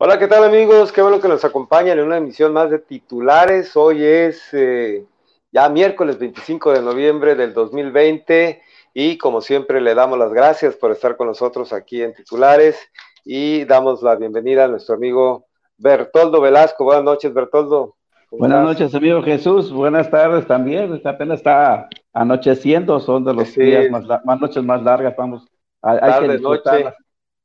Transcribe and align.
Hola, 0.00 0.16
¿qué 0.16 0.28
tal 0.28 0.44
amigos? 0.44 0.92
Qué 0.92 1.02
bueno 1.02 1.20
que 1.20 1.26
nos 1.26 1.44
acompañan 1.44 1.98
en 1.98 2.04
una 2.04 2.18
emisión 2.18 2.52
más 2.52 2.70
de 2.70 2.78
titulares. 2.78 3.76
Hoy 3.76 4.04
es 4.04 4.48
eh, 4.54 5.04
ya 5.50 5.68
miércoles 5.68 6.20
25 6.20 6.72
de 6.72 6.82
noviembre 6.82 7.34
del 7.34 7.52
2020 7.52 8.62
y 8.94 9.18
como 9.18 9.40
siempre 9.40 9.80
le 9.80 9.96
damos 9.96 10.16
las 10.16 10.32
gracias 10.32 10.76
por 10.76 10.92
estar 10.92 11.16
con 11.16 11.26
nosotros 11.26 11.72
aquí 11.72 12.00
en 12.00 12.14
titulares 12.14 12.78
y 13.24 13.64
damos 13.64 14.00
la 14.00 14.14
bienvenida 14.14 14.66
a 14.66 14.68
nuestro 14.68 14.94
amigo 14.94 15.46
Bertoldo 15.78 16.40
Velasco. 16.40 16.84
Buenas 16.84 17.02
noches, 17.02 17.34
Bertoldo. 17.34 17.96
Buenas 18.30 18.62
noches, 18.62 18.94
amigo 18.94 19.20
Jesús. 19.20 19.72
Buenas 19.72 20.08
tardes 20.08 20.46
también. 20.46 21.02
Apenas 21.04 21.38
está 21.38 21.88
anocheciendo, 22.12 23.00
son 23.00 23.24
de 23.24 23.34
los 23.34 23.52
días 23.52 23.90
más, 23.90 24.04
más, 24.24 24.40
noches 24.40 24.62
más 24.62 24.80
largas. 24.80 25.16
Vamos, 25.18 25.44
hay, 25.82 25.98
hay 26.00 26.20
que 26.20 26.38
noche. 26.38 26.94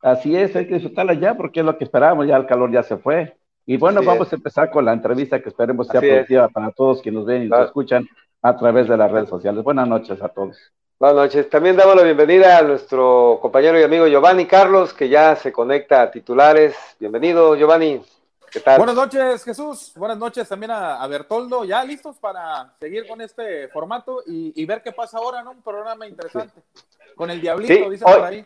Así 0.03 0.35
es, 0.35 0.53
hay 0.53 0.67
que 0.67 0.73
disfrutarla 0.73 1.13
ya 1.13 1.33
porque 1.33 1.61
es 1.61 1.65
lo 1.65 1.77
que 1.77 1.85
esperábamos, 1.85 2.27
ya 2.27 2.35
el 2.35 2.45
calor 2.45 2.69
ya 2.69 2.83
se 2.83 2.97
fue. 2.97 3.37
Y 3.65 3.77
bueno, 3.77 4.03
vamos 4.03 4.31
a 4.33 4.35
empezar 4.35 4.69
con 4.69 4.83
la 4.83 4.91
entrevista 4.91 5.41
que 5.41 5.47
esperemos 5.47 5.87
sea 5.87 6.01
productiva 6.01 6.49
para 6.49 6.71
todos 6.71 7.01
quienes 7.01 7.19
nos 7.19 7.25
ven 7.25 7.43
y 7.43 7.47
nos 7.47 7.67
escuchan 7.67 8.05
a 8.41 8.57
través 8.57 8.89
de 8.89 8.97
las 8.97 9.09
redes 9.09 9.29
sociales. 9.29 9.63
Buenas 9.63 9.87
noches 9.87 10.21
a 10.21 10.27
todos. 10.27 10.57
Buenas 10.99 11.15
noches. 11.15 11.49
También 11.49 11.77
damos 11.77 11.95
la 11.95 12.03
bienvenida 12.03 12.57
a 12.57 12.63
nuestro 12.63 13.39
compañero 13.41 13.79
y 13.79 13.83
amigo 13.83 14.05
Giovanni 14.07 14.45
Carlos, 14.45 14.93
que 14.93 15.07
ya 15.07 15.37
se 15.37 15.53
conecta 15.53 16.01
a 16.01 16.11
titulares. 16.11 16.75
Bienvenido, 16.99 17.55
Giovanni. 17.55 18.01
¿Qué 18.51 18.59
tal? 18.59 18.79
Buenas 18.79 18.95
noches, 18.95 19.41
Jesús. 19.45 19.93
Buenas 19.95 20.17
noches 20.17 20.49
también 20.49 20.71
a, 20.71 21.07
Bertoldo. 21.07 21.63
Ya 21.63 21.81
listos 21.85 22.17
para 22.17 22.75
seguir 22.77 23.07
con 23.07 23.21
este 23.21 23.69
formato 23.69 24.21
y, 24.27 24.65
ver 24.65 24.83
qué 24.83 24.91
pasa 24.91 25.17
ahora, 25.19 25.41
¿no? 25.43 25.51
Un 25.51 25.61
programa 25.61 26.05
interesante. 26.05 26.61
Con 27.15 27.29
el 27.31 27.39
Diablito, 27.39 27.89
dice 27.89 28.03
por 28.03 28.21
ahí. 28.21 28.45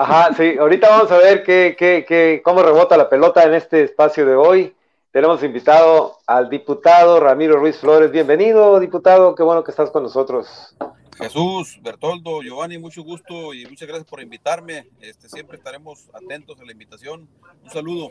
Ajá, 0.00 0.32
sí, 0.32 0.56
ahorita 0.56 0.88
vamos 0.90 1.10
a 1.10 1.16
ver 1.16 1.42
qué, 1.42 1.74
qué, 1.76 2.04
qué, 2.06 2.40
cómo 2.44 2.62
rebota 2.62 2.96
la 2.96 3.08
pelota 3.08 3.42
en 3.42 3.54
este 3.54 3.82
espacio 3.82 4.24
de 4.24 4.36
hoy. 4.36 4.72
Tenemos 5.10 5.42
invitado 5.42 6.18
al 6.24 6.48
diputado 6.48 7.18
Ramiro 7.18 7.56
Ruiz 7.56 7.78
Flores. 7.78 8.12
Bienvenido, 8.12 8.78
diputado, 8.78 9.34
qué 9.34 9.42
bueno 9.42 9.64
que 9.64 9.72
estás 9.72 9.90
con 9.90 10.04
nosotros. 10.04 10.76
Jesús, 11.16 11.80
Bertoldo, 11.82 12.42
Giovanni, 12.42 12.78
mucho 12.78 13.02
gusto 13.02 13.52
y 13.52 13.66
muchas 13.66 13.88
gracias 13.88 14.08
por 14.08 14.20
invitarme. 14.20 14.86
Este, 15.00 15.28
siempre 15.28 15.56
estaremos 15.56 16.08
atentos 16.14 16.60
a 16.60 16.64
la 16.64 16.70
invitación. 16.70 17.28
Un 17.64 17.70
saludo. 17.70 18.10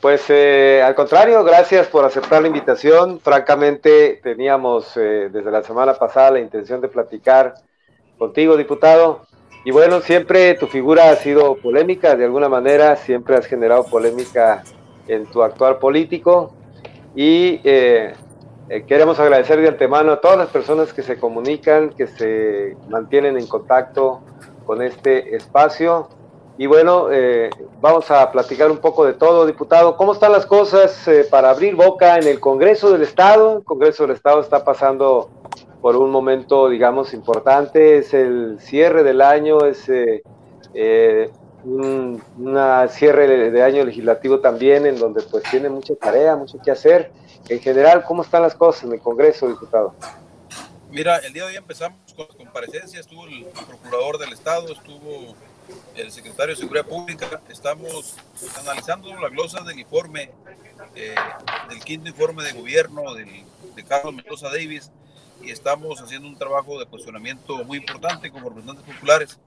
Pues 0.00 0.24
eh, 0.30 0.80
al 0.82 0.94
contrario, 0.94 1.44
gracias 1.44 1.86
por 1.88 2.02
aceptar 2.02 2.40
la 2.40 2.48
invitación. 2.48 3.20
Francamente, 3.20 4.20
teníamos 4.22 4.96
eh, 4.96 5.28
desde 5.30 5.50
la 5.50 5.62
semana 5.62 5.92
pasada 5.92 6.30
la 6.30 6.40
intención 6.40 6.80
de 6.80 6.88
platicar 6.88 7.56
contigo, 8.16 8.56
diputado. 8.56 9.26
Y 9.66 9.70
bueno, 9.70 10.02
siempre 10.02 10.54
tu 10.54 10.66
figura 10.66 11.10
ha 11.10 11.16
sido 11.16 11.56
polémica, 11.56 12.14
de 12.16 12.26
alguna 12.26 12.50
manera, 12.50 12.96
siempre 12.96 13.34
has 13.34 13.46
generado 13.46 13.84
polémica 13.86 14.62
en 15.08 15.24
tu 15.24 15.42
actual 15.42 15.78
político. 15.78 16.52
Y 17.16 17.60
eh, 17.64 18.12
eh, 18.68 18.84
queremos 18.86 19.18
agradecer 19.18 19.58
de 19.62 19.68
antemano 19.68 20.12
a 20.12 20.20
todas 20.20 20.36
las 20.36 20.48
personas 20.48 20.92
que 20.92 21.02
se 21.02 21.18
comunican, 21.18 21.90
que 21.90 22.06
se 22.06 22.76
mantienen 22.90 23.38
en 23.38 23.46
contacto 23.46 24.20
con 24.66 24.82
este 24.82 25.34
espacio. 25.34 26.08
Y 26.58 26.66
bueno, 26.66 27.08
eh, 27.10 27.48
vamos 27.80 28.10
a 28.10 28.30
platicar 28.30 28.70
un 28.70 28.78
poco 28.78 29.06
de 29.06 29.14
todo, 29.14 29.46
diputado. 29.46 29.96
¿Cómo 29.96 30.12
están 30.12 30.32
las 30.32 30.44
cosas 30.44 31.08
para 31.30 31.48
abrir 31.48 31.74
boca 31.74 32.18
en 32.18 32.26
el 32.26 32.38
Congreso 32.38 32.92
del 32.92 33.00
Estado? 33.00 33.56
El 33.56 33.64
Congreso 33.64 34.06
del 34.06 34.14
Estado 34.14 34.40
está 34.40 34.62
pasando 34.62 35.30
por 35.84 35.98
un 35.98 36.10
momento, 36.10 36.70
digamos, 36.70 37.12
importante. 37.12 37.98
Es 37.98 38.14
el 38.14 38.56
cierre 38.58 39.02
del 39.02 39.20
año, 39.20 39.66
es 39.66 39.86
eh, 39.90 40.22
eh 40.72 41.30
un 41.62 42.22
una 42.38 42.88
cierre 42.88 43.50
de 43.50 43.62
año 43.62 43.84
legislativo 43.84 44.40
también, 44.40 44.86
en 44.86 44.98
donde 44.98 45.20
pues 45.24 45.42
tiene 45.50 45.68
mucha 45.68 45.94
tarea, 45.94 46.36
mucho 46.36 46.56
que 46.64 46.70
hacer. 46.70 47.12
En 47.50 47.60
general, 47.60 48.02
¿cómo 48.02 48.22
están 48.22 48.40
las 48.40 48.54
cosas 48.54 48.84
en 48.84 48.94
el 48.94 49.00
Congreso, 49.00 49.46
diputado? 49.46 49.94
Mira, 50.90 51.18
el 51.18 51.34
día 51.34 51.42
de 51.42 51.50
hoy 51.50 51.56
empezamos 51.56 51.98
con 52.16 52.28
la 52.30 52.34
comparecencia, 52.34 52.98
estuvo 52.98 53.26
el 53.26 53.44
procurador 53.66 54.16
del 54.16 54.32
Estado, 54.32 54.72
estuvo 54.72 55.34
el 55.96 56.10
secretario 56.10 56.54
de 56.54 56.60
Seguridad 56.62 56.86
Pública, 56.86 57.42
estamos 57.50 58.16
analizando 58.58 59.14
la 59.20 59.28
glosa 59.28 59.60
del 59.60 59.78
informe, 59.78 60.30
eh, 60.94 61.14
del 61.68 61.84
quinto 61.84 62.08
informe 62.08 62.42
de 62.42 62.52
gobierno 62.52 63.12
del, 63.12 63.28
de 63.76 63.84
Carlos 63.84 64.14
Mendoza 64.14 64.48
Davis, 64.48 64.90
y 65.42 65.50
estamos 65.50 66.00
haciendo 66.00 66.28
un 66.28 66.36
trabajo 66.36 66.78
de 66.78 66.86
cuestionamiento 66.86 67.64
muy 67.64 67.78
importante 67.78 68.30
como 68.30 68.48
representantes 68.48 68.94
populares. 68.94 69.38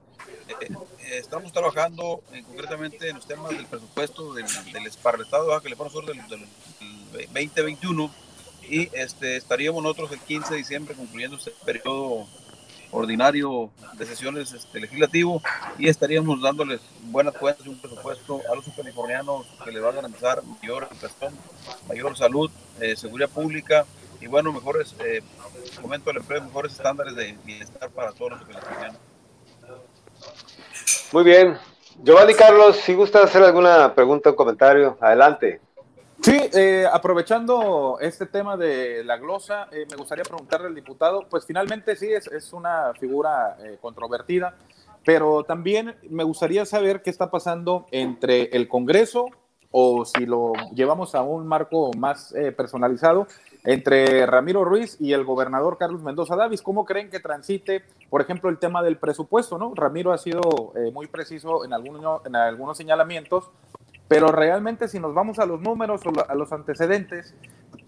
Eh, 0.48 0.54
eh, 0.60 1.18
estamos 1.18 1.52
trabajando 1.52 2.22
concretamente 2.46 3.08
en 3.08 3.16
los 3.16 3.26
temas 3.26 3.50
del 3.50 3.66
presupuesto 3.66 4.34
del, 4.34 4.46
del 4.72 4.90
para 5.02 5.16
el 5.16 5.24
Estado 5.24 5.44
de 5.44 5.48
Baja 5.50 5.62
California 5.62 5.92
Sur 5.92 6.06
del, 6.06 6.28
del, 6.28 6.46
2021 7.32 8.10
y 8.68 8.88
este, 8.92 9.36
estaríamos 9.36 9.82
nosotros 9.82 10.12
el 10.12 10.20
15 10.20 10.50
de 10.50 10.56
diciembre 10.58 10.94
concluyendo 10.94 11.36
este 11.36 11.52
periodo 11.64 12.26
ordinario 12.90 13.70
de 13.94 14.06
sesiones 14.06 14.52
este, 14.52 14.80
legislativo 14.80 15.42
y 15.78 15.88
estaríamos 15.88 16.40
dándoles 16.40 16.80
buenas 17.04 17.34
cuentas 17.34 17.66
y 17.66 17.70
un 17.70 17.78
presupuesto 17.78 18.40
a 18.50 18.54
los 18.54 18.64
californianos 18.74 19.46
que 19.64 19.72
les 19.72 19.82
va 19.82 19.90
a 19.90 19.92
garantizar 19.92 20.42
mayor 20.42 20.88
educación, 20.90 21.34
mayor 21.86 22.16
salud, 22.16 22.50
eh, 22.80 22.96
seguridad 22.96 23.28
pública 23.28 23.84
y 24.20 24.26
bueno, 24.26 24.52
mejores, 24.52 24.94
eh, 25.04 25.22
fomento 25.80 26.10
al 26.10 26.18
empleo, 26.18 26.42
mejores 26.42 26.72
estándares 26.72 27.14
de 27.14 27.36
bienestar 27.44 27.90
para 27.90 28.12
todos 28.12 28.32
los 28.32 28.46
venezolanos. 28.46 28.96
Muy 31.12 31.24
bien. 31.24 31.56
Giovanni 32.02 32.34
Carlos, 32.34 32.76
si 32.76 32.94
gusta 32.94 33.22
hacer 33.22 33.42
alguna 33.42 33.94
pregunta 33.94 34.30
o 34.30 34.36
comentario, 34.36 34.96
adelante. 35.00 35.60
Sí, 36.20 36.36
eh, 36.52 36.84
aprovechando 36.90 37.98
este 38.00 38.26
tema 38.26 38.56
de 38.56 39.04
la 39.04 39.16
glosa, 39.18 39.68
eh, 39.70 39.86
me 39.88 39.96
gustaría 39.96 40.24
preguntarle 40.24 40.66
al 40.66 40.74
diputado, 40.74 41.26
pues 41.28 41.46
finalmente 41.46 41.94
sí 41.94 42.12
es, 42.12 42.26
es 42.26 42.52
una 42.52 42.92
figura 42.98 43.56
eh, 43.62 43.78
controvertida, 43.80 44.56
pero 45.04 45.44
también 45.44 45.94
me 46.10 46.24
gustaría 46.24 46.66
saber 46.66 47.02
qué 47.02 47.10
está 47.10 47.30
pasando 47.30 47.86
entre 47.92 48.44
el 48.56 48.68
Congreso 48.68 49.26
o 49.70 50.04
si 50.04 50.24
lo 50.26 50.52
llevamos 50.74 51.14
a 51.14 51.22
un 51.22 51.46
marco 51.46 51.90
más 51.96 52.34
eh, 52.34 52.52
personalizado, 52.52 53.26
entre 53.64 54.24
Ramiro 54.26 54.64
Ruiz 54.64 54.96
y 54.98 55.12
el 55.12 55.24
gobernador 55.24 55.76
Carlos 55.78 56.02
Mendoza 56.02 56.36
Davis. 56.36 56.62
¿Cómo 56.62 56.84
creen 56.84 57.10
que 57.10 57.20
transite, 57.20 57.84
por 58.08 58.20
ejemplo, 58.20 58.48
el 58.48 58.58
tema 58.58 58.82
del 58.82 58.96
presupuesto? 58.96 59.58
¿no? 59.58 59.74
Ramiro 59.74 60.12
ha 60.12 60.18
sido 60.18 60.72
eh, 60.74 60.90
muy 60.92 61.06
preciso 61.06 61.64
en 61.64 61.72
algunos, 61.72 62.24
en 62.24 62.36
algunos 62.36 62.78
señalamientos, 62.78 63.50
pero 64.06 64.28
realmente 64.28 64.88
si 64.88 64.98
nos 64.98 65.12
vamos 65.12 65.38
a 65.38 65.44
los 65.44 65.60
números 65.60 66.00
o 66.06 66.12
a 66.26 66.34
los 66.34 66.52
antecedentes, 66.52 67.34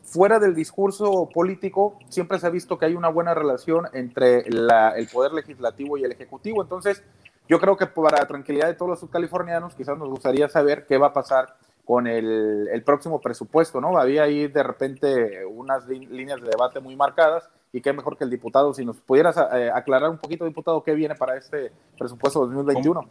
fuera 0.03 0.39
del 0.39 0.55
discurso 0.55 1.29
político, 1.33 1.97
siempre 2.09 2.39
se 2.39 2.47
ha 2.47 2.51
visto 2.51 2.79
que 2.79 2.87
hay 2.87 2.95
una 2.95 3.09
buena 3.09 3.33
relación 3.33 3.87
entre 3.93 4.41
el 4.41 5.09
poder 5.11 5.33
legislativo 5.33 5.97
y 5.97 6.05
el 6.05 6.13
ejecutivo. 6.13 6.63
Entonces, 6.63 7.03
yo 7.49 7.59
creo 7.59 7.77
que 7.77 7.87
para 7.87 8.19
la 8.19 8.27
tranquilidad 8.27 8.67
de 8.67 8.75
todos 8.75 8.91
los 8.91 9.01
subcalifornianos, 9.01 9.75
quizás 9.75 9.97
nos 9.97 10.09
gustaría 10.09 10.49
saber 10.49 10.85
qué 10.87 10.99
va 10.99 11.09
a 11.09 11.13
pasar 11.13 11.57
con 11.85 12.07
el, 12.07 12.83
próximo 12.85 13.21
presupuesto, 13.21 13.81
¿no? 13.81 13.99
Había 13.99 14.25
ahí 14.25 14.49
de 14.49 14.63
repente 14.63 15.45
unas 15.45 15.87
líneas 15.89 16.41
de 16.41 16.49
debate 16.49 16.81
muy 16.81 16.97
marcadas 16.97 17.49
y 17.73 17.81
qué 17.81 17.93
mejor 17.93 18.17
que 18.17 18.25
el 18.25 18.31
diputado, 18.31 18.73
si 18.75 18.85
nos 18.85 18.97
pudieras 18.99 19.37
eh, 19.55 19.71
aclarar 19.73 20.11
un 20.11 20.19
poquito, 20.19 20.45
diputado, 20.45 20.83
qué 20.83 20.95
viene 20.95 21.15
para 21.15 21.37
este 21.37 21.73
presupuesto 21.99 22.41
2021. 22.41 23.09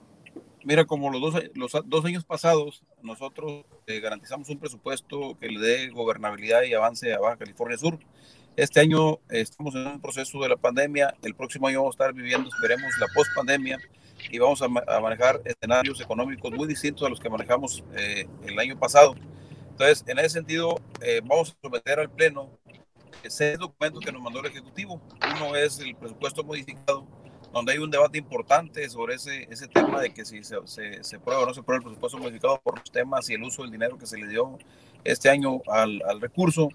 Mira, 0.66 0.86
como 0.86 1.10
los 1.10 1.22
dos, 1.22 1.44
los 1.54 1.72
dos 1.86 2.06
años 2.06 2.26
pasados, 2.26 2.84
nosotros 3.02 3.64
eh, 3.88 4.00
garantizamos 4.02 4.50
un 4.50 4.60
presupuesto 4.60 5.38
que 5.40 5.48
le 5.48 5.60
dé 5.60 5.90
gobernabilidad 5.90 6.64
y 6.64 6.74
avance 6.74 7.14
a 7.14 7.20
Baja 7.20 7.38
California 7.38 7.78
Sur. 7.78 7.98
Este 8.58 8.82
año 8.82 9.14
eh, 9.30 9.40
estamos 9.40 9.74
en 9.76 9.88
un 9.88 10.02
proceso 10.02 10.38
de 10.40 10.50
la 10.50 10.58
pandemia, 10.58 11.16
el 11.22 11.34
próximo 11.34 11.68
año 11.68 11.80
vamos 11.80 11.96
a 11.96 12.04
estar 12.04 12.14
viviendo, 12.14 12.50
esperemos, 12.50 12.92
la 13.00 13.08
post-pandemia 13.16 13.78
y 14.30 14.40
vamos 14.40 14.62
a, 14.62 14.68
manejar 14.68 15.42
escenarios 15.46 16.00
económicos 16.02 16.52
muy 16.52 16.68
distintos 16.68 17.06
a 17.06 17.10
los 17.10 17.20
que 17.20 17.30
manejamos 17.30 17.84
eh, 17.96 18.28
el 18.46 18.60
año 18.60 18.78
pasado. 18.78 19.16
Entonces, 19.72 20.04
en 20.08 20.20
ese 20.20 20.30
sentido, 20.30 20.80
eh, 21.02 21.22
vamos 21.24 21.52
a 21.52 21.62
someter 21.62 22.00
al 22.00 22.10
Pleno 22.10 22.50
seis 23.28 23.58
documentos 23.58 24.04
que 24.04 24.12
nos 24.12 24.22
mandó 24.22 24.40
el 24.40 24.48
Ejecutivo. 24.48 25.02
Uno 25.36 25.56
es 25.56 25.80
el 25.80 25.96
presupuesto 25.96 26.44
modificado, 26.44 27.06
donde 27.54 27.74
hay 27.74 27.80
un 27.80 27.90
debate 27.90 28.18
importante 28.18 28.88
sobre 28.90 29.16
ese, 29.16 29.48
ese 29.50 29.68
tema 29.68 30.02
de 30.02 30.14
que 30.14 30.26
si 30.26 30.44
se, 30.44 30.56
se, 30.66 31.04
se 31.04 31.20
prueba 31.20 31.44
o 31.44 31.46
no 31.46 31.54
se 31.54 31.64
prueba 31.64 31.78
el 31.78 31.84
presupuesto 31.84 32.18
modificado 32.18 32.60
por 32.62 32.80
los 32.80 32.92
temas 32.92 33.30
y 33.30 33.34
el 33.34 33.44
uso 33.44 33.64
del 33.64 33.72
dinero 33.72 33.98
que 33.98 34.06
se 34.06 34.18
le 34.18 34.28
dio 34.28 34.58
este 35.04 35.30
año 35.30 35.62
al, 35.68 36.02
al 36.08 36.22
recurso. 36.22 36.70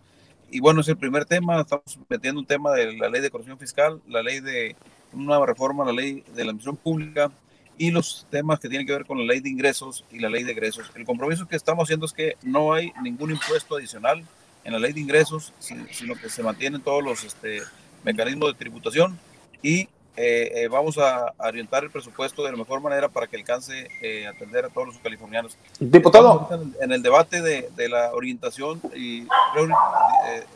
Y 0.50 0.60
bueno, 0.60 0.82
es 0.82 0.88
el 0.88 0.96
primer 0.96 1.24
tema. 1.24 1.60
Estamos 1.60 1.98
metiendo 2.08 2.40
un 2.40 2.46
tema 2.46 2.72
de 2.72 2.96
la 2.96 3.08
ley 3.08 3.20
de 3.20 3.30
corrupción 3.30 3.58
fiscal, 3.58 4.02
la 4.06 4.22
ley 4.22 4.40
de 4.40 4.76
una 5.14 5.44
reforma 5.44 5.84
a 5.84 5.86
la 5.86 5.92
ley 5.92 6.24
de 6.34 6.44
la 6.44 6.50
admisión 6.50 6.76
pública 6.76 7.30
y 7.76 7.90
los 7.90 8.26
temas 8.30 8.60
que 8.60 8.68
tienen 8.68 8.86
que 8.86 8.92
ver 8.92 9.04
con 9.04 9.18
la 9.18 9.24
ley 9.24 9.40
de 9.40 9.48
ingresos 9.48 10.04
y 10.10 10.18
la 10.18 10.28
ley 10.28 10.44
de 10.44 10.52
egresos. 10.52 10.90
El 10.94 11.04
compromiso 11.04 11.46
que 11.46 11.56
estamos 11.56 11.84
haciendo 11.84 12.06
es 12.06 12.12
que 12.12 12.36
no 12.42 12.72
hay 12.72 12.92
ningún 13.02 13.32
impuesto 13.32 13.76
adicional 13.76 14.24
en 14.64 14.72
la 14.72 14.78
ley 14.78 14.92
de 14.92 15.00
ingresos, 15.00 15.52
sino 15.58 16.14
que 16.14 16.28
se 16.28 16.42
mantienen 16.42 16.80
todos 16.80 17.02
los 17.02 17.24
este, 17.24 17.62
mecanismos 18.02 18.52
de 18.52 18.58
tributación 18.58 19.18
y 19.62 19.88
eh, 20.16 20.62
eh, 20.62 20.68
vamos 20.68 20.96
a, 20.96 21.34
orientar 21.38 21.82
el 21.82 21.90
presupuesto 21.90 22.44
de 22.44 22.52
la 22.52 22.56
mejor 22.56 22.80
manera 22.80 23.08
para 23.08 23.26
que 23.26 23.36
alcance 23.36 23.88
eh, 24.00 24.28
atender 24.28 24.64
a 24.64 24.68
todos 24.68 24.88
los 24.88 24.98
californianos. 24.98 25.58
Diputado. 25.80 26.48
En, 26.80 26.92
el 26.92 27.02
debate 27.02 27.42
de, 27.42 27.68
de, 27.74 27.88
la 27.88 28.12
orientación 28.12 28.80
y 28.94 29.24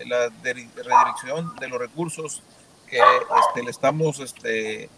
la 0.06 0.31
redirección 0.44 1.56
de 1.56 1.69
los 1.69 1.81
recursos 1.81 2.43
que 2.88 2.99
este, 2.99 3.62
le 3.62 3.70
estamos 3.70 4.19
este, 4.20 4.88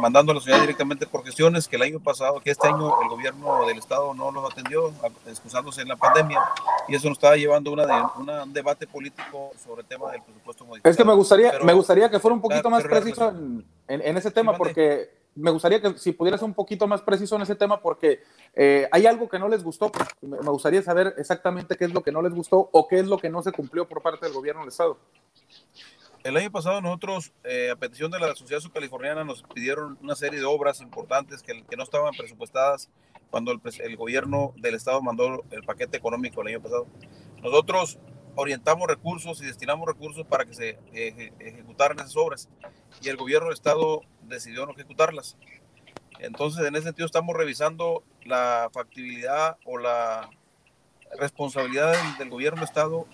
mandando 0.00 0.32
a 0.32 0.34
la 0.36 0.40
ciudad 0.40 0.60
directamente 0.60 1.06
por 1.06 1.24
gestiones 1.24 1.68
que 1.68 1.76
el 1.76 1.82
año 1.82 2.00
pasado, 2.00 2.40
que 2.40 2.50
este 2.50 2.68
año 2.68 3.00
el 3.02 3.08
gobierno 3.08 3.66
del 3.66 3.78
estado 3.78 4.14
no 4.14 4.30
los 4.30 4.50
atendió, 4.50 4.92
excusándose 5.26 5.82
en 5.82 5.88
la 5.88 5.96
pandemia, 5.96 6.40
y 6.88 6.94
eso 6.94 7.08
nos 7.08 7.18
estaba 7.18 7.36
llevando 7.36 7.72
una 7.72 7.86
de, 7.86 8.42
un 8.42 8.52
debate 8.52 8.86
político 8.86 9.52
sobre 9.62 9.82
el 9.82 9.86
tema 9.86 10.10
del 10.10 10.22
presupuesto 10.22 10.64
modificado. 10.64 10.90
Es 10.90 10.96
que 10.96 11.04
me 11.04 11.14
gustaría, 11.14 11.58
me 11.62 11.72
gustaría 11.72 12.10
que 12.10 12.18
fuera 12.18 12.34
un 12.34 12.40
poquito 12.42 12.70
más 12.70 12.82
preciso 12.84 13.30
en, 13.30 13.64
en, 13.88 14.16
ese 14.16 14.30
tema, 14.30 14.56
porque 14.56 15.10
me 15.34 15.50
gustaría 15.50 15.80
que 15.80 15.98
si 15.98 16.12
pudieras 16.12 16.42
un 16.42 16.54
poquito 16.54 16.86
más 16.86 17.02
preciso 17.02 17.36
en 17.36 17.42
ese 17.42 17.54
tema, 17.54 17.80
porque 17.80 18.22
eh, 18.54 18.88
hay 18.92 19.06
algo 19.06 19.28
que 19.28 19.38
no 19.38 19.48
les 19.48 19.64
gustó, 19.64 19.90
me 20.20 20.50
gustaría 20.50 20.82
saber 20.82 21.14
exactamente 21.18 21.76
qué 21.76 21.86
es 21.86 21.92
lo 21.92 22.02
que 22.02 22.12
no 22.12 22.22
les 22.22 22.32
gustó 22.32 22.68
o 22.72 22.86
qué 22.86 23.00
es 23.00 23.06
lo 23.06 23.18
que 23.18 23.30
no 23.30 23.42
se 23.42 23.52
cumplió 23.52 23.88
por 23.88 24.02
parte 24.02 24.26
del 24.26 24.34
gobierno 24.34 24.60
del 24.60 24.68
estado. 24.68 24.98
El 26.24 26.38
año 26.38 26.50
pasado 26.50 26.80
nosotros, 26.80 27.34
eh, 27.44 27.68
a 27.70 27.76
petición 27.76 28.10
de 28.10 28.18
la 28.18 28.34
Sociedad 28.34 28.62
Subcaliforniana, 28.62 29.24
nos 29.24 29.42
pidieron 29.42 29.98
una 30.00 30.14
serie 30.14 30.40
de 30.40 30.46
obras 30.46 30.80
importantes 30.80 31.42
que, 31.42 31.62
no 31.76 31.82
estaban 31.82 32.14
presupuestadas 32.14 32.88
cuando 33.30 33.52
el, 33.52 33.60
el, 33.80 33.96
gobierno 33.98 34.54
del 34.56 34.74
estado 34.74 35.02
mandó 35.02 35.44
el 35.50 35.62
paquete 35.64 35.98
económico 35.98 36.40
el 36.40 36.48
año 36.48 36.62
pasado. 36.62 36.86
Nosotros 37.42 37.98
orientamos 38.36 38.88
recursos 38.88 39.42
y 39.42 39.44
destinamos 39.44 39.86
recursos 39.86 40.26
para 40.26 40.46
que 40.46 40.54
se 40.54 40.78
ejecutaran 40.94 41.98
esas 41.98 42.16
obras 42.16 42.48
y 43.02 43.10
el 43.10 43.18
gobierno 43.18 43.48
del 43.48 43.54
estado 43.54 44.00
decidió 44.22 44.64
no 44.64 44.72
ejecutarlas. 44.72 45.36
Entonces, 46.20 46.64
en 46.64 46.74
ese 46.74 46.84
sentido, 46.84 47.04
estamos 47.04 47.36
revisando 47.36 48.02
la 48.24 48.70
factibilidad 48.72 49.58
o 49.66 49.76
la 49.76 50.30
responsabilidad 51.18 51.92
del, 51.92 52.16
del 52.16 52.30
gobierno 52.30 52.60
del 52.60 52.68
estado 52.68 53.06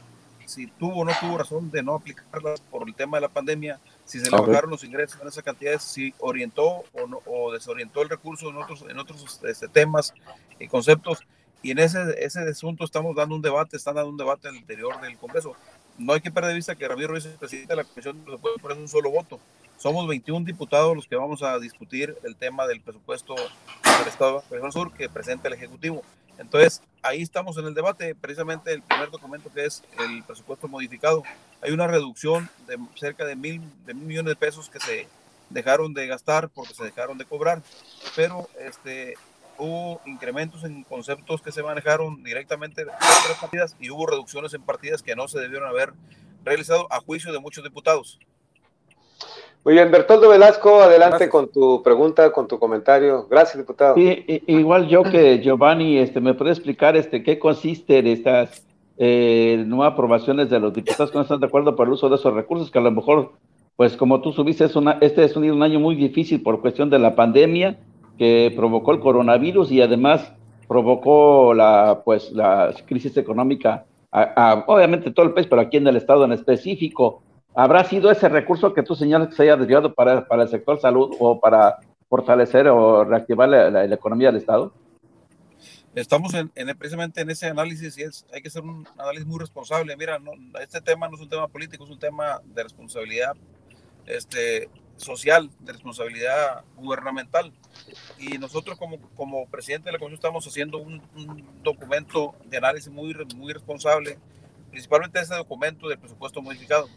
si 0.50 0.67
tuvo 0.67 1.00
o 1.00 1.05
no 1.05 1.12
tuvo 1.20 1.38
razón 1.38 1.70
de 1.70 1.82
no 1.82 1.94
aplicarlas 1.94 2.61
por 2.61 2.87
el 2.87 2.94
tema 2.94 3.17
de 3.17 3.23
la 3.23 3.29
pandemia, 3.29 3.79
si 4.05 4.19
se 4.19 4.31
le 4.31 4.37
bajaron 4.37 4.70
los 4.70 4.85
ingresos 4.85 5.20
en 5.20 5.29
esas 5.29 5.44
cantidades, 5.44 5.82
si 5.82 6.12
orientó 6.19 6.85
o, 6.93 7.06
no, 7.08 7.20
o 7.26 7.52
desorientó 7.52 8.02
el 8.02 8.08
recurso 8.08 8.50
en 8.50 8.56
otros, 8.56 8.85
en 8.88 8.99
otros 8.99 9.41
este, 9.44 9.69
temas 9.69 10.12
y 10.58 10.67
conceptos. 10.67 11.20
Y 11.62 11.70
en 11.73 11.79
ese, 11.79 11.99
ese 12.19 12.41
asunto 12.41 12.85
estamos 12.85 13.14
dando 13.14 13.35
un 13.35 13.43
debate, 13.43 13.76
están 13.76 13.94
dando 13.94 14.11
un 14.11 14.17
debate 14.17 14.49
al 14.49 14.56
interior 14.56 15.00
del 15.00 15.17
Congreso. 15.19 15.55
No 15.99 16.14
hay 16.14 16.20
que 16.20 16.31
perder 16.31 16.50
de 16.50 16.56
vista 16.56 16.75
que 16.75 16.88
Ramiro 16.88 17.08
Ruiz 17.08 17.26
es 17.26 17.37
presidente 17.37 17.73
de 17.75 17.76
la 17.76 17.85
Comisión 17.85 18.19
de 18.19 18.25
Presupuesto, 18.25 18.61
por 18.61 18.73
un 18.73 18.88
solo 18.88 19.11
voto. 19.11 19.38
Somos 19.76 20.06
21 20.08 20.44
diputados 20.44 20.97
los 20.97 21.06
que 21.06 21.17
vamos 21.17 21.43
a 21.43 21.58
discutir 21.58 22.17
el 22.25 22.37
tema 22.37 22.67
del 22.67 22.81
presupuesto 22.81 23.35
del 23.35 24.08
Estado 24.08 24.43
de 24.50 24.73
Sur 24.73 24.93
que 24.93 25.08
presenta 25.08 25.49
el 25.49 25.55
Ejecutivo. 25.55 26.02
Entonces, 26.40 26.82
ahí 27.02 27.20
estamos 27.20 27.58
en 27.58 27.66
el 27.66 27.75
debate, 27.75 28.14
precisamente 28.14 28.72
el 28.72 28.82
primer 28.82 29.10
documento 29.10 29.52
que 29.52 29.66
es 29.66 29.82
el 29.98 30.22
presupuesto 30.25 30.69
modificado. 30.69 31.22
Hay 31.60 31.70
una 31.70 31.87
reducción 31.87 32.48
de 32.66 32.78
cerca 32.96 33.26
de 33.26 33.37
mil, 33.37 33.60
de 33.84 33.92
mil 33.92 34.06
millones 34.06 34.31
de 34.31 34.37
pesos 34.37 34.70
que 34.70 34.81
se 34.81 35.06
dejaron 35.50 35.92
de 35.92 36.06
gastar 36.06 36.48
porque 36.48 36.72
se 36.72 36.84
dejaron 36.84 37.19
de 37.19 37.26
cobrar, 37.26 37.62
pero 38.16 38.48
este, 38.58 39.14
hubo 39.58 40.00
incrementos 40.06 40.64
en 40.64 40.82
conceptos 40.84 41.42
que 41.42 41.52
se 41.52 41.62
manejaron 41.62 42.22
directamente 42.25 42.82
en 42.82 42.88
otras 42.88 43.38
partidas 43.38 43.76
y 43.78 43.90
hubo 43.90 44.06
reducciones 44.06 44.54
en 44.54 44.62
partidas 44.62 45.02
que 45.02 45.14
no 45.14 45.28
se 45.28 45.40
debieron 45.40 45.69
haber 45.69 45.92
realizado 46.42 46.87
a 46.90 47.00
juicio 47.00 47.32
de 47.32 47.38
muchos 47.38 47.62
diputados. 47.62 48.19
Muy 49.62 49.74
bien, 49.74 49.90
Bertoldo 49.90 50.30
Velasco, 50.30 50.80
adelante 50.80 51.28
con 51.28 51.48
tu 51.48 51.82
pregunta, 51.82 52.32
con 52.32 52.48
tu 52.48 52.58
comentario. 52.58 53.26
Gracias, 53.28 53.58
diputado. 53.58 53.94
Sí, 53.94 54.42
igual 54.46 54.88
yo 54.88 55.02
que 55.02 55.40
Giovanni, 55.40 55.98
este, 55.98 56.18
¿me 56.20 56.32
puede 56.32 56.52
explicar 56.52 56.96
este, 56.96 57.22
qué 57.22 57.38
consisten 57.38 58.06
estas 58.06 58.66
eh, 58.96 59.62
nuevas 59.66 59.92
aprobaciones 59.92 60.48
de 60.48 60.60
los 60.60 60.72
diputados 60.72 61.10
que 61.10 61.18
no 61.18 61.22
están 61.22 61.40
de 61.40 61.46
acuerdo 61.46 61.76
por 61.76 61.86
el 61.86 61.92
uso 61.92 62.08
de 62.08 62.16
esos 62.16 62.32
recursos? 62.32 62.70
Que 62.70 62.78
a 62.78 62.82
lo 62.82 62.90
mejor, 62.90 63.32
pues 63.76 63.98
como 63.98 64.22
tú 64.22 64.32
subiste, 64.32 64.64
es 64.64 64.76
una, 64.76 64.96
este 65.02 65.24
es 65.24 65.36
un, 65.36 65.62
año 65.62 65.78
muy 65.78 65.94
difícil 65.94 66.42
por 66.42 66.62
cuestión 66.62 66.88
de 66.88 66.98
la 66.98 67.14
pandemia 67.14 67.76
que 68.16 68.50
provocó 68.56 68.92
el 68.92 69.00
coronavirus 69.00 69.70
y 69.72 69.82
además 69.82 70.32
provocó 70.68 71.52
la, 71.52 72.00
pues, 72.02 72.32
la 72.32 72.74
crisis 72.86 73.14
económica, 73.18 73.84
obviamente 74.66 75.10
todo 75.10 75.26
el 75.26 75.34
país, 75.34 75.46
pero 75.46 75.60
aquí 75.60 75.76
en 75.76 75.86
el 75.86 75.96
estado 75.96 76.24
en 76.24 76.32
específico. 76.32 77.20
¿Habrá 77.55 77.85
sido 77.85 78.11
ese 78.11 78.29
recurso 78.29 78.73
que 78.73 78.82
tú 78.82 78.94
señalas 78.94 79.29
que 79.29 79.35
se 79.35 79.43
haya 79.43 79.56
desviado 79.56 79.93
para, 79.93 80.26
para 80.26 80.44
el 80.44 80.49
sector 80.49 80.81
salud 80.81 81.17
o 81.19 81.41
para 81.41 81.79
fortalecer 82.08 82.69
o 82.69 83.05
reactivar 83.05 83.49
la, 83.49 83.85
economía 83.85 84.29
del 84.29 84.37
Estado? 84.37 84.73
Estamos 85.94 86.32
en, 86.35 86.50
precisamente 86.79 87.20
en 87.20 87.31
ese 87.31 87.49
análisis 87.49 87.99
y 87.99 88.02
es, 88.02 88.25
hay 88.32 88.41
que 88.41 88.50
ser 88.50 88.62
un 88.62 88.87
análisis 88.97 89.26
muy 89.26 89.41
responsable. 89.41 89.97
Mira, 89.97 90.20
este 90.61 90.81
tema 90.81 91.08
no 91.08 91.17
es 91.17 91.23
un 91.23 91.29
tema 91.29 91.49
político, 91.49 91.82
es 91.82 91.91
un 91.91 91.99
tema 91.99 92.41
de 92.44 92.62
responsabilidad 92.62 93.35
este, 94.06 94.70
social, 94.97 95.50
de 95.58 95.73
responsabilidad 95.73 96.62
gubernamental. 96.76 97.52
Y 98.19 98.38
nosotros 98.38 98.79
como, 98.79 99.00
como 99.17 99.47
presidente 99.47 99.87
de 99.87 99.93
la 99.93 99.99
Comisión 99.99 100.19
estamos 100.19 100.47
haciendo 100.47 100.79
un, 100.79 101.02
un 101.17 101.44
documento 101.64 102.37
de 102.44 102.58
análisis 102.58 102.93
muy, 102.93 103.12
muy 103.35 103.52
responsable, 103.52 104.19
principalmente 104.70 105.19
ese 105.19 105.35
documento 105.35 105.88
del 105.88 105.99
presupuesto 105.99 106.41
modificado 106.41 106.88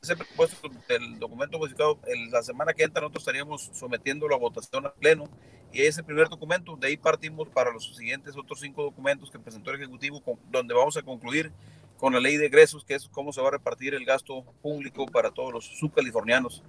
ese 0.00 0.16
presupuesto 0.16 0.68
del 0.88 1.18
documento 1.18 1.58
modificado, 1.58 1.98
la 2.30 2.42
semana 2.42 2.72
que 2.72 2.84
entra 2.84 3.00
nosotros 3.00 3.22
estaríamos 3.22 3.70
sometiéndolo 3.72 4.34
a 4.34 4.38
votación 4.38 4.86
al 4.86 4.94
Pleno 4.94 5.24
y 5.72 5.82
ese 5.82 6.02
primer 6.02 6.28
documento, 6.28 6.76
de 6.76 6.88
ahí 6.88 6.96
partimos 6.96 7.48
para 7.48 7.72
los 7.72 7.96
siguientes 7.96 8.36
otros 8.36 8.60
cinco 8.60 8.82
documentos 8.84 9.30
que 9.30 9.38
presentó 9.38 9.70
el 9.70 9.76
Ejecutivo, 9.76 10.22
donde 10.50 10.74
vamos 10.74 10.96
a 10.96 11.02
concluir 11.02 11.52
con 11.98 12.12
la 12.12 12.20
ley 12.20 12.36
de 12.36 12.46
egresos, 12.46 12.84
que 12.84 12.94
es 12.94 13.08
cómo 13.08 13.32
se 13.32 13.42
va 13.42 13.48
a 13.48 13.52
repartir 13.52 13.94
el 13.94 14.04
gasto 14.04 14.44
público 14.62 15.06
para 15.06 15.30
todos 15.30 15.52
los 15.52 15.64
subcalifornianos. 15.64 16.62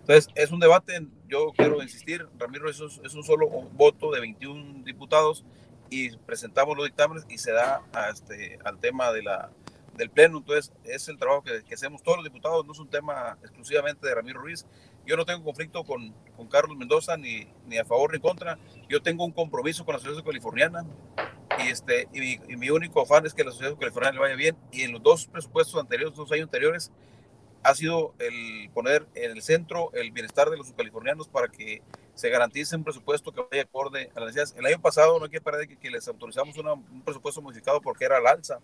Entonces, 0.00 0.28
es 0.36 0.52
un 0.52 0.60
debate, 0.60 1.04
yo 1.26 1.52
quiero 1.56 1.82
insistir, 1.82 2.28
Ramiro, 2.38 2.70
eso 2.70 2.86
es, 2.86 3.14
un 3.14 3.24
solo 3.24 3.48
voto 3.48 4.12
de 4.12 4.20
21 4.20 4.84
diputados 4.84 5.44
y 5.90 6.16
presentamos 6.18 6.76
los 6.76 6.86
dictámenes 6.86 7.24
y 7.28 7.38
se 7.38 7.52
da 7.52 7.82
a 7.92 8.10
este, 8.10 8.58
al 8.64 8.78
tema 8.78 9.10
de 9.12 9.22
la, 9.22 9.50
del 9.96 10.10
Pleno. 10.10 10.38
Entonces, 10.38 10.72
es 10.84 11.08
el 11.08 11.18
trabajo 11.18 11.42
que, 11.42 11.74
hacemos 11.74 12.02
todos 12.02 12.18
los 12.18 12.24
diputados, 12.24 12.64
no 12.64 12.72
es 12.72 12.78
un 12.78 12.88
tema 12.88 13.38
exclusivamente 13.42 14.06
de 14.06 14.14
Ramiro 14.14 14.40
Ruiz. 14.40 14.66
Yo 15.06 15.16
no 15.16 15.24
tengo 15.24 15.44
conflicto 15.44 15.84
con, 15.84 16.12
con 16.36 16.48
Carlos 16.48 16.76
Mendoza 16.76 17.16
ni, 17.16 17.46
ni, 17.66 17.78
a 17.78 17.84
favor 17.84 18.12
ni 18.12 18.18
contra. 18.18 18.58
Yo 18.88 19.00
tengo 19.02 19.24
un 19.24 19.32
compromiso 19.32 19.84
con 19.84 19.94
la 19.94 20.00
sociedad 20.00 20.24
californiana 20.24 20.84
y, 21.64 21.68
este, 21.68 22.08
y 22.12 22.56
mi, 22.56 22.70
único 22.70 23.02
afán 23.02 23.24
es 23.24 23.32
que 23.32 23.44
la 23.44 23.52
sociedad 23.52 23.76
californiana 23.76 24.14
le 24.14 24.20
vaya 24.20 24.34
bien. 24.34 24.56
Y 24.72 24.82
en 24.82 24.92
los 24.92 25.02
dos 25.02 25.26
presupuestos 25.26 25.80
anteriores, 25.80 26.16
dos 26.16 26.30
años 26.32 26.44
anteriores, 26.44 26.90
ha 27.62 27.74
sido 27.74 28.14
el 28.18 28.70
poner 28.70 29.06
en 29.14 29.32
el 29.32 29.42
centro 29.42 29.92
el 29.92 30.10
bienestar 30.12 30.50
de 30.50 30.56
los 30.56 30.72
californianos 30.72 31.28
para 31.28 31.48
que 31.48 31.82
se 32.14 32.30
garantice 32.30 32.76
un 32.76 32.84
presupuesto 32.84 33.32
que 33.32 33.42
vaya 33.50 33.62
acorde 33.62 34.10
a 34.14 34.20
las 34.20 34.34
necesidades. 34.34 34.54
El 34.56 34.66
año 34.66 34.80
pasado 34.80 35.18
no 35.18 35.24
hay 35.26 35.30
que 35.30 35.40
parar 35.40 35.66
que, 35.66 35.76
que 35.76 35.90
les 35.90 36.06
autorizamos 36.08 36.56
un 36.56 37.02
presupuesto 37.04 37.42
modificado 37.42 37.80
porque 37.80 38.04
era 38.04 38.18
al 38.18 38.26
alza 38.26 38.60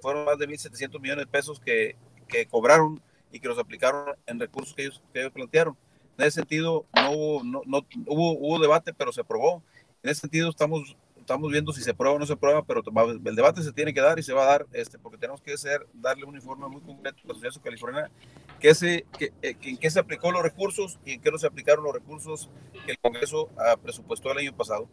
fueron 0.00 0.24
más 0.24 0.38
de 0.38 0.48
1.700 0.48 1.00
millones 1.00 1.26
de 1.26 1.30
pesos 1.30 1.60
que, 1.60 1.96
que, 2.26 2.46
cobraron 2.46 3.02
y 3.32 3.40
que 3.40 3.48
los 3.48 3.58
aplicaron 3.58 4.16
en 4.26 4.40
recursos 4.40 4.74
que 4.74 4.82
ellos, 4.82 5.02
que 5.12 5.20
ellos 5.20 5.32
plantearon. 5.32 5.76
En 6.16 6.26
ese 6.26 6.40
sentido, 6.40 6.86
no 6.94 7.12
hubo, 7.12 7.44
no, 7.44 7.62
no, 7.66 7.86
hubo, 8.06 8.32
hubo 8.38 8.58
debate, 8.58 8.92
pero 8.92 9.12
se 9.12 9.20
aprobó. 9.20 9.62
En 10.02 10.10
ese 10.10 10.22
sentido, 10.22 10.50
estamos, 10.50 10.96
estamos 11.28 11.52
viendo 11.52 11.72
si 11.72 11.82
se 11.82 11.90
aprueba 11.90 12.16
o 12.16 12.18
no 12.18 12.26
se 12.26 12.32
aprueba, 12.32 12.64
pero 12.64 12.82
el 13.24 13.36
debate 13.36 13.62
se 13.62 13.72
tiene 13.72 13.92
que 13.92 14.00
dar 14.00 14.18
y 14.18 14.22
se 14.22 14.32
va 14.32 14.44
a 14.44 14.46
dar, 14.46 14.66
este, 14.72 14.98
porque 14.98 15.18
tenemos 15.18 15.42
que 15.42 15.52
hacer, 15.52 15.86
darle 15.92 16.24
un 16.24 16.34
informe 16.34 16.66
muy 16.68 16.80
concreto 16.80 17.18
a 17.24 17.28
la 17.28 17.34
sociedad 17.34 17.62
californiana 17.62 18.10
que 18.58 18.74
se, 18.74 19.04
que, 19.18 19.32
eh, 19.42 19.54
en 19.60 19.76
qué 19.76 19.90
se 19.90 20.00
aplicó 20.00 20.32
los 20.32 20.42
recursos 20.42 20.98
y 21.04 21.12
en 21.12 21.20
qué 21.20 21.30
no 21.30 21.38
se 21.38 21.46
aplicaron 21.46 21.84
los 21.84 21.92
recursos 21.92 22.48
que 22.86 22.92
el 22.92 22.98
Congreso 22.98 23.50
ah, 23.58 23.76
presupuestó 23.76 24.32
el 24.32 24.38
año 24.38 24.56
pasado. 24.56 24.88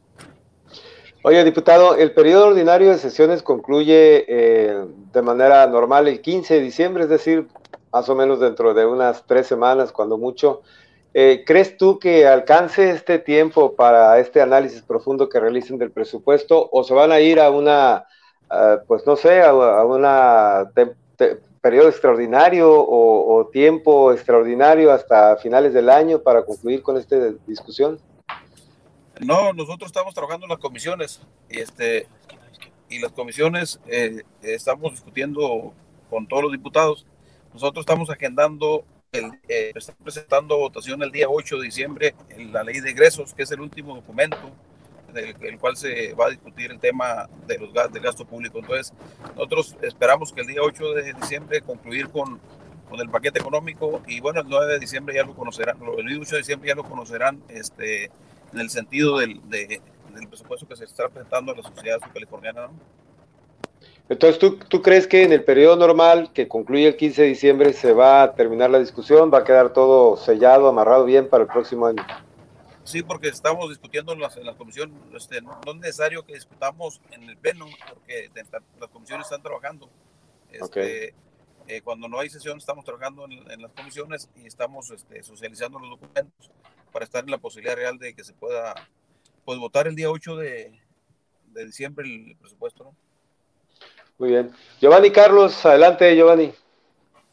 Oye, 1.27 1.44
diputado, 1.44 1.96
el 1.96 2.12
periodo 2.12 2.50
ordinario 2.50 2.91
de 2.91 3.00
sesiones 3.00 3.41
concluye 3.41 4.25
eh, 4.27 4.86
de 5.12 5.22
manera 5.24 5.65
normal 5.65 6.08
el 6.08 6.22
15 6.22 6.53
de 6.53 6.62
diciembre, 6.62 7.05
es 7.05 7.10
decir, 7.10 7.48
más 7.91 8.08
o 8.10 8.13
menos 8.13 8.39
dentro 8.39 8.75
de 8.75 8.86
unas 8.86 9.25
tres 9.25 9.48
semanas, 9.48 9.91
cuando 9.91 10.20
mucho. 10.20 10.62
Eh, 11.15 11.44
¿Crees 11.44 11.77
tú 11.77 11.98
que 11.98 12.27
alcance 12.27 12.91
este 12.91 13.17
tiempo 13.17 13.75
para 13.75 14.20
este 14.20 14.39
análisis 14.39 14.84
profundo 14.84 15.27
que 15.27 15.39
realicen 15.39 15.79
del 15.79 15.89
presupuesto 15.89 16.70
o 16.72 16.84
se 16.84 16.94
van 16.94 17.12
a 17.12 17.20
ir 17.20 17.39
a 17.39 17.50
una, 17.50 18.05
pues 18.86 19.08
no 19.08 19.15
sé, 19.15 19.41
a, 19.41 19.51
un 19.51 20.03
periodo 21.60 21.89
extraordinario 21.89 22.72
o, 22.72 23.36
o 23.36 23.48
tiempo 23.48 24.12
extraordinario 24.12 24.91
hasta 24.91 25.38
finales 25.38 25.74
del 25.74 25.89
año 25.89 26.20
para 26.20 26.46
concluir 26.46 26.84
con 26.84 26.98
esta 26.98 27.15
discusión? 27.48 27.98
No, 29.22 29.53
nosotros 29.53 29.88
estamos 29.88 30.13
trabajando 30.13 30.45
en 30.45 30.50
las 30.50 30.60
comisiones 30.60 31.22
y, 31.50 31.60
este, 31.60 32.07
y 32.89 33.00
las 33.00 33.12
comisiones 33.12 33.79
eh, 33.88 34.24
estamos 34.41 34.91
discutiendo 34.91 35.74
con 36.10 36.27
todos 36.27 36.43
los 36.43 36.51
diputados. 36.51 37.05
Nosotros 37.53 37.84
estamos 37.84 38.10
agendando 38.10 38.84
eh, 39.48 39.72
están 39.74 39.95
presentando 40.03 40.57
votación 40.57 41.01
el 41.01 41.12
día 41.12 41.27
8 41.29 41.57
de 41.57 41.63
diciembre 41.63 42.15
en 42.29 42.51
la 42.51 42.63
ley 42.63 42.81
de 42.81 42.89
egresos, 42.89 43.34
que 43.34 43.43
es 43.43 43.51
el 43.51 43.62
último 43.62 43.95
documento 43.95 44.51
del 45.13 45.34
el 45.41 45.57
cual 45.57 45.77
se 45.77 46.13
va 46.13 46.25
a 46.25 46.29
discutir 46.29 46.72
el 46.72 46.79
tema 46.79 47.29
de 47.48 47.57
los 47.57 47.72
del 47.93 48.03
gasto 48.03 48.25
público. 48.25 48.60
Entonces, 48.60 48.93
nosotros 49.36 49.77
esperamos 49.81 50.34
que 50.34 50.41
el 50.41 50.48
día 50.48 50.62
8 50.62 50.93
de 50.93 51.13
diciembre 51.13 51.62
concluir 51.62 52.10
con, 52.10 52.41
con 52.89 53.00
el 53.00 53.10
paquete 53.10 53.39
económico 53.39 54.01
y 54.07 54.19
bueno, 54.19 54.41
el 54.41 54.50
9 54.50 54.74
de 54.74 54.79
diciembre 54.79 55.15
ya 55.15 55.24
lo 55.24 55.34
conocerán, 55.34 55.77
el 55.81 56.19
8 56.19 56.36
de 56.36 56.38
diciembre 56.39 56.67
ya 56.67 56.75
lo 56.75 56.84
conocerán 56.84 57.41
este, 57.48 58.12
en 58.55 58.62
el 58.62 58.69
sentido 58.69 59.19
del, 59.19 59.41
de, 59.50 59.81
del 60.13 60.27
presupuesto 60.27 60.67
que 60.67 60.75
se 60.75 60.85
está 60.85 61.09
presentando 61.09 61.51
a 61.51 61.55
la 61.55 61.63
sociedad 61.63 62.00
californiana. 62.13 62.69
Entonces, 64.07 64.39
¿tú, 64.39 64.57
¿tú 64.57 64.81
crees 64.81 65.07
que 65.07 65.24
en 65.24 65.33
el 65.33 65.43
periodo 65.43 65.75
normal, 65.75 66.31
que 66.31 66.47
concluye 66.47 66.88
el 66.88 66.95
15 66.95 67.24
de 67.24 67.27
diciembre, 67.27 67.74
se 67.74 67.91
va 67.91 68.24
a 68.24 68.33
terminar 68.33 68.69
la 68.69 68.79
discusión? 68.79 69.31
¿Va 69.33 69.39
a 69.39 69.43
quedar 69.43 69.74
todo 69.74 70.15
sellado, 70.15 70.67
amarrado 70.67 71.05
bien 71.05 71.27
para 71.27 71.43
el 71.43 71.50
próximo 71.50 71.88
año? 71.88 72.05
Sí, 72.83 73.01
porque 73.01 73.29
estamos 73.29 73.67
discutiendo 73.69 74.13
en 74.13 74.21
la, 74.21 74.31
en 74.35 74.45
la 74.45 74.53
comisión. 74.53 74.93
Este, 75.13 75.41
no, 75.41 75.59
es 75.65 75.75
necesario 75.75 76.24
que 76.24 76.35
discutamos 76.35 77.01
en 77.12 77.24
el 77.24 77.35
pleno, 77.35 77.65
porque 77.89 78.29
las 78.79 78.89
comisiones 78.89 79.25
están 79.25 79.41
trabajando. 79.41 79.89
Este, 80.51 81.15
eh, 81.67 81.81
cuando 81.83 82.07
no 82.07 82.19
hay 82.19 82.29
sesión, 82.29 82.59
estamos 82.59 82.85
trabajando 82.85 83.25
en, 83.25 83.62
las 83.62 83.71
comisiones 83.71 84.29
y 84.35 84.45
estamos 84.45 84.91
este, 84.91 85.24
socializando 85.24 85.79
los 85.79 85.89
documentos 85.89 86.51
para 86.96 87.04
estar 87.04 87.25
en 87.25 87.32
la 87.32 87.40
posibilidad 87.40 87.75
real 87.75 87.98
de 88.00 88.16
que 88.16 88.24
se 88.24 88.32
pueda 88.32 88.74
pues, 89.44 89.60
votar 89.60 89.86
el 89.86 89.98
día 89.98 90.10
8 90.10 90.38
de, 90.38 90.80
de 91.48 91.66
diciembre 91.66 92.08
el 92.08 92.38
presupuesto. 92.40 92.86
¿no? 92.86 92.96
Muy 94.18 94.30
bien. 94.30 94.50
Giovanni 94.80 95.12
Carlos, 95.12 95.66
adelante, 95.66 96.16
Giovanni. 96.16 96.54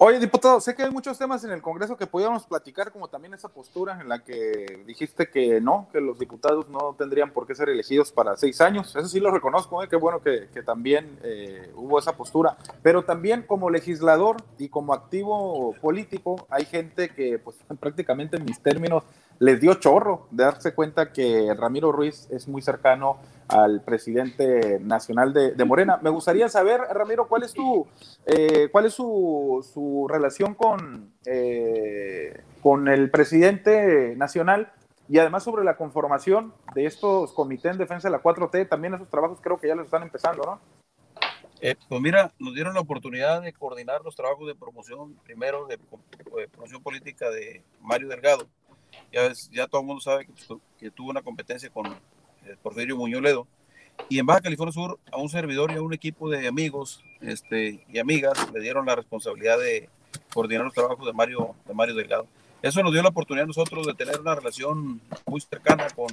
Oye, 0.04 0.18
diputado, 0.18 0.60
sé 0.60 0.74
que 0.74 0.82
hay 0.82 0.90
muchos 0.90 1.16
temas 1.16 1.44
en 1.44 1.52
el 1.52 1.62
Congreso 1.62 1.96
que 1.96 2.08
pudiéramos 2.08 2.44
platicar, 2.44 2.90
como 2.90 3.06
también 3.06 3.34
esa 3.34 3.48
postura 3.48 4.00
en 4.00 4.08
la 4.08 4.24
que 4.24 4.82
dijiste 4.84 5.30
que 5.30 5.60
no, 5.60 5.88
que 5.92 6.00
los 6.00 6.18
diputados 6.18 6.68
no 6.68 6.96
tendrían 6.98 7.30
por 7.32 7.46
qué 7.46 7.54
ser 7.54 7.68
elegidos 7.68 8.10
para 8.10 8.36
seis 8.36 8.60
años. 8.60 8.96
Eso 8.96 9.06
sí 9.06 9.20
lo 9.20 9.30
reconozco, 9.30 9.80
¿eh? 9.80 9.86
qué 9.88 9.94
bueno 9.94 10.20
que, 10.20 10.48
también 10.66 11.20
eh, 11.22 11.70
hubo 11.76 12.00
esa 12.00 12.16
postura. 12.16 12.56
Pero 12.82 13.04
también 13.04 13.42
como 13.42 13.70
legislador 13.70 14.38
y 14.58 14.70
como 14.70 14.92
activo 14.92 15.72
político, 15.80 16.48
hay 16.50 16.64
gente 16.64 17.10
que, 17.10 17.38
pues 17.38 17.58
prácticamente 17.78 18.38
en 18.38 18.44
mis 18.44 18.60
términos, 18.60 19.04
les 19.42 19.60
dio 19.60 19.74
chorro 19.74 20.28
de 20.30 20.44
darse 20.44 20.72
cuenta 20.72 21.12
que 21.12 21.52
Ramiro 21.58 21.90
Ruiz 21.90 22.28
es 22.30 22.46
muy 22.46 22.62
cercano 22.62 23.18
al 23.48 23.82
presidente 23.82 24.78
nacional 24.78 25.32
de, 25.32 25.64
Morena. 25.64 25.98
Me 26.00 26.10
gustaría 26.10 26.48
saber, 26.48 26.80
Ramiro, 26.92 27.26
cuál 27.26 27.42
es 27.42 27.52
tu, 27.52 27.84
eh, 28.24 28.68
cuál 28.70 28.86
es 28.86 28.94
su, 28.94 30.06
relación 30.08 30.54
con, 30.54 31.12
eh, 31.26 32.40
con 32.62 32.86
el 32.86 33.10
presidente 33.10 34.14
nacional 34.16 34.72
y 35.08 35.18
además 35.18 35.42
sobre 35.42 35.64
la 35.64 35.76
conformación 35.76 36.54
de 36.76 36.86
estos 36.86 37.32
comités 37.32 37.72
en 37.72 37.78
defensa 37.78 38.06
de 38.06 38.12
la 38.12 38.22
4T, 38.22 38.68
también 38.68 38.94
esos 38.94 39.10
trabajos 39.10 39.40
creo 39.42 39.58
que 39.58 39.66
ya 39.66 39.74
los 39.74 39.86
están 39.86 40.04
empezando, 40.04 40.44
¿no? 40.44 40.60
Eh, 41.64 41.76
pues 41.88 42.00
mira, 42.00 42.32
nos 42.40 42.54
dieron 42.54 42.74
la 42.74 42.80
oportunidad 42.80 43.40
de 43.40 43.52
coordinar 43.52 44.02
los 44.02 44.16
trabajos 44.16 44.48
de 44.48 44.54
promoción, 44.56 45.14
primero 45.24 45.66
de, 45.66 45.78
promoción 46.48 46.82
política 46.82 47.30
de 47.30 47.62
Mario 47.80 48.08
Delgado. 48.08 48.48
Ya, 49.12 49.32
ya 49.50 49.66
todo 49.66 49.80
el 49.80 49.86
mundo 49.86 50.00
sabe 50.00 50.26
que, 50.26 50.32
pues, 50.32 50.94
tuvo 50.94 51.10
una 51.10 51.22
competencia 51.22 51.70
con 51.70 51.86
eh, 51.86 52.56
Porfirio 52.62 52.96
Muñoz 52.96 53.22
Ledo. 53.22 53.46
Y 54.08 54.18
en 54.18 54.26
Baja 54.26 54.40
California 54.40 54.72
Sur, 54.72 54.98
a 55.10 55.18
un 55.18 55.28
servidor 55.28 55.70
y 55.70 55.76
a 55.76 55.82
un 55.82 55.92
equipo 55.92 56.28
de 56.28 56.48
amigos 56.48 57.04
este, 57.20 57.84
y 57.88 57.98
amigas 57.98 58.50
le 58.52 58.60
dieron 58.60 58.86
la 58.86 58.96
responsabilidad 58.96 59.58
de 59.58 59.88
coordinar 60.32 60.64
los 60.64 60.74
trabajos 60.74 61.06
de 61.06 61.12
Mario, 61.12 61.54
de 61.66 61.74
Mario 61.74 61.94
Delgado. 61.94 62.26
Eso 62.62 62.82
nos 62.82 62.92
dio 62.92 63.02
la 63.02 63.08
oportunidad 63.08 63.44
a 63.44 63.48
nosotros 63.48 63.86
de 63.86 63.94
tener 63.94 64.20
una 64.20 64.34
relación 64.34 65.00
muy 65.26 65.40
cercana 65.40 65.88
con, 65.90 66.08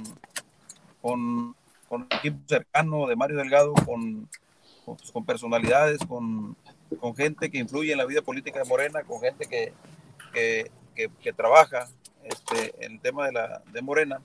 con, 1.00 2.06
equipo 2.10 2.38
cercano 2.46 3.06
de 3.06 3.16
Mario 3.16 3.36
Delgado, 3.36 3.72
con, 3.74 4.28
pues, 4.84 5.10
con, 5.12 5.24
personalidades, 5.24 5.98
con, 6.06 6.56
con 7.00 7.14
gente 7.14 7.50
que 7.50 7.58
influye 7.58 7.92
en 7.92 7.98
la 7.98 8.06
vida 8.06 8.22
política 8.22 8.60
de 8.60 8.68
Morena, 8.68 9.02
con 9.04 9.20
gente 9.20 9.46
que, 9.46 9.72
que, 10.32 10.70
que 11.22 11.32
trabaja 11.32 11.88
este, 12.24 12.74
en 12.84 12.92
el 12.92 13.00
tema 13.00 13.26
de, 13.26 13.32
la, 13.32 13.62
de 13.72 13.82
Morena. 13.82 14.20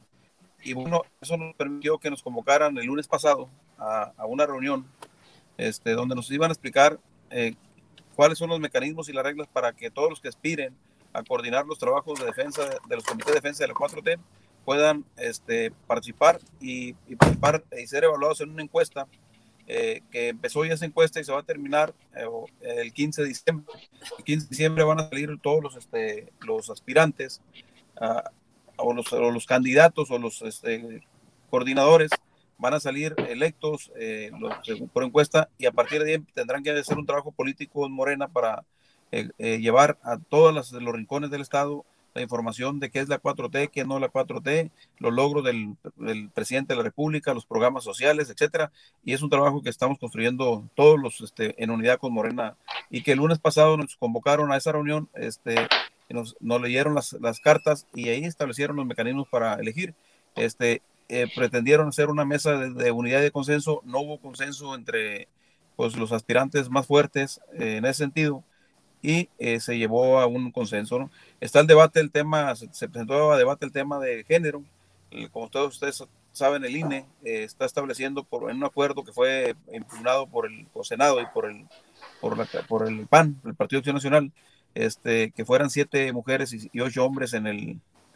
Y 0.64 0.74
bueno, 0.74 1.04
eso 1.22 1.38
nos 1.38 1.56
permitió 1.56 1.98
que 2.00 2.10
nos 2.10 2.24
convocaran 2.24 2.78
el 2.78 2.86
lunes 2.86 3.08
pasado 3.08 3.50
a, 3.78 4.14
a 4.18 4.26
una 4.26 4.46
reunión 4.46 4.86
este, 5.58 5.92
donde 5.92 6.16
nos 6.16 6.30
iban 6.32 6.50
a 6.50 6.54
explicar 6.54 7.00
eh, 7.30 7.56
cuáles 8.16 8.38
son 8.38 8.50
los 8.50 8.60
mecanismos 8.60 9.10
y 9.10 9.14
las 9.14 9.24
reglas 9.24 9.48
para 9.52 9.74
que 9.74 9.90
todos 9.90 10.10
los 10.10 10.22
que 10.22 10.28
aspiren 10.28 10.76
a 11.14 11.24
coordinar 11.24 11.66
los 11.66 11.80
trabajos 11.80 12.20
de 12.20 12.26
defensa 12.26 12.64
de 12.88 12.96
los 12.96 13.06
comités 13.06 13.34
de 13.34 13.40
defensa 13.40 13.64
de 13.64 13.68
la 13.70 13.74
4T 13.74 14.20
puedan 14.66 15.06
este, 15.18 15.72
participar 15.88 16.40
y, 16.60 16.96
y, 17.08 17.16
participar 17.16 17.64
y 17.78 17.88
ser 17.88 18.04
evaluados 18.04 18.42
en 18.42 18.50
una 18.50 18.64
encuesta 18.64 19.08
eh, 19.68 20.02
que 20.12 20.30
empezó 20.30 20.64
ya 20.66 20.74
esa 20.74 20.86
encuesta 20.86 21.20
y 21.20 21.24
se 21.24 21.32
va 21.32 21.40
a 21.40 21.44
terminar 21.44 21.94
eh, 22.16 22.28
el 22.82 22.94
15 22.94 23.22
de 23.22 23.28
diciembre. 23.28 23.66
El 24.18 24.24
15 24.24 24.46
de 24.46 24.50
diciembre 24.50 24.84
van 24.84 25.00
a 25.00 25.10
salir 25.10 25.40
todos 25.42 25.64
los, 25.64 25.76
este, 25.76 26.32
los 26.42 26.70
aspirantes 26.70 27.42
a, 28.00 28.32
o 28.78 28.94
los, 28.94 29.12
los 29.12 29.46
candidatos 29.46 30.12
o 30.12 30.18
los 30.18 30.42
este, 30.42 31.02
coordinadores 31.50 32.12
van 32.58 32.74
a 32.74 32.80
salir 32.80 33.16
electos 33.30 33.92
eh, 33.98 34.32
por 34.94 35.04
encuesta 35.04 35.50
y 35.58 35.66
a 35.66 35.72
partir 35.72 36.04
de 36.04 36.16
ahí 36.16 36.20
tendrán 36.34 36.64
que 36.64 36.72
hacer 36.72 36.98
un 36.98 37.06
trabajo 37.06 37.32
político 37.32 37.86
en 37.86 37.92
Morena 37.92 38.28
para 38.28 38.64
eh, 39.12 39.30
eh, 39.38 39.60
llevar 39.60 39.98
a 40.04 40.18
todos 40.18 40.54
los, 40.54 40.72
rincones 40.72 41.30
del 41.32 41.42
Estado 41.42 41.86
la 42.14 42.22
información 42.22 42.80
de 42.80 42.90
qué 42.90 43.00
es 43.00 43.10
la 43.10 43.22
4T, 43.22 43.70
qué 43.72 43.84
no 43.84 44.00
la 44.00 44.10
4T, 44.10 44.72
los 45.00 45.14
logros 45.14 45.44
del, 45.44 45.76
del, 45.98 46.30
presidente 46.30 46.72
de 46.72 46.78
la 46.78 46.84
República, 46.84 47.34
los 47.34 47.46
programas 47.46 47.84
sociales, 47.84 48.30
etcétera. 48.30 48.72
Y 49.04 49.12
es 49.12 49.22
un 49.22 49.30
trabajo 49.30 49.62
que 49.62 49.70
estamos 49.70 50.00
construyendo 50.00 50.64
todos 50.76 50.98
los 50.98 51.20
este, 51.20 51.62
en 51.62 51.72
unidad 51.72 52.00
con 52.00 52.14
Morena 52.14 52.56
y 52.90 53.04
que 53.04 53.12
el 53.12 53.18
lunes 53.18 53.40
pasado 53.40 53.76
nos 53.76 53.98
convocaron 53.98 54.54
a 54.54 54.56
esa 54.56 54.72
reunión 54.72 55.10
este, 55.14 55.68
nos, 56.10 56.36
nos 56.40 56.62
leyeron 56.62 56.96
las, 56.96 57.40
cartas 57.42 57.88
y 57.94 58.10
ahí 58.10 58.24
establecieron 58.26 58.76
los 58.76 58.86
mecanismos 58.86 59.28
para 59.30 59.56
elegir. 59.56 59.96
Este, 60.36 60.82
eh, 61.08 61.28
pretendieron 61.36 61.88
hacer 61.88 62.10
una 62.10 62.26
mesa 62.26 62.58
de, 62.58 62.72
de, 62.72 62.92
unidad 62.92 63.22
de 63.22 63.32
consenso, 63.32 63.82
no 63.86 64.00
hubo 64.00 64.20
consenso 64.20 64.76
entre 64.76 65.28
pues, 65.76 65.96
los 65.96 66.12
aspirantes 66.12 66.70
más 66.70 66.88
fuertes 66.88 67.42
eh, 67.54 67.78
en 67.78 67.86
ese 67.86 68.00
sentido 68.00 68.44
y 69.02 69.30
eh, 69.38 69.60
se 69.60 69.78
llevó 69.78 70.20
a 70.20 70.26
un 70.26 70.52
consenso. 70.52 71.10
Está 71.40 71.60
el 71.60 71.68
debate, 71.68 72.00
el 72.00 72.12
tema, 72.12 72.56
se, 72.56 72.74
se, 72.74 72.90
presentó 72.90 73.36
debate 73.38 73.66
el 73.66 73.72
tema 73.72 74.00
de 74.00 74.24
género, 74.24 74.64
como 75.32 75.50
todos 75.50 75.76
ustedes 75.76 76.04
saben, 76.34 76.66
el 76.66 76.76
INE 76.76 77.06
está 77.24 77.66
estableciendo 77.66 78.24
por, 78.26 78.52
en 78.52 78.58
un 78.58 78.66
acuerdo 78.66 79.06
que 79.06 79.14
fue 79.14 79.56
impugnado 79.72 80.28
por 80.28 80.46
el 80.48 80.68
Senado 80.84 81.22
y 81.22 81.26
por 81.28 81.50
el, 81.50 81.66
por, 82.20 82.38
la, 82.38 82.46
por 82.68 82.88
el 82.88 83.08
PAN, 83.08 83.40
el 83.46 83.56
Partido 83.56 83.80
Acción 83.80 83.96
Nacional, 83.96 84.34
este, 84.76 85.32
que 85.32 85.46
fueran 85.46 85.70
siete 85.70 86.12
mujeres 86.14 86.54
y, 86.54 86.80
ocho 86.80 87.06
hombres 87.06 87.34
en, 87.34 87.48
el, 87.48 87.60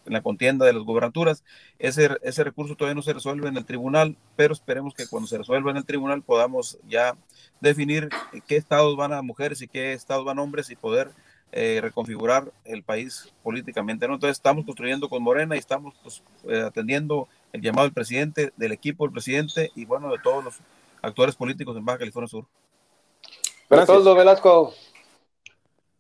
en 0.06 0.14
la 0.14 0.22
contienda 0.22 0.66
de 0.66 0.74
las 0.74 0.84
gobernaturas. 0.84 1.44
Ese, 1.80 2.10
ese 2.22 2.44
recurso 2.44 2.76
todavía 2.76 2.96
no 2.96 3.02
se 3.02 3.14
resuelve 3.14 3.48
en 3.48 3.58
el 3.58 3.66
tribunal, 3.66 4.18
pero 4.36 4.54
esperemos 4.54 4.94
que 4.94 5.08
cuando 5.08 5.28
se 5.28 5.38
resuelva 5.38 5.72
en 5.72 5.78
el 5.78 5.86
tribunal 5.86 6.22
podamos 6.22 6.78
ya 6.88 7.16
definir 7.62 8.10
qué 8.46 8.58
estados 8.58 8.96
van 8.96 9.14
a 9.14 9.22
mujeres 9.22 9.62
y 9.62 9.68
qué 9.68 9.94
estados 9.94 10.26
van 10.26 10.38
a 10.38 10.44
hombres 10.44 10.70
y 10.70 10.76
poder 10.76 11.12
eh, 11.52 11.80
reconfigurar 11.82 12.52
el 12.64 12.84
país 12.84 13.34
políticamente. 13.42 14.08
¿no? 14.08 14.16
Entonces 14.16 14.38
estamos 14.38 14.66
construyendo 14.66 15.10
con 15.10 15.24
Morena 15.24 15.56
y 15.56 15.60
estamos 15.60 15.96
pues, 16.04 16.22
eh, 16.48 16.62
atendiendo 16.62 17.28
el 17.54 17.62
llamado 17.62 17.86
del 17.86 17.94
presidente, 17.94 18.54
del 18.56 18.72
equipo 18.72 19.06
del 19.06 19.14
presidente 19.14 19.72
y 19.76 19.86
bueno, 19.86 20.12
de 20.12 20.20
todos 20.20 20.44
los 20.44 20.60
actores 21.02 21.36
políticos 21.36 21.76
en 21.76 21.86
Baja 21.86 22.00
California 22.00 22.28
Sur. 22.28 22.46
Gracias. 23.70 24.04
Velasco. 24.04 24.74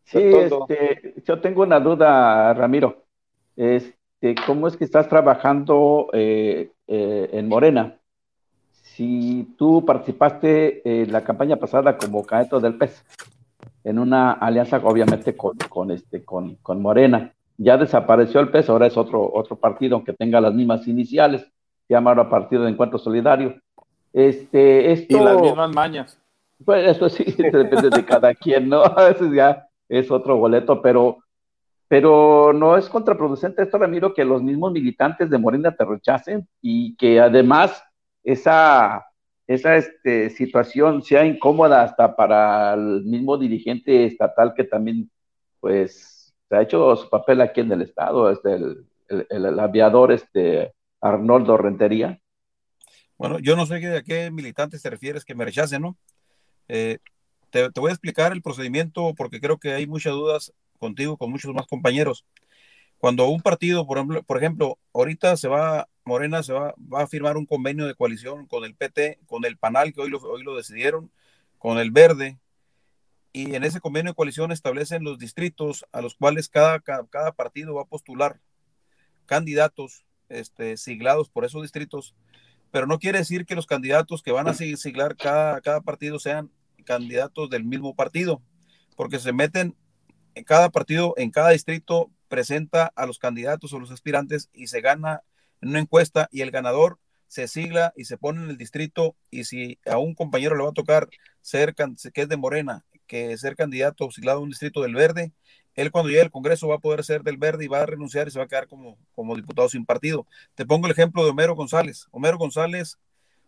Sí, 0.09 0.17
este, 0.17 1.13
yo 1.23 1.39
tengo 1.39 1.61
una 1.61 1.79
duda, 1.79 2.51
Ramiro. 2.55 3.03
Este, 3.55 4.33
¿Cómo 4.47 4.67
es 4.67 4.75
que 4.75 4.83
estás 4.83 5.07
trabajando 5.07 6.07
eh, 6.13 6.71
eh, 6.87 7.29
en 7.31 7.47
Morena? 7.47 7.95
Si 8.71 9.53
tú 9.55 9.85
participaste 9.85 10.81
en 11.03 11.11
la 11.11 11.23
campaña 11.23 11.57
pasada 11.57 11.95
como 11.95 12.25
candidato 12.25 12.59
del 12.59 12.75
PES, 12.75 13.05
en 13.83 13.99
una 13.99 14.31
alianza 14.31 14.81
obviamente 14.83 15.37
con, 15.37 15.55
con, 15.69 15.91
este, 15.91 16.25
con, 16.25 16.55
con 16.55 16.81
Morena, 16.81 17.31
ya 17.57 17.77
desapareció 17.77 18.39
el 18.39 18.49
PES, 18.49 18.69
ahora 18.69 18.87
es 18.87 18.97
otro, 18.97 19.31
otro 19.31 19.57
partido, 19.57 19.95
aunque 19.95 20.13
tenga 20.13 20.41
las 20.41 20.55
mismas 20.55 20.87
iniciales, 20.87 21.41
se 21.87 21.93
llama 21.93 22.09
ahora 22.09 22.31
Partido 22.31 22.63
de 22.63 22.71
Encuentro 22.71 22.97
Solidario. 22.97 23.61
Este, 24.11 24.91
esto, 24.91 25.17
y 25.17 25.23
las 25.23 25.39
mismas 25.39 25.75
mañas. 25.75 26.19
Pues 26.65 26.97
eso 26.97 27.09
sí, 27.09 27.23
depende 27.37 27.91
de 27.91 28.03
cada 28.03 28.33
quien, 28.33 28.69
¿no? 28.69 28.81
A 28.83 29.09
veces 29.09 29.31
ya 29.31 29.68
es 29.89 30.11
otro 30.11 30.37
boleto, 30.37 30.81
pero, 30.81 31.17
pero 31.87 32.53
no 32.53 32.77
es 32.77 32.87
contraproducente 32.87 33.63
esto, 33.63 33.77
Ramiro, 33.77 34.13
que 34.13 34.23
los 34.23 34.41
mismos 34.41 34.71
militantes 34.71 35.29
de 35.29 35.37
Morena 35.37 35.75
te 35.75 35.83
rechacen 35.83 36.47
y 36.61 36.95
que 36.95 37.19
además 37.19 37.83
esa, 38.23 39.07
esa 39.47 39.75
este, 39.75 40.29
situación 40.29 41.01
sea 41.01 41.25
incómoda 41.25 41.83
hasta 41.83 42.15
para 42.15 42.75
el 42.75 43.03
mismo 43.03 43.37
dirigente 43.37 44.05
estatal 44.05 44.53
que 44.55 44.63
también, 44.63 45.09
pues, 45.59 46.33
se 46.47 46.55
ha 46.55 46.61
hecho 46.61 46.95
su 46.95 47.09
papel 47.09 47.41
aquí 47.41 47.61
en 47.61 47.71
el 47.71 47.81
Estado, 47.81 48.31
este, 48.31 48.53
el, 48.53 48.85
el, 49.29 49.59
aviador 49.59 50.11
este, 50.11 50.73
Arnoldo 51.01 51.57
Rentería. 51.57 52.19
Bueno, 53.17 53.39
yo 53.39 53.55
no 53.55 53.65
sé 53.65 53.85
a 53.95 54.03
qué 54.03 54.31
militantes 54.31 54.81
te 54.81 54.89
refieres 54.89 55.25
que 55.25 55.35
me 55.35 55.45
rechacen, 55.45 55.81
¿no? 55.81 55.97
Eh, 56.67 56.99
te, 57.49 57.71
te, 57.71 57.79
voy 57.79 57.89
a 57.89 57.93
explicar 57.93 58.31
el 58.31 58.41
procedimiento 58.41 59.13
porque 59.15 59.39
creo 59.39 59.57
que 59.57 59.73
hay 59.73 59.87
muchas 59.87 60.13
dudas 60.13 60.53
contigo, 60.79 61.17
con 61.17 61.31
muchos 61.31 61.53
más 61.53 61.67
compañeros. 61.67 62.25
Cuando 62.97 63.27
un 63.29 63.41
partido, 63.41 63.87
por 63.87 63.97
ejemplo, 63.97 64.23
por 64.23 64.37
ejemplo 64.37 64.79
ahorita 64.93 65.37
se 65.37 65.47
va, 65.47 65.87
Morena 66.03 66.43
se 66.43 66.53
va, 66.53 66.73
va, 66.77 67.03
a 67.03 67.07
firmar 67.07 67.37
un 67.37 67.45
convenio 67.45 67.85
de 67.85 67.95
coalición 67.95 68.45
con 68.45 68.65
el 68.65 68.75
PT, 68.75 69.19
con 69.25 69.45
el 69.45 69.57
PANAL, 69.57 69.93
que 69.93 70.01
hoy 70.01 70.09
lo, 70.09 70.19
hoy 70.19 70.43
lo 70.43 70.55
decidieron, 70.55 71.11
con 71.57 71.77
el 71.77 71.91
Verde, 71.91 72.39
y 73.31 73.55
en 73.55 73.63
ese 73.63 73.79
convenio 73.79 74.11
de 74.11 74.15
coalición 74.15 74.51
establecen 74.51 75.03
los 75.03 75.19
distritos 75.19 75.85
a 75.91 76.01
los 76.01 76.15
cuales 76.15 76.49
cada, 76.49 76.79
cada, 76.79 77.31
partido 77.33 77.75
va 77.75 77.83
a 77.83 77.85
postular 77.85 78.39
candidatos 79.25 80.03
este, 80.29 80.77
siglados 80.77 81.29
por 81.29 81.45
esos 81.45 81.61
distritos, 81.61 82.15
pero 82.71 82.87
no 82.87 82.99
quiere 82.99 83.19
decir 83.19 83.45
que 83.45 83.55
los 83.55 83.67
candidatos 83.67 84.23
que 84.23 84.31
van 84.31 84.47
a 84.47 84.53
siglar 84.53 85.15
cada, 85.15 85.61
cada 85.61 85.81
partido 85.81 86.19
sean 86.19 86.51
candidatos 86.89 87.51
del 87.51 87.63
mismo 87.63 87.95
partido, 87.95 88.41
porque 88.95 89.19
se 89.19 89.31
meten 89.31 89.75
en 90.33 90.43
cada 90.43 90.71
partido, 90.71 91.13
en 91.17 91.29
cada 91.29 91.51
distrito, 91.51 92.09
presenta 92.27 92.91
a 92.95 93.05
los 93.05 93.19
candidatos 93.19 93.71
o 93.73 93.79
los 93.79 93.91
aspirantes 93.91 94.49
y 94.53 94.67
se 94.67 94.81
gana 94.81 95.21
una 95.61 95.77
encuesta 95.77 96.27
y 96.31 96.41
el 96.41 96.49
ganador 96.49 96.97
se 97.27 97.47
sigla 97.47 97.93
y 97.95 98.05
se 98.05 98.17
pone 98.17 98.43
en 98.43 98.49
el 98.49 98.57
distrito 98.57 99.15
y 99.29 99.43
si 99.43 99.77
a 99.85 99.99
un 99.99 100.15
compañero 100.15 100.55
le 100.55 100.63
va 100.63 100.71
a 100.71 100.73
tocar 100.73 101.09
ser 101.41 101.75
que 101.75 102.21
es 102.21 102.27
de 102.27 102.37
Morena, 102.37 102.83
que 103.05 103.37
ser 103.37 103.55
candidato 103.55 104.09
siglado 104.09 104.39
a 104.39 104.41
un 104.41 104.49
distrito 104.49 104.81
del 104.81 104.95
Verde, 104.95 105.31
él 105.75 105.91
cuando 105.91 106.09
llegue 106.09 106.23
al 106.23 106.31
Congreso 106.31 106.67
va 106.67 106.75
a 106.75 106.79
poder 106.79 107.03
ser 107.03 107.21
del 107.21 107.37
Verde 107.37 107.65
y 107.65 107.67
va 107.67 107.81
a 107.81 107.85
renunciar 107.85 108.27
y 108.27 108.31
se 108.31 108.39
va 108.39 108.45
a 108.45 108.47
quedar 108.47 108.67
como, 108.67 108.97
como 109.13 109.35
diputado 109.35 109.69
sin 109.69 109.85
partido. 109.85 110.25
Te 110.55 110.65
pongo 110.65 110.87
el 110.87 110.91
ejemplo 110.93 111.23
de 111.23 111.29
Homero 111.29 111.55
González. 111.55 112.07
Homero 112.09 112.39
González 112.39 112.97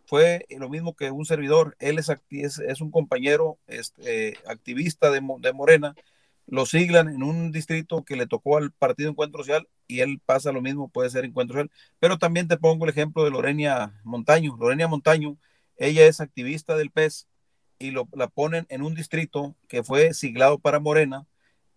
fue 0.04 0.46
lo 0.50 0.68
mismo 0.68 0.94
que 0.94 1.10
un 1.10 1.24
servidor. 1.24 1.76
Él 1.78 1.98
es, 1.98 2.10
es, 2.30 2.80
un 2.80 2.90
compañero 2.90 3.58
este, 3.66 4.38
activista 4.46 5.10
de, 5.10 5.20
de 5.40 5.52
Morena 5.52 5.94
lo 6.46 6.66
siglan 6.66 7.08
en 7.08 7.22
un 7.22 7.52
distrito 7.52 8.04
que 8.04 8.16
le 8.16 8.26
tocó 8.26 8.58
al 8.58 8.72
Partido 8.72 9.10
Encuentro 9.10 9.42
Social 9.42 9.68
y 9.86 10.00
él 10.00 10.20
pasa 10.24 10.52
lo 10.52 10.60
mismo, 10.60 10.88
puede 10.88 11.10
ser 11.10 11.24
Encuentro 11.24 11.54
Social. 11.54 11.70
Pero 11.98 12.18
también 12.18 12.48
te 12.48 12.56
pongo 12.56 12.84
el 12.84 12.90
ejemplo 12.90 13.24
de 13.24 13.30
Lorenia 13.30 13.98
Montaño. 14.04 14.56
Lorenia 14.58 14.88
Montaño, 14.88 15.36
ella 15.76 16.06
es 16.06 16.20
activista 16.20 16.76
del 16.76 16.90
PES 16.90 17.28
y 17.78 17.90
lo, 17.90 18.08
la 18.12 18.28
ponen 18.28 18.66
en 18.68 18.82
un 18.82 18.94
distrito 18.94 19.54
que 19.68 19.82
fue 19.82 20.14
siglado 20.14 20.58
para 20.58 20.80
Morena 20.80 21.26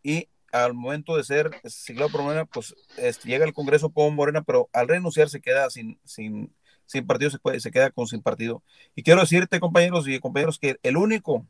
y 0.03 0.29
al 0.51 0.73
momento 0.73 1.17
de 1.17 1.23
ser 1.23 1.51
siglado 1.65 2.11
por 2.11 2.23
Morena, 2.23 2.45
pues 2.45 2.75
este, 2.97 3.27
llega 3.27 3.45
al 3.45 3.53
Congreso 3.53 3.89
como 3.89 4.11
Morena, 4.11 4.43
pero 4.43 4.69
al 4.73 4.87
renunciar 4.87 5.29
se 5.29 5.41
queda 5.41 5.69
sin, 5.69 5.99
sin, 6.05 6.55
sin 6.85 7.05
partido, 7.05 7.31
se, 7.31 7.39
puede, 7.39 7.59
se 7.59 7.71
queda 7.71 7.89
con 7.91 8.07
sin 8.07 8.21
partido. 8.21 8.61
Y 8.95 9.03
quiero 9.03 9.21
decirte, 9.21 9.59
compañeros 9.59 10.07
y 10.07 10.19
compañeros, 10.19 10.59
que 10.59 10.77
el 10.83 10.97
único, 10.97 11.45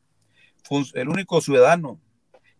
el 0.94 1.10
único 1.10 1.42
ciudadano 1.42 2.00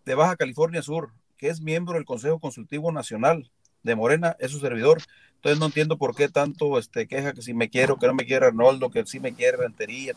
de 0.06 0.16
Baja 0.16 0.36
California 0.36 0.82
Sur, 0.82 1.12
que 1.38 1.50
es 1.50 1.62
miembro 1.62 1.96
del 1.96 2.06
Consejo 2.06 2.40
Consultivo 2.40 2.92
Nacional 2.92 3.50
de 3.84 3.96
Morena, 3.96 4.36
es 4.40 4.52
su 4.52 4.60
servidor. 4.60 5.02
Entonces 5.36 5.60
no 5.60 5.68
entiendo 5.68 5.98
por 5.98 6.16
qué 6.16 6.28
tanto 6.28 6.80
este, 6.80 7.08
queja 7.08 7.34
que 7.34 7.42
si 7.42 7.54
me 7.54 7.70
quiero, 7.70 7.98
que 7.98 8.08
no 8.08 8.14
me 8.14 8.26
quiere 8.26 8.48
Arnoldo, 8.48 8.90
que 8.90 9.06
si 9.06 9.20
me 9.20 9.34
quiere 9.34 9.58
Rentería. 9.58 10.14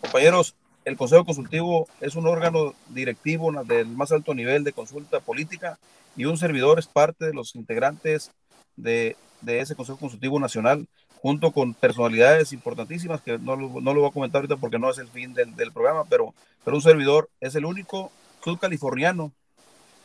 Compañeros, 0.00 0.56
el 0.84 0.96
Consejo 0.96 1.24
Consultivo 1.24 1.88
es 2.00 2.14
un 2.14 2.26
órgano 2.26 2.74
directivo 2.88 3.52
del 3.64 3.88
más 3.88 4.12
alto 4.12 4.34
nivel 4.34 4.64
de 4.64 4.72
consulta 4.72 5.20
política 5.20 5.78
y 6.16 6.26
un 6.26 6.36
servidor 6.36 6.78
es 6.78 6.86
parte 6.86 7.26
de 7.26 7.34
los 7.34 7.54
integrantes 7.54 8.30
de, 8.76 9.16
de 9.40 9.60
ese 9.60 9.74
Consejo 9.76 9.98
Consultivo 9.98 10.38
Nacional, 10.40 10.86
junto 11.24 11.52
con 11.52 11.72
personalidades 11.72 12.52
importantísimas 12.52 13.22
que 13.22 13.38
no, 13.38 13.56
no 13.56 13.94
lo 13.94 14.00
voy 14.00 14.10
a 14.10 14.12
comentar 14.12 14.40
ahorita 14.40 14.58
porque 14.58 14.78
no 14.78 14.90
es 14.90 14.98
el 14.98 15.08
fin 15.08 15.32
del, 15.32 15.56
del 15.56 15.72
programa, 15.72 16.04
pero, 16.04 16.34
pero 16.62 16.76
un 16.76 16.82
servidor 16.82 17.30
es 17.40 17.54
el 17.54 17.64
único 17.64 18.12
californiano, 18.60 19.32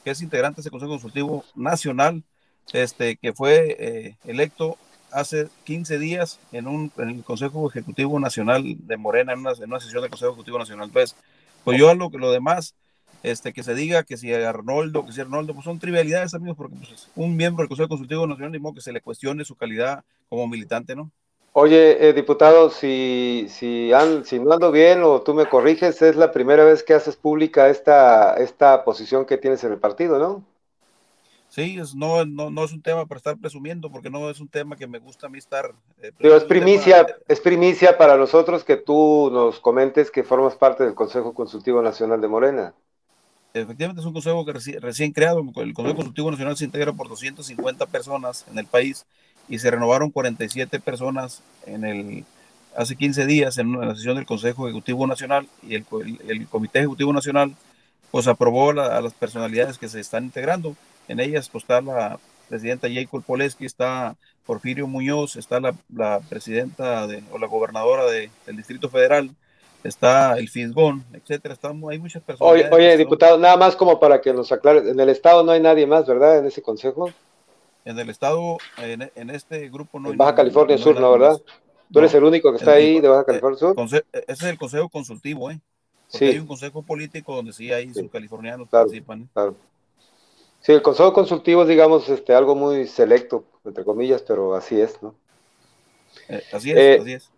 que 0.06 0.12
es 0.12 0.22
integrante 0.22 0.56
de 0.56 0.62
ese 0.62 0.70
Consejo 0.70 0.94
Consultivo 0.94 1.44
Nacional, 1.56 2.24
este, 2.72 3.18
que 3.18 3.34
fue 3.34 3.76
eh, 3.78 4.18
electo 4.24 4.78
hace 5.12 5.50
15 5.66 6.00
días 6.00 6.40
en, 6.54 6.68
un, 6.68 6.90
en 6.98 7.10
el 7.10 7.24
Consejo 7.26 7.70
Ejecutivo 7.70 8.18
Nacional 8.18 8.64
de 8.64 8.96
Morena, 8.96 9.34
en 9.34 9.40
una, 9.40 9.52
en 9.52 9.66
una 9.66 9.82
sesión 9.82 10.02
del 10.02 10.12
Consejo 10.12 10.32
Ejecutivo 10.32 10.58
Nacional. 10.58 10.90
Pues, 10.90 11.18
pues 11.66 11.78
yo 11.78 11.94
lo, 11.96 12.10
lo 12.12 12.32
demás, 12.32 12.76
este, 13.24 13.54
que 13.54 13.64
se 13.64 13.76
diga 13.76 14.04
que 14.04 14.18
si 14.18 14.34
Arnoldo, 14.34 15.06
que 15.06 15.12
si 15.12 15.22
Arnoldo, 15.22 15.54
pues 15.54 15.66
son 15.66 15.80
trivialidades, 15.80 16.34
amigos, 16.34 16.58
porque 16.58 16.76
pues, 16.76 17.10
un 17.16 17.36
miembro 17.36 17.64
del 17.64 17.70
Consejo 17.70 17.90
Consultivo 17.90 18.28
Nacional, 18.28 18.52
ni 18.52 18.60
modo 18.60 18.76
que 18.76 18.82
se 18.82 18.94
le 18.94 19.02
cuestione 19.02 19.46
su 19.46 19.56
calidad 19.56 20.04
como 20.30 20.48
militante, 20.48 20.96
¿no? 20.96 21.12
Oye, 21.54 22.08
eh, 22.08 22.14
diputado, 22.14 22.70
si, 22.70 23.48
si, 23.50 23.92
si 24.24 24.40
no 24.40 24.54
ando 24.54 24.72
bien 24.72 25.02
o 25.04 25.22
tú 25.22 25.34
me 25.34 25.48
corriges, 25.48 26.02
es 26.02 26.16
la 26.16 26.32
primera 26.32 26.64
vez 26.64 26.84
que 26.84 26.94
haces 26.94 27.16
pública 27.16 27.70
esta, 27.70 28.36
esta 28.36 28.84
posición 28.84 29.26
que 29.26 29.38
tienes 29.38 29.64
en 29.64 29.74
el 29.74 29.80
partido, 29.80 30.20
¿no? 30.20 30.44
Sí, 31.50 31.80
es, 31.80 31.96
no, 31.96 32.24
no, 32.26 32.52
no, 32.52 32.64
es 32.64 32.72
un 32.72 32.84
tema 32.84 33.08
para 33.08 33.18
estar 33.18 33.36
presumiendo, 33.36 33.92
porque 33.92 34.12
no 34.12 34.30
es 34.30 34.40
un 34.40 34.48
tema 34.48 34.76
que 34.76 34.86
me 34.86 35.00
gusta 35.00 35.26
a 35.26 35.30
mí 35.30 35.40
estar. 35.40 35.74
Eh, 36.00 36.12
Pero 36.16 36.38
es 36.38 36.44
primicia, 36.44 37.08
es 37.28 37.40
primicia 37.40 37.98
para 37.98 38.16
nosotros 38.18 38.64
que 38.64 38.78
tú 38.78 39.32
nos 39.34 39.60
comentes 39.60 40.12
que 40.12 40.24
formas 40.24 40.56
parte 40.56 40.84
del 40.84 40.94
Consejo 40.94 41.34
Consultivo 41.34 41.82
Nacional 41.82 42.22
de 42.22 42.28
Morena. 42.28 42.74
Efectivamente, 43.54 44.02
es 44.02 44.06
un 44.06 44.14
consejo 44.14 44.46
que 44.46 44.54
recién 44.80 45.12
creado. 45.12 45.40
El 45.40 45.74
Consejo 45.74 45.96
Consultivo 45.96 46.32
Nacional 46.32 46.56
se 46.56 46.66
integra 46.66 46.94
por 46.94 47.10
250 47.10 47.86
personas 47.88 48.46
en 48.52 48.60
el 48.60 48.66
país 48.66 49.06
y 49.48 49.58
se 49.58 49.72
renovaron 49.72 50.12
47 50.12 50.80
personas 50.80 51.42
en 51.66 51.84
el, 51.84 52.26
hace 52.76 52.96
15 52.96 53.26
días 53.26 53.58
en 53.58 53.76
una 53.76 53.96
sesión 53.96 54.16
del 54.16 54.28
Consejo 54.28 54.68
Ejecutivo 54.68 55.08
Nacional 55.08 55.48
y 55.64 55.76
el, 55.76 55.86
el, 56.28 56.48
Comité 56.48 56.80
Ejecutivo 56.80 57.12
Nacional 57.12 57.56
pues 58.12 58.28
aprobó 58.28 58.72
a 58.72 59.02
las 59.02 59.14
personalidades 59.14 59.78
que 59.78 59.90
se 59.90 60.00
están 60.00 60.26
integrando. 60.26 60.76
En 61.08 61.20
ellas 61.20 61.50
pues 61.50 61.64
está 61.64 61.82
la 61.82 62.20
presidenta 62.48 62.88
Jacob 62.92 63.24
Poleski, 63.24 63.66
está 63.66 64.16
Porfirio 64.46 64.88
Muñoz, 64.88 65.36
está 65.36 65.60
la, 65.60 65.76
la 65.94 66.20
presidenta 66.28 67.08
de, 67.08 67.24
o 67.32 67.40
la 67.40 67.48
gobernadora 67.48 68.06
de, 68.06 68.30
del 68.46 68.58
Distrito 68.58 68.90
Federal, 68.90 69.32
está 69.84 70.38
el 70.38 70.50
Fisgón, 70.50 71.06
etcétera. 71.14 71.54
Estamos, 71.54 71.92
hay 71.92 72.00
muchas 72.00 72.22
personas. 72.24 72.54
Oye, 72.54 72.70
oye 72.72 72.98
diputado, 72.98 73.38
nada 73.38 73.58
más 73.58 73.76
como 73.76 74.00
para 74.00 74.22
que 74.22 74.34
nos 74.34 74.52
aclare, 74.52 74.90
en 74.90 75.00
el 75.00 75.10
Estado 75.10 75.44
no 75.44 75.52
hay 75.52 75.62
nadie 75.62 75.86
más, 75.86 76.06
¿verdad? 76.08 76.40
En 76.40 76.46
ese 76.46 76.62
consejo. 76.62 77.12
En 77.86 77.98
el 77.98 78.10
estado, 78.10 78.58
en, 78.78 79.10
en 79.16 79.30
este 79.30 79.70
grupo 79.70 80.00
no. 80.00 80.12
En 80.12 80.18
Baja 80.18 80.36
California 80.36 80.78
Sur, 80.78 81.00
¿no, 81.00 81.12
verdad? 81.12 81.42
Tú 81.92 82.00
eres 82.00 82.14
el 82.14 82.24
único 82.24 82.52
que 82.52 82.58
está 82.58 82.74
ahí 82.74 83.00
de 83.00 83.08
Baja 83.08 83.26
California 83.26 83.58
Sur. 83.58 83.76
ese 83.80 84.04
es 84.28 84.44
el 84.44 84.58
consejo 84.58 84.90
consultivo, 84.90 85.50
¿eh? 85.50 85.60
Porque 86.12 86.26
sí. 86.26 86.32
hay 86.34 86.40
un 86.40 86.48
consejo 86.48 86.84
político 86.84 87.36
donde 87.36 87.54
sí 87.54 87.72
hay 87.72 87.92
sí. 87.94 88.08
californianos 88.10 88.68
claro, 88.70 88.86
participan. 88.86 89.22
¿eh? 89.22 89.28
Claro. 89.34 89.56
Sí, 90.62 90.74
el 90.74 90.82
consejo 90.82 91.14
consultivo 91.14 91.64
es, 91.64 91.70
digamos, 91.70 92.10
este, 92.10 92.34
algo 92.34 92.54
muy 92.54 92.86
selecto, 92.86 93.46
entre 93.64 93.84
comillas, 93.84 94.22
pero 94.22 94.56
así 94.56 94.80
es, 94.80 95.02
¿no? 95.02 95.16
Eh, 96.28 96.44
así 96.52 96.72
es, 96.72 96.78
eh, 96.78 96.98
así 97.00 97.14
es. 97.14 97.32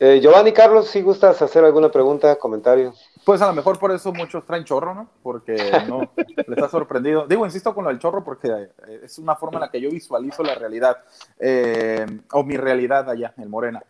Eh, 0.00 0.20
Giovanni 0.20 0.52
Carlos, 0.52 0.88
si 0.88 1.02
gustas 1.02 1.42
hacer 1.42 1.64
alguna 1.64 1.90
pregunta, 1.90 2.36
comentario. 2.36 2.94
Pues 3.24 3.42
a 3.42 3.48
lo 3.48 3.52
mejor 3.52 3.80
por 3.80 3.90
eso 3.90 4.12
muchos 4.12 4.46
traen 4.46 4.64
chorro, 4.64 4.94
¿no? 4.94 5.08
Porque 5.24 5.56
no 5.88 6.12
les 6.46 6.58
ha 6.62 6.68
sorprendido. 6.68 7.26
Digo, 7.26 7.44
insisto 7.44 7.74
con 7.74 7.82
lo 7.84 7.90
del 7.90 7.98
chorro 7.98 8.22
porque 8.22 8.48
eh, 8.48 9.00
es 9.02 9.18
una 9.18 9.34
forma 9.34 9.56
en 9.56 9.62
la 9.62 9.70
que 9.70 9.80
yo 9.80 9.90
visualizo 9.90 10.44
la 10.44 10.54
realidad, 10.54 10.98
eh, 11.40 12.06
o 12.32 12.44
mi 12.44 12.56
realidad 12.56 13.10
allá 13.10 13.34
en 13.36 13.50
Morena. 13.50 13.82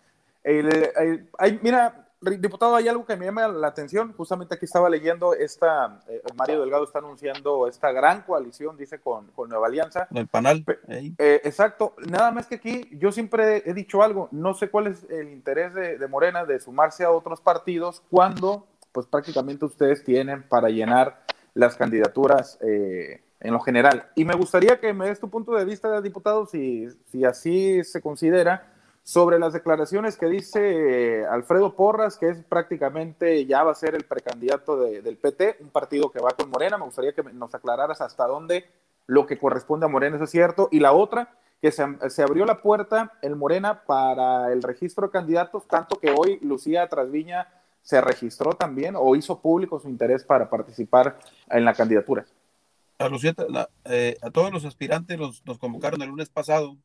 El, 0.42 0.72
el, 0.72 1.28
hay, 1.36 1.58
mira, 1.62 2.07
diputado, 2.20 2.76
hay 2.76 2.88
algo 2.88 3.04
que 3.04 3.16
me 3.16 3.26
llama 3.26 3.48
la 3.48 3.68
atención. 3.68 4.12
Justamente 4.12 4.54
aquí 4.54 4.64
estaba 4.64 4.88
leyendo 4.88 5.34
esta, 5.34 6.00
eh, 6.08 6.22
Mario 6.34 6.60
Delgado 6.60 6.84
está 6.84 6.98
anunciando 6.98 7.66
esta 7.68 7.92
gran 7.92 8.22
coalición, 8.22 8.76
dice, 8.76 9.00
con, 9.00 9.26
con 9.28 9.48
Nueva 9.48 9.68
Alianza. 9.68 10.08
El 10.14 10.26
panel. 10.26 10.64
Eh, 10.88 11.40
exacto. 11.44 11.94
Nada 12.08 12.30
más 12.30 12.46
que 12.46 12.56
aquí 12.56 12.88
yo 12.92 13.12
siempre 13.12 13.62
he 13.64 13.74
dicho 13.74 14.02
algo, 14.02 14.28
no 14.32 14.54
sé 14.54 14.68
cuál 14.70 14.88
es 14.88 15.04
el 15.10 15.30
interés 15.30 15.74
de, 15.74 15.98
de, 15.98 16.08
Morena 16.08 16.44
de 16.44 16.60
sumarse 16.60 17.04
a 17.04 17.10
otros 17.10 17.40
partidos 17.40 18.02
cuando, 18.10 18.66
pues 18.92 19.06
prácticamente 19.06 19.64
ustedes 19.64 20.02
tienen 20.04 20.42
para 20.42 20.68
llenar 20.68 21.22
las 21.54 21.76
candidaturas 21.76 22.58
eh, 22.62 23.22
en 23.40 23.52
lo 23.52 23.60
general. 23.60 24.10
Y 24.14 24.24
me 24.24 24.34
gustaría 24.34 24.80
que 24.80 24.92
me 24.92 25.06
des 25.06 25.20
tu 25.20 25.28
punto 25.28 25.52
de 25.54 25.64
vista, 25.64 26.00
diputado, 26.00 26.46
si, 26.46 26.88
si 27.06 27.24
así 27.24 27.84
se 27.84 28.00
considera 28.00 28.72
sobre 29.08 29.38
las 29.38 29.54
declaraciones 29.54 30.18
que 30.18 30.26
dice 30.26 31.24
Alfredo 31.24 31.74
Porras, 31.74 32.18
que 32.18 32.28
es 32.28 32.44
prácticamente 32.44 33.46
ya 33.46 33.62
va 33.62 33.72
a 33.72 33.74
ser 33.74 33.94
el 33.94 34.04
precandidato 34.04 34.76
de, 34.76 35.00
del 35.00 35.16
PT, 35.16 35.56
un 35.60 35.70
partido 35.70 36.10
que 36.10 36.20
va 36.20 36.32
con 36.32 36.50
Morena. 36.50 36.76
Me 36.76 36.84
gustaría 36.84 37.14
que 37.14 37.22
nos 37.22 37.54
aclararas 37.54 38.02
hasta 38.02 38.26
dónde 38.26 38.66
lo 39.06 39.24
que 39.24 39.38
corresponde 39.38 39.86
a 39.86 39.88
Morena 39.88 40.22
es 40.22 40.30
cierto. 40.30 40.68
Y 40.70 40.80
la 40.80 40.92
otra, 40.92 41.34
que 41.62 41.72
se, 41.72 41.86
se, 42.10 42.22
abrió 42.22 42.44
la 42.44 42.60
puerta 42.60 43.14
en 43.22 43.38
Morena 43.38 43.82
para 43.84 44.52
el 44.52 44.62
registro 44.62 45.06
de 45.06 45.12
candidatos, 45.12 45.66
tanto 45.66 45.98
que 45.98 46.10
hoy 46.10 46.38
Lucía 46.42 46.86
Trasviña 46.86 47.48
se 47.80 48.02
registró 48.02 48.52
también 48.52 48.94
o 48.94 49.16
hizo 49.16 49.40
público 49.40 49.80
su 49.80 49.88
interés 49.88 50.22
para 50.22 50.50
participar 50.50 51.18
en 51.48 51.64
la 51.64 51.72
candidatura. 51.72 52.26
A 52.98 53.08
siete, 53.16 53.46
eh, 53.84 54.18
a 54.20 54.30
todos 54.30 54.52
los 54.52 54.66
aspirantes 54.66 55.18
los, 55.18 55.58
convocaron 55.58 56.02
el 56.02 56.10
lunes 56.10 56.28
pasado. 56.28 56.76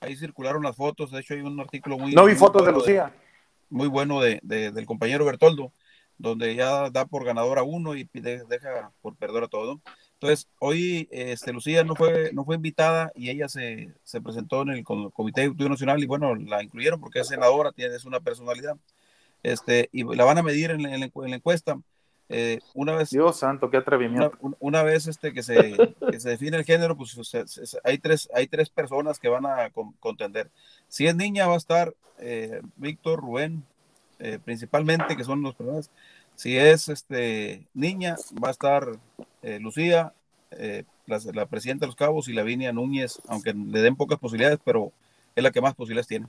Ahí 0.00 0.16
circularon 0.16 0.62
las 0.62 0.76
fotos. 0.76 1.10
De 1.10 1.20
hecho, 1.20 1.34
hay 1.34 1.40
un 1.40 1.58
artículo 1.60 1.98
muy. 1.98 2.12
No 2.14 2.24
vi 2.24 2.34
fotos 2.34 2.64
de 2.66 2.72
Lucía. 2.72 3.14
muy 3.70 3.88
bueno 3.88 4.20
de, 4.20 4.40
del 4.42 4.86
compañero 4.86 5.24
Bertoldo, 5.24 5.72
donde 6.18 6.54
ya 6.54 6.90
da 6.90 7.06
por 7.06 7.24
ganador 7.24 7.58
a 7.58 7.62
uno 7.62 7.96
y 7.96 8.08
deja 8.12 8.92
por 9.00 9.16
perder 9.16 9.44
a 9.44 9.48
todo. 9.48 9.80
Entonces, 10.14 10.48
hoy 10.58 11.08
este, 11.10 11.52
Lucía 11.52 11.84
no 11.84 11.94
fue, 11.96 12.30
no 12.32 12.44
fue 12.44 12.56
invitada 12.56 13.12
y 13.14 13.30
ella 13.30 13.48
se, 13.48 13.92
se 14.04 14.20
presentó 14.20 14.62
en 14.62 14.70
el 14.70 14.84
Comité 14.84 15.42
Ejecutivo 15.42 15.68
Nacional 15.68 16.02
y 16.02 16.06
bueno, 16.06 16.34
la 16.34 16.62
incluyeron 16.62 17.00
porque 17.00 17.20
es 17.20 17.28
senadora, 17.28 17.72
tiene 17.72 17.94
es 17.94 18.04
una 18.04 18.20
personalidad. 18.20 18.76
Este, 19.42 19.90
y 19.92 20.04
la 20.16 20.24
van 20.24 20.38
a 20.38 20.42
medir 20.42 20.70
en, 20.70 20.86
en 20.86 21.00
la 21.00 21.36
encuesta. 21.36 21.78
Eh, 22.28 22.60
una 22.72 22.94
vez, 22.94 23.10
Dios 23.10 23.38
santo, 23.38 23.70
qué 23.70 23.76
atrevimiento. 23.76 24.36
Una, 24.58 24.82
vez 24.82 25.06
este, 25.06 25.32
que, 25.32 25.42
se, 25.42 25.76
que 26.10 26.20
se 26.20 26.30
define 26.30 26.56
el 26.56 26.64
género, 26.64 26.96
pues 26.96 27.16
hay, 27.84 27.98
tres, 27.98 28.28
hay 28.34 28.46
tres 28.46 28.70
personas 28.70 29.18
que 29.18 29.28
van 29.28 29.46
a 29.46 29.70
contender. 30.00 30.50
Si 30.88 31.06
es 31.06 31.14
niña, 31.14 31.46
va 31.46 31.54
a 31.54 31.58
estar 31.58 31.94
eh, 32.18 32.60
Víctor, 32.76 33.20
Rubén, 33.20 33.64
eh, 34.18 34.38
principalmente, 34.42 35.16
que 35.16 35.24
son 35.24 35.42
los 35.42 35.54
personas. 35.54 35.90
Si 36.34 36.56
es 36.56 36.88
este, 36.88 37.66
niña, 37.74 38.16
va 38.42 38.48
a 38.48 38.52
estar 38.52 38.88
Lucía, 39.60 40.14
la, 41.06 41.18
la, 41.34 41.46
presidenta 41.46 41.84
de 41.84 41.88
los 41.88 41.96
Cabos 41.96 42.28
y 42.28 42.32
Lavinia 42.32 42.72
Núñez, 42.72 43.20
aunque 43.28 43.52
le 43.52 43.82
den 43.82 43.94
pocas 43.94 44.18
posibilidades, 44.18 44.58
pero 44.64 44.90
es 45.36 45.44
la 45.44 45.50
que 45.50 45.60
más 45.60 45.74
posibilidades 45.74 46.08
tiene. 46.08 46.26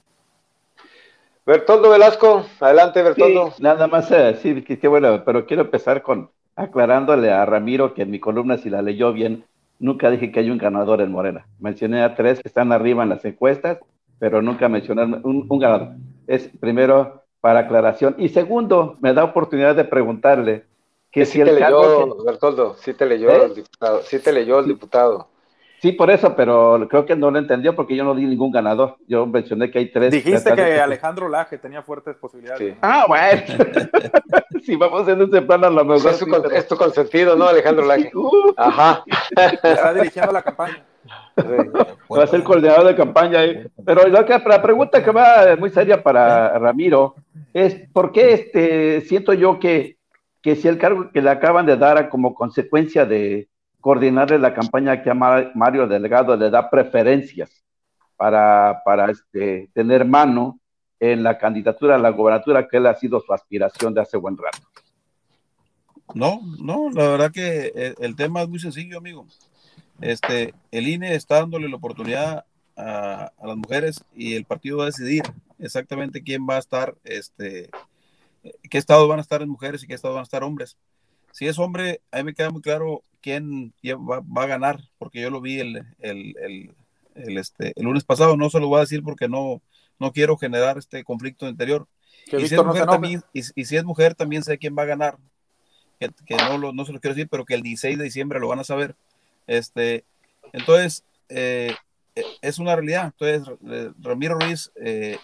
Bertoldo 1.46 1.92
Velasco, 1.92 2.44
adelante 2.60 3.04
Bertoldo. 3.04 3.54
nada 3.60 3.88
más 3.88 4.10
decir 4.10 4.66
que 4.66 4.80
qué 4.80 4.88
bueno, 4.88 5.24
pero 5.24 5.46
quiero 5.46 5.62
empezar 5.62 6.02
con 6.02 6.32
aclarándole 6.56 7.32
a 7.32 7.46
Ramiro 7.46 7.94
que 7.94 8.02
en 8.02 8.10
mi 8.10 8.20
columna, 8.20 8.58
si 8.58 8.70
la 8.72 8.82
leyó 8.82 9.14
bien, 9.14 9.46
nunca 9.78 10.10
dije 10.10 10.32
que 10.32 10.40
hay 10.40 10.50
un 10.50 10.58
ganador 10.58 11.02
en 11.02 11.12
Morena. 11.12 11.46
Mencioné 11.60 12.04
a 12.04 12.16
tres 12.16 12.40
que 12.40 12.48
están 12.48 12.72
arriba 12.72 13.04
en 13.04 13.10
las 13.10 13.24
encuestas, 13.26 13.78
pero 14.18 14.42
nunca 14.42 14.70
mencioné 14.70 15.04
un, 15.24 15.60
ganador. 15.60 15.90
Es 16.26 16.50
primero 16.60 17.24
para 17.42 17.60
aclaración. 17.60 18.16
Y 18.18 18.30
segundo, 18.30 18.96
me 19.02 19.14
da 19.14 19.24
oportunidad 19.24 19.76
de 19.76 19.86
preguntarle 19.86 20.64
que, 21.12 21.28
si 21.28 21.42
el 21.42 21.50
te 21.50 21.60
leyó, 21.60 22.24
Bertoldo, 22.24 22.76
sí 22.80 22.96
te 22.96 23.06
leyó 23.06 23.30
¿Eh? 23.30 23.46
el 23.46 23.56
diputado, 23.56 24.02
sí 24.02 24.20
te 24.20 24.34
leyó 24.34 24.60
el 24.60 24.68
diputado. 24.68 25.28
Sí, 25.82 25.92
por 25.92 26.10
eso, 26.10 26.36
pero 26.36 26.88
creo 26.90 27.06
que 27.06 27.16
no 27.16 27.30
lo 27.30 27.38
entendió 27.38 27.76
porque 27.76 27.96
yo 27.96 28.04
no 28.04 28.16
di 28.16 28.26
ningún 28.26 28.52
ganador. 28.52 28.98
Yo 29.08 29.26
mencioné 29.26 29.70
que 29.70 29.80
hay 29.80 29.92
tres. 29.92 30.12
Dijiste 30.12 30.54
que 30.54 30.80
Alejandro 30.80 31.30
Laje 31.30 31.58
tenía 31.58 31.82
fuertes 31.82 32.16
posibilidades. 32.16 32.78
Ah, 32.82 33.06
bueno. 33.08 33.42
si 34.64 34.76
vamos 34.76 35.08
en 35.08 35.22
ese 35.22 35.42
plano, 35.42 35.68
a 35.68 35.70
lo 35.70 35.86
mejor. 35.86 36.12
Es, 36.12 36.26
es 36.54 36.68
tu 36.68 36.76
consentido, 36.76 37.36
¿no, 37.36 37.48
Alejandro 37.48 37.86
Laje? 37.86 38.12
Ajá. 38.58 39.04
Está 39.30 39.94
dirigiendo 39.94 40.32
la 40.32 40.42
campaña. 40.42 40.84
Va 41.38 42.24
a 42.24 42.28
ser 42.28 42.44
coordinador 42.44 42.88
de 42.88 42.96
campaña 42.96 43.40
ahí. 43.40 43.68
Pero 43.86 44.08
la, 44.08 44.22
la 44.22 44.62
pregunta 44.62 45.04
que 45.04 45.12
va 45.12 45.56
muy 45.58 45.70
seria 45.70 46.02
para 46.02 46.58
Ramiro 46.58 47.16
es: 47.54 47.76
¿por 47.94 48.12
qué 48.12 48.34
este, 48.34 49.02
siento 49.02 49.34
yo 49.34 49.60
que, 49.60 49.98
que 50.42 50.56
si 50.56 50.68
el 50.68 50.78
cargo 50.78 51.12
que 51.12 51.22
le 51.22 51.30
acaban 51.30 51.66
de 51.66 51.78
dar 51.78 52.10
como 52.10 52.34
consecuencia 52.34 53.06
de 53.06 53.50
coordinarle 53.86 54.40
la 54.40 54.52
campaña 54.52 55.04
que 55.04 55.12
a 55.12 55.14
Mario 55.14 55.86
Delgado 55.86 56.36
le 56.36 56.50
da 56.50 56.72
preferencias 56.72 57.64
para, 58.18 58.82
para 58.84 59.12
este, 59.12 59.70
tener 59.76 60.04
mano 60.06 60.60
en 61.00 61.22
la 61.22 61.38
candidatura 61.38 61.94
a 61.94 62.00
la 62.00 62.10
gobernatura, 62.10 62.68
que 62.68 62.78
él 62.78 62.88
ha 62.88 62.96
sido 62.96 63.22
su 63.22 63.32
aspiración 63.32 63.94
de 63.94 64.02
hace 64.02 64.18
buen 64.18 64.36
rato. 64.38 64.58
No, 66.16 66.40
no, 66.60 66.90
la 66.90 67.10
verdad 67.10 67.32
que 67.32 67.94
el, 68.00 68.16
tema 68.16 68.42
es 68.42 68.50
muy 68.50 68.58
sencillo, 68.58 68.98
amigo. 68.98 69.28
Este, 70.02 70.56
el 70.72 70.88
INE 70.88 71.14
está 71.14 71.42
dándole 71.42 71.70
la 71.70 71.76
oportunidad 71.76 72.44
a, 72.76 73.32
a, 73.38 73.48
las 73.48 73.56
mujeres 73.56 74.04
y 74.16 74.34
el 74.34 74.46
partido 74.46 74.78
va 74.78 74.86
a 74.86 74.88
decidir 74.88 75.22
exactamente 75.60 76.24
quién 76.24 76.48
va 76.50 76.56
a 76.56 76.60
estar, 76.60 76.96
este, 77.04 77.70
qué 78.68 78.80
estado 78.80 79.08
van 79.08 79.20
a 79.20 79.22
estar 79.22 79.44
en 79.44 79.50
mujeres 79.50 79.84
y 79.84 79.88
qué 79.88 79.94
estado 79.94 80.16
van 80.16 80.22
a 80.22 80.24
estar 80.24 80.44
hombres. 80.44 80.76
Si 81.32 81.46
es 81.46 81.60
hombre, 81.60 82.02
a 82.12 82.18
mí 82.18 82.24
me 82.24 82.34
queda 82.34 82.50
muy 82.50 82.64
claro 82.64 83.04
quién 83.26 83.74
va, 83.84 84.44
a 84.44 84.46
ganar, 84.46 84.80
porque 85.00 85.20
yo 85.20 85.32
lo 85.32 85.42
vi 85.42 85.60
el, 85.60 85.84
el, 85.98 86.76
este, 87.16 87.74
el 87.76 87.84
lunes 87.84 88.04
pasado, 88.04 88.38
no 88.38 88.52
se 88.52 88.60
lo 88.60 88.68
voy 88.68 88.78
a 88.78 88.82
decir 88.82 89.02
porque 89.02 89.28
no, 89.28 89.64
no 90.00 90.12
quiero 90.12 90.38
generar 90.38 90.78
este 90.78 91.04
conflicto 91.04 91.50
interior. 91.50 91.88
Y 92.32 92.48
si, 92.48 92.56
también, 92.56 93.24
y, 93.34 93.42
si, 93.42 93.76
es 93.76 93.84
mujer, 93.84 94.14
también 94.14 94.44
sé 94.44 94.60
quién 94.60 94.76
va 94.78 94.84
a 94.84 94.88
ganar, 94.88 95.18
que, 96.00 96.36
no, 96.36 96.60
lo, 96.60 96.72
no 96.72 96.86
se 96.86 96.94
lo 96.94 97.00
quiero 97.00 97.16
decir, 97.16 97.28
pero 97.28 97.46
que 97.46 97.56
el 97.56 97.64
16 97.64 97.98
de 97.98 98.04
diciembre 98.04 98.40
lo 98.40 98.48
van 98.48 98.60
a 98.60 98.64
saber. 98.64 98.96
Este, 99.48 100.04
entonces, 100.54 101.04
eh, 101.30 101.74
e, 102.14 102.24
es 102.42 102.60
una 102.60 102.76
realidad. 102.76 103.12
Entonces, 103.20 103.58
Ramiro 104.00 104.38
Ruiz 104.38 104.72
eh, 104.76 105.18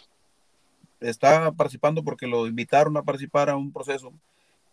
está 1.02 1.52
participando 1.52 2.04
porque 2.04 2.26
lo 2.26 2.48
invitaron 2.48 2.98
a 2.98 3.04
participar 3.04 3.52
a 3.52 3.56
un 3.56 3.72
proceso 3.72 4.12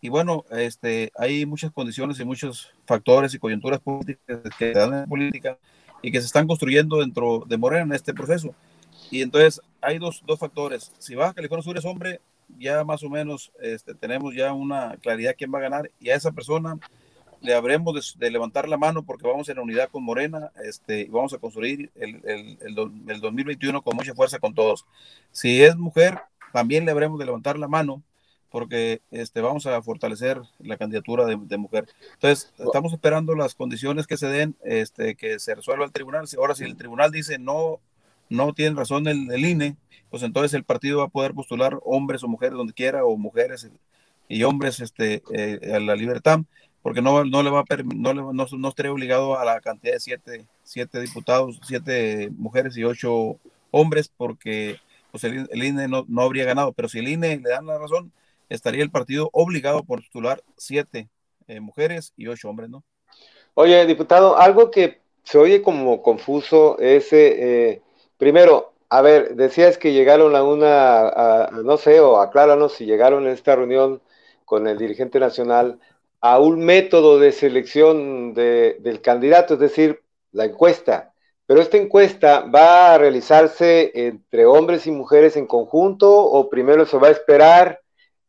y 0.01 0.09
bueno, 0.09 0.45
este, 0.51 1.11
hay 1.17 1.45
muchas 1.45 1.73
condiciones 1.73 2.21
y 2.21 2.25
muchos 2.25 2.73
factores 2.87 3.35
y 3.35 3.39
coyunturas 3.39 3.81
políticas 3.81 4.41
que 4.59 4.73
dan 4.73 4.95
en 4.95 5.09
política 5.09 5.59
y 6.03 6.13
que 6.13 6.21
se 6.21 6.27
están 6.27 6.47
construyendo 6.47 7.01
dentro 7.01 7.45
de 7.47 7.57
Morena 7.57 7.85
en 7.85 7.93
este 7.93 8.15
proceso. 8.15 8.55
Y 9.11 9.23
entonces 9.23 9.61
hay 9.81 9.99
dos, 9.99 10.23
dos 10.25 10.39
factores. 10.39 10.93
Si 10.99 11.15
Baja 11.17 11.35
California 11.35 11.65
Sur 11.65 11.79
es 11.79 11.85
hombre, 11.85 12.21
ya 12.59 12.85
más 12.85 13.03
o 13.03 13.11
menos 13.11 13.51
este, 13.61 13.95
tenemos 13.95 14.35
ya 14.35 14.53
una 14.53 14.97
claridad 15.03 15.35
quién 15.37 15.53
va 15.53 15.59
a 15.59 15.63
ganar 15.63 15.91
y 16.01 16.11
a 16.11 16.15
esa 16.15 16.33
persona 16.33 16.79
le 17.41 17.55
habremos 17.55 18.17
de, 18.19 18.31
levantar 18.31 18.69
la 18.69 18.77
mano 18.77 19.03
porque 19.05 19.27
vamos 19.27 19.49
en 19.49 19.57
la 19.57 19.63
unidad 19.63 19.91
con 19.91 20.03
Morena 20.03 20.51
este, 20.65 21.03
y 21.03 21.09
vamos 21.09 21.33
a 21.33 21.39
construir 21.39 21.91
el, 21.95 22.21
el, 22.25 22.59
el, 22.61 22.93
el 23.09 23.21
2021 23.21 23.83
con 23.83 23.97
mucha 23.97 24.15
fuerza 24.15 24.39
con 24.39 24.55
todos. 24.55 24.87
Si 25.31 25.63
es 25.63 25.77
mujer, 25.77 26.19
también 26.53 26.85
le 26.85 26.93
habremos 26.93 27.19
de 27.19 27.27
levantar 27.27 27.59
la 27.59 27.69
mano 27.69 28.03
porque 28.51 29.03
este, 29.11 29.41
vamos 29.41 29.67
a 29.67 29.83
fortalecer 29.83 30.41
la 30.59 30.77
candidatura 30.77 31.27
de, 31.27 31.57
mujer. 31.57 31.87
Entonces, 32.15 32.53
estamos 32.59 32.93
esperando 32.93 33.35
las 33.35 33.55
condiciones 33.55 34.07
que 34.07 34.17
se 34.17 34.29
den, 34.29 34.57
este, 34.65 35.15
que 35.15 35.39
se 35.39 35.55
resuelva 35.55 35.85
el 35.85 35.93
tribunal. 35.93 36.27
Ahora, 36.37 36.55
si 36.55 36.65
el 36.65 36.77
tribunal 36.77 37.11
dice 37.11 37.39
no, 37.39 37.81
no 38.29 38.53
tiene 38.53 38.77
razón 38.77 39.07
el, 39.07 39.45
INE, 39.45 39.77
pues 40.11 40.23
entonces 40.23 40.55
el 40.55 40.65
partido 40.65 40.99
va 40.99 41.05
a 41.05 41.09
poder 41.09 41.35
postular 41.35 41.79
hombres 41.85 42.23
o 42.23 42.29
mujeres 42.29 42.57
donde 42.57 42.73
quiera, 42.73 43.05
o 43.05 43.17
mujeres 43.17 43.69
y 44.29 44.43
hombres 44.43 44.81
este, 44.81 45.23
eh, 45.33 45.73
a 45.75 45.81
la 45.81 45.95
libertad, 45.95 46.41
porque 46.83 47.03
no, 47.03 47.25
no 47.25 47.43
le 47.43 47.51
va 47.51 47.61
a 47.61 47.65
no, 47.95 48.15
le, 48.15 48.23
no, 48.23 48.47
no 48.51 48.69
estaría 48.69 48.93
obligado 48.93 49.39
a 49.39 49.45
la 49.45 49.61
cantidad 49.61 49.95
de 49.95 50.01
siete, 50.01 50.47
siete 50.63 51.01
diputados, 51.01 51.61
siete 51.67 52.31
mujeres 52.37 52.77
y 52.77 52.85
ocho 52.85 53.39
hombres, 53.71 54.11
porque 54.17 54.79
pues 55.11 55.25
el, 55.25 55.49
INE 55.53 55.89
no, 55.89 56.05
no 56.09 56.23
habría 56.23 56.45
ganado. 56.45 56.73
Pero 56.73 56.89
si 56.89 56.99
el 56.99 57.09
INE 57.09 57.39
le 57.39 57.51
dan 57.51 57.67
la 57.67 57.79
razón, 57.79 58.13
estaría 58.49 58.83
el 58.83 58.91
partido 58.91 59.31
obligado 59.33 59.85
por 59.85 60.01
titular 60.01 60.43
siete 60.57 61.09
eh, 61.47 61.61
mujeres 61.61 62.13
y 62.17 62.27
ocho 62.29 62.49
hombres, 62.49 62.71
¿no? 62.71 62.85
Oye, 63.55 63.87
diputado, 63.87 64.39
algo 64.39 64.71
que 64.71 65.01
se 65.25 65.39
oye 65.39 65.63
como 65.63 66.03
confuso 66.03 66.79
es, 66.79 67.13
eh, 67.13 67.37
eh, 67.39 67.83
primero, 68.17 68.73
a 68.89 69.03
ver, 69.03 69.35
decías 69.35 69.79
que 69.79 69.93
llegaron 69.93 70.37
a 70.37 70.43
una, 70.43 71.51
no 71.65 71.77
sé, 71.77 72.01
o 72.01 72.21
acláranos 72.21 72.75
si 72.75 72.87
llegaron 72.87 73.27
en 73.27 73.33
esta 73.33 73.57
reunión 73.57 74.01
con 74.45 74.67
el 74.67 74.79
dirigente 74.79 75.21
nacional 75.21 75.79
a 76.21 76.39
un 76.41 76.61
método 76.61 77.19
de 77.19 77.33
selección 77.33 78.35
del 78.35 79.01
candidato, 79.03 79.55
es 79.55 79.61
decir, 79.61 80.03
la 80.33 80.47
encuesta. 80.47 81.13
Pero 81.47 81.61
esta 81.61 81.77
encuesta 81.77 82.41
va 82.41 82.95
a 82.95 82.99
realizarse 82.99 83.91
entre 83.95 84.47
hombres 84.47 84.87
y 84.87 84.91
mujeres 84.91 85.37
en 85.37 85.47
conjunto 85.47 86.11
o 86.15 86.51
primero 86.51 86.85
se 86.87 86.99
va 86.99 87.09
a 87.09 87.13
esperar 87.13 87.81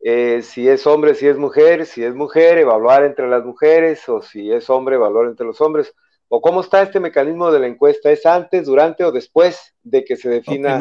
eh, 0.02 0.42
si 0.44 0.68
es 0.68 0.88
hombre, 0.88 1.14
si 1.14 1.28
es 1.28 1.38
mujer, 1.38 1.86
si 1.86 2.04
es 2.04 2.16
mujer, 2.16 2.58
evaluar 2.58 3.04
entre 3.04 3.28
las 3.28 3.44
mujeres, 3.44 4.08
o 4.08 4.22
si 4.22 4.52
es 4.52 4.70
hombre, 4.70 4.96
evaluar 4.96 5.28
entre 5.28 5.46
los 5.46 5.60
hombres, 5.60 5.94
o 6.30 6.42
cómo 6.42 6.62
está 6.62 6.82
este 6.82 7.00
mecanismo 7.00 7.52
de 7.52 7.60
la 7.60 7.68
encuesta, 7.68 8.12
¿es 8.12 8.26
antes, 8.26 8.66
durante 8.66 9.04
o 9.04 9.12
después 9.12 9.76
de 9.84 10.06
que 10.06 10.16
se 10.16 10.30
defina 10.30 10.80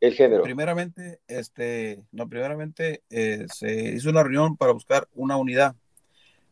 el 0.00 0.14
género? 0.14 0.42
Primeramente, 0.42 1.20
este, 1.26 2.04
no, 2.12 2.28
primeramente 2.28 3.02
eh, 3.10 3.46
se 3.52 3.94
hizo 3.94 4.10
una 4.10 4.22
reunión 4.22 4.56
para 4.56 4.72
buscar 4.72 5.08
una 5.14 5.36
unidad, 5.36 5.74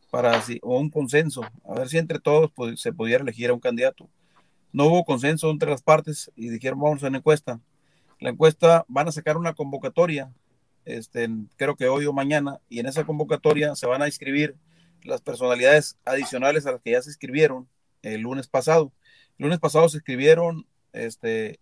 para 0.09 0.43
o 0.63 0.79
un 0.79 0.89
consenso, 0.89 1.43
a 1.63 1.75
ver 1.75 1.87
si 1.87 1.97
entre 1.97 2.19
todos 2.19 2.51
pues, 2.53 2.81
se 2.81 2.91
pudiera 2.91 3.23
elegir 3.23 3.51
a 3.51 3.53
un 3.53 3.61
candidato. 3.61 4.09
No 4.73 4.87
hubo 4.87 5.05
consenso 5.05 5.49
entre 5.49 5.69
las 5.69 5.81
partes 5.81 6.31
y 6.35 6.49
dijeron 6.49 6.79
vamos 6.79 7.03
a 7.03 7.07
una 7.07 7.19
encuesta. 7.19 7.61
La 8.19 8.31
encuesta 8.31 8.85
van 8.87 9.07
a 9.07 9.11
sacar 9.11 9.37
una 9.37 9.53
convocatoria 9.53 10.31
este, 10.85 11.29
creo 11.57 11.75
que 11.75 11.87
hoy 11.87 12.05
o 12.05 12.13
mañana, 12.13 12.59
y 12.69 12.79
en 12.79 12.87
esa 12.87 13.05
convocatoria 13.05 13.75
se 13.75 13.87
van 13.87 14.01
a 14.01 14.07
inscribir 14.07 14.55
las 15.03 15.21
personalidades 15.21 15.97
adicionales 16.05 16.65
a 16.65 16.73
las 16.73 16.81
que 16.81 16.91
ya 16.91 17.01
se 17.01 17.09
inscribieron 17.09 17.67
el 18.01 18.21
lunes 18.21 18.47
pasado. 18.47 18.91
El 19.37 19.45
lunes 19.45 19.59
pasado 19.59 19.89
se 19.89 19.97
inscribieron 19.97 20.65
este, 20.93 21.59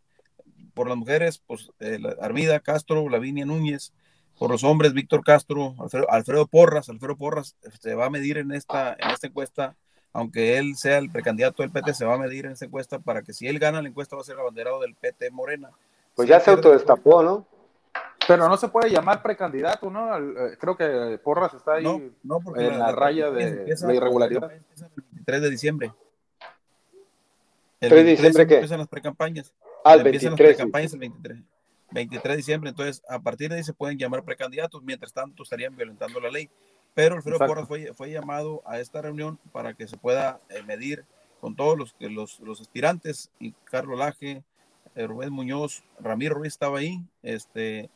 por 0.74 0.88
las 0.88 0.98
mujeres, 0.98 1.42
pues 1.46 1.72
eh, 1.80 2.00
Armida 2.22 2.60
Castro, 2.60 3.10
Lavinia 3.10 3.46
Núñez, 3.46 3.94
por 4.38 4.52
los 4.52 4.64
hombres, 4.64 4.94
Víctor 4.94 5.24
Castro, 5.24 5.76
Alfredo, 6.10 6.48
Porras, 6.48 6.90
Alfredo 6.90 7.18
Porras 7.18 7.56
se 7.82 7.94
va 7.96 8.06
a 8.06 8.10
medir 8.10 8.38
en 8.38 8.52
esta, 8.54 8.96
en 8.98 9.10
esta 9.12 9.28
encuesta 9.28 9.76
aunque 10.14 10.58
él 10.58 10.76
sea 10.76 10.98
el 10.98 11.10
precandidato 11.12 11.62
del 11.62 11.72
PT, 11.72 11.94
se 11.94 12.06
va 12.06 12.16
a 12.16 12.18
medir 12.18 12.46
en 12.46 12.54
esa 12.54 12.66
encuesta 12.66 13.00
para 13.00 13.22
que 13.22 13.34
si 13.34 13.48
él 13.48 13.60
gana 13.60 13.82
la 13.82 13.90
encuesta 13.90 14.16
va 14.16 14.22
a 14.22 14.26
ser 14.26 14.40
abanderado 14.40 14.80
del 14.80 14.96
PT 14.96 15.30
Morena. 15.32 15.70
Pues 16.16 16.28
ya 16.28 16.40
se 16.40 16.52
autodestapó, 16.52 17.22
¿no? 17.22 17.46
Pero 18.28 18.48
no 18.48 18.58
se 18.58 18.68
puede 18.68 18.92
llamar 18.92 19.22
precandidato, 19.22 19.90
¿no? 19.90 20.16
Eh, 20.18 20.58
creo 20.60 20.76
que 20.78 21.20
Porras 21.24 21.54
está 21.54 21.76
ahí 21.76 22.14
no, 22.24 22.40
porque 22.40 22.68
en 22.68 22.80
la, 22.80 22.92
raya 22.92 23.32
de 23.32 23.76
la 23.82 23.94
irregularidad. 23.94 24.52
El 24.52 25.26
3 25.26 25.42
de 25.42 25.50
diciembre. 25.50 25.94
El 27.80 27.90
3 27.90 28.06
de 28.06 28.12
diciembre 28.12 28.48
que 28.48 28.54
empiezan 28.56 28.80
las 28.80 28.88
precampañas. 28.88 29.54
Ah, 29.84 29.96
el 29.96 30.04
23. 30.04 30.32
Empiezan 30.32 30.32
las 30.32 30.56
precampañas 30.56 30.94
el 30.94 31.00
23. 31.00 31.40
23 31.92 32.32
de 32.32 32.38
diciembre, 32.38 32.70
entonces 32.70 33.02
a 33.10 33.20
partir 33.20 33.50
de 33.50 33.58
ahí 33.58 33.64
se 33.64 33.74
pueden 33.74 33.98
llamar 33.98 34.24
precandidatos, 34.24 34.84
mientras 34.84 35.14
tanto 35.14 35.44
estarían 35.44 35.76
violentando 35.76 36.20
la 36.20 36.30
ley. 36.30 36.50
Pero 36.94 37.16
Alfredo 37.16 37.40
Porras 37.40 37.68
fue, 37.68 37.94
fue 37.94 38.12
llamado 38.12 38.62
a 38.66 38.80
esta 38.80 39.02
reunión 39.02 39.40
para 39.52 39.74
que 39.74 39.88
se 39.88 39.98
pueda 39.98 40.40
eh, 40.50 40.62
medir 40.64 41.06
con 41.40 41.56
todos 41.56 41.78
los, 41.78 41.96
los, 42.00 42.40
los 42.42 42.62
aspirantes, 42.62 43.32
y 43.40 43.54
Carlos 43.64 43.98
Laje, 43.98 44.44
eh, 44.96 45.08
Rubén 45.08 45.32
Muñoz, 45.32 45.84
Ramiro 46.00 46.36
Ruiz 46.36 46.54
estaba 46.54 46.80
ahí, 46.80 47.02
este, 47.24 47.90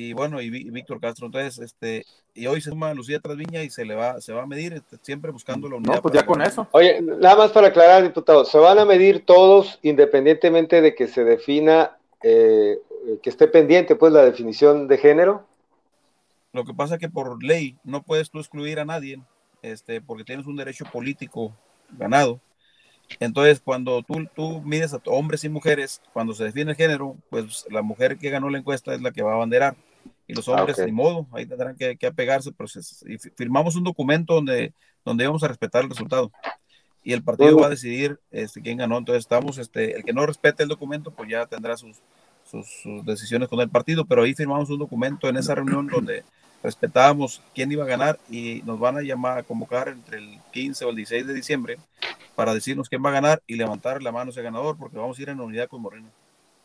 y 0.00 0.12
bueno, 0.12 0.40
y, 0.40 0.48
Víctor 0.48 1.00
Castro. 1.00 1.26
Entonces, 1.26 1.58
este, 1.58 2.04
y 2.32 2.46
hoy 2.46 2.60
se 2.60 2.70
suma 2.70 2.94
Lucía 2.94 3.18
Trasviña 3.18 3.64
y 3.64 3.70
se 3.70 3.84
le 3.84 3.96
va, 3.96 4.20
se 4.20 4.32
va 4.32 4.44
a 4.44 4.46
medir, 4.46 4.74
este, 4.74 4.96
siempre 5.02 5.32
buscando 5.32 5.68
la 5.68 5.74
unidad. 5.74 5.96
No, 5.96 6.02
pues 6.02 6.14
ya 6.14 6.24
con 6.24 6.40
eso. 6.40 6.68
Oye, 6.70 7.00
nada 7.02 7.34
más 7.34 7.50
para 7.50 7.66
aclarar, 7.66 8.04
diputado, 8.04 8.44
se 8.44 8.58
van 8.58 8.78
a 8.78 8.84
medir 8.84 9.26
todos 9.26 9.80
independientemente 9.82 10.80
de 10.82 10.94
que 10.94 11.08
se 11.08 11.24
defina, 11.24 11.96
eh, 12.22 12.78
que 13.20 13.28
esté 13.28 13.48
pendiente, 13.48 13.96
pues, 13.96 14.12
la 14.12 14.24
definición 14.24 14.86
de 14.86 14.98
género. 14.98 15.44
Lo 16.52 16.64
que 16.64 16.74
pasa 16.74 16.94
es 16.94 17.00
que 17.00 17.08
por 17.08 17.42
ley 17.42 17.76
no 17.82 18.04
puedes 18.04 18.30
tú 18.30 18.38
excluir 18.38 18.78
a 18.78 18.84
nadie, 18.84 19.20
este, 19.62 20.00
porque 20.00 20.22
tienes 20.22 20.46
un 20.46 20.54
derecho 20.54 20.84
político 20.84 21.52
ganado. 21.90 22.38
Entonces, 23.18 23.60
cuando 23.60 24.04
tú, 24.04 24.28
tú 24.32 24.60
mides 24.60 24.94
a 24.94 25.00
hombres 25.06 25.42
y 25.42 25.48
mujeres, 25.48 26.00
cuando 26.12 26.34
se 26.34 26.44
define 26.44 26.70
el 26.70 26.76
género, 26.76 27.16
pues 27.30 27.66
la 27.68 27.82
mujer 27.82 28.16
que 28.16 28.30
ganó 28.30 28.48
la 28.48 28.58
encuesta 28.58 28.94
es 28.94 29.02
la 29.02 29.10
que 29.10 29.22
va 29.22 29.32
a 29.32 29.34
abanderar. 29.34 29.74
Y 30.28 30.34
los 30.34 30.48
ah, 30.48 30.52
hombres, 30.52 30.78
ni 30.78 30.92
modo, 30.92 31.26
ahí 31.32 31.46
tendrán 31.46 31.74
que, 31.74 32.06
apegarse. 32.06 32.52
Pero 32.52 32.68
y 33.06 33.18
firmamos 33.34 33.74
un 33.74 33.84
documento 33.84 34.34
donde, 34.34 34.72
donde 35.04 35.26
vamos 35.26 35.42
a 35.42 35.48
respetar 35.48 35.82
el 35.82 35.90
resultado. 35.90 36.30
Y 37.02 37.14
el 37.14 37.24
partido 37.24 37.58
va 37.58 37.66
a 37.66 37.70
decidir 37.70 38.20
este, 38.30 38.60
quién 38.60 38.76
ganó. 38.76 38.98
Entonces, 38.98 39.24
estamos, 39.24 39.56
este, 39.58 39.96
el 39.96 40.04
que 40.04 40.12
no 40.12 40.26
respete 40.26 40.62
el 40.62 40.68
documento, 40.68 41.10
pues 41.10 41.30
ya 41.30 41.46
tendrá 41.46 41.76
sus, 41.76 41.96
sus, 42.44 42.66
sus 42.82 43.04
decisiones 43.06 43.48
con 43.48 43.58
el 43.60 43.70
partido. 43.70 44.04
Pero 44.04 44.22
ahí 44.22 44.34
firmamos 44.34 44.68
un 44.68 44.78
documento 44.78 45.28
en 45.28 45.38
esa 45.38 45.54
reunión 45.54 45.86
donde 45.86 46.22
respetábamos 46.62 47.40
quién 47.54 47.72
iba 47.72 47.84
a 47.84 47.88
ganar 47.88 48.18
y 48.28 48.62
nos 48.66 48.78
van 48.78 48.98
a 48.98 49.02
llamar 49.02 49.38
a 49.38 49.42
convocar 49.42 49.88
entre 49.88 50.18
el 50.18 50.38
15 50.52 50.84
o 50.84 50.90
el 50.90 50.96
16 50.96 51.26
de 51.26 51.34
diciembre 51.34 51.78
para 52.34 52.54
decirnos 52.54 52.88
quién 52.88 53.04
va 53.04 53.10
a 53.10 53.14
ganar 53.14 53.42
y 53.46 53.56
levantar 53.56 54.02
la 54.02 54.12
mano 54.12 54.30
ese 54.30 54.42
ganador 54.42 54.76
porque 54.76 54.98
vamos 54.98 55.18
a 55.18 55.22
ir 55.22 55.28
en 55.28 55.40
unidad 55.40 55.68
con 55.68 55.82
Moreno. 55.82 56.08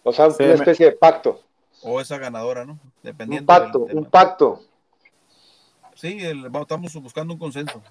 O 0.03 0.11
sea, 0.11 0.27
una 0.27 0.53
especie 0.53 0.87
de 0.87 0.91
pacto. 0.93 1.41
O 1.83 1.99
esa 1.99 2.17
ganadora, 2.17 2.65
¿no? 2.65 2.79
Dependiendo. 3.01 3.41
Un 3.41 3.59
pacto, 3.59 3.79
un 3.79 4.05
pacto. 4.05 4.61
Sí, 5.95 6.17
estamos 6.19 6.93
buscando 6.95 7.33
un 7.33 7.39
consenso. 7.39 7.81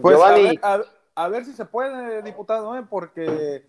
Pues 0.00 0.18
a, 1.14 1.28
ver, 1.28 1.44
si 1.44 1.52
se 1.52 1.64
puede, 1.64 2.22
diputado, 2.22 2.76
¿eh? 2.76 2.84
porque 2.88 3.66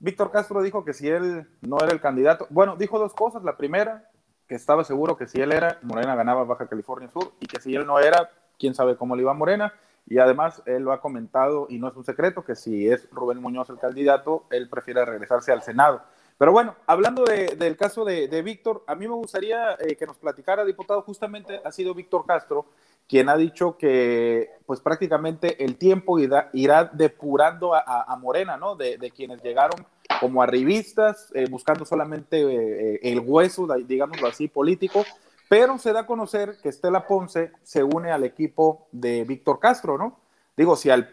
Víctor 0.00 0.30
Castro 0.30 0.62
dijo 0.62 0.84
que 0.84 0.94
si 0.94 1.08
él 1.08 1.46
no 1.60 1.78
era 1.78 1.92
el 1.92 2.00
candidato, 2.00 2.46
bueno, 2.50 2.76
dijo 2.76 2.98
dos 2.98 3.14
cosas. 3.14 3.44
La 3.44 3.56
primera, 3.56 4.10
que 4.48 4.54
estaba 4.54 4.84
seguro 4.84 5.16
que 5.16 5.26
si 5.26 5.40
él 5.40 5.52
era, 5.52 5.78
Morena 5.82 6.16
ganaba 6.16 6.44
Baja 6.44 6.66
California 6.66 7.08
Sur, 7.08 7.32
y 7.40 7.46
que 7.46 7.60
si 7.60 7.74
él 7.74 7.86
no 7.86 7.98
era, 7.98 8.30
quién 8.58 8.74
sabe 8.74 8.96
cómo 8.96 9.14
le 9.14 9.22
iba 9.22 9.30
a 9.30 9.34
Morena. 9.34 9.74
Y 10.06 10.18
además, 10.18 10.62
él 10.66 10.82
lo 10.82 10.92
ha 10.92 11.00
comentado, 11.00 11.66
y 11.68 11.78
no 11.78 11.86
es 11.86 11.94
un 11.94 12.04
secreto, 12.04 12.44
que 12.44 12.56
si 12.56 12.88
es 12.88 13.08
Rubén 13.12 13.40
Muñoz 13.40 13.68
el 13.70 13.78
candidato, 13.78 14.46
él 14.50 14.68
prefiere 14.68 15.04
regresarse 15.04 15.52
al 15.52 15.62
Senado. 15.62 16.02
Pero 16.40 16.52
bueno, 16.52 16.74
hablando 16.86 17.24
del 17.24 17.76
caso 17.76 18.02
de, 18.02 18.40
Víctor, 18.42 18.82
a 18.86 18.94
mí 18.94 19.06
me 19.06 19.12
gustaría 19.12 19.76
eh, 19.78 19.94
que 19.94 20.06
nos 20.06 20.16
platicara, 20.16 20.64
diputado, 20.64 21.02
justamente 21.02 21.60
ha 21.62 21.70
sido 21.70 21.92
Víctor 21.92 22.24
Castro 22.24 22.64
quien 23.06 23.28
ha 23.28 23.36
dicho 23.36 23.76
que 23.76 24.48
pues 24.64 24.80
prácticamente 24.80 25.62
el 25.62 25.76
tiempo 25.76 26.18
irá, 26.18 26.90
depurando 26.94 27.74
a, 27.74 28.16
Morena, 28.18 28.56
¿no? 28.56 28.74
De, 28.74 29.12
quienes 29.14 29.42
llegaron 29.42 29.84
como 30.18 30.42
arribistas, 30.42 31.30
eh, 31.34 31.44
buscando 31.50 31.84
solamente 31.84 32.40
eh, 32.40 33.00
el 33.02 33.20
hueso, 33.20 33.68
digámoslo 33.86 34.26
así, 34.26 34.48
político, 34.48 35.04
pero 35.46 35.76
se 35.76 35.92
da 35.92 36.00
a 36.00 36.06
conocer 36.06 36.56
que 36.62 36.70
Estela 36.70 37.06
Ponce 37.06 37.52
se 37.62 37.84
une 37.84 38.12
al 38.12 38.24
equipo 38.24 38.86
de 38.92 39.24
Víctor 39.24 39.60
Castro, 39.60 39.98
¿no? 39.98 40.18
Digo, 40.56 40.74
si 40.74 40.88
al, 40.88 41.10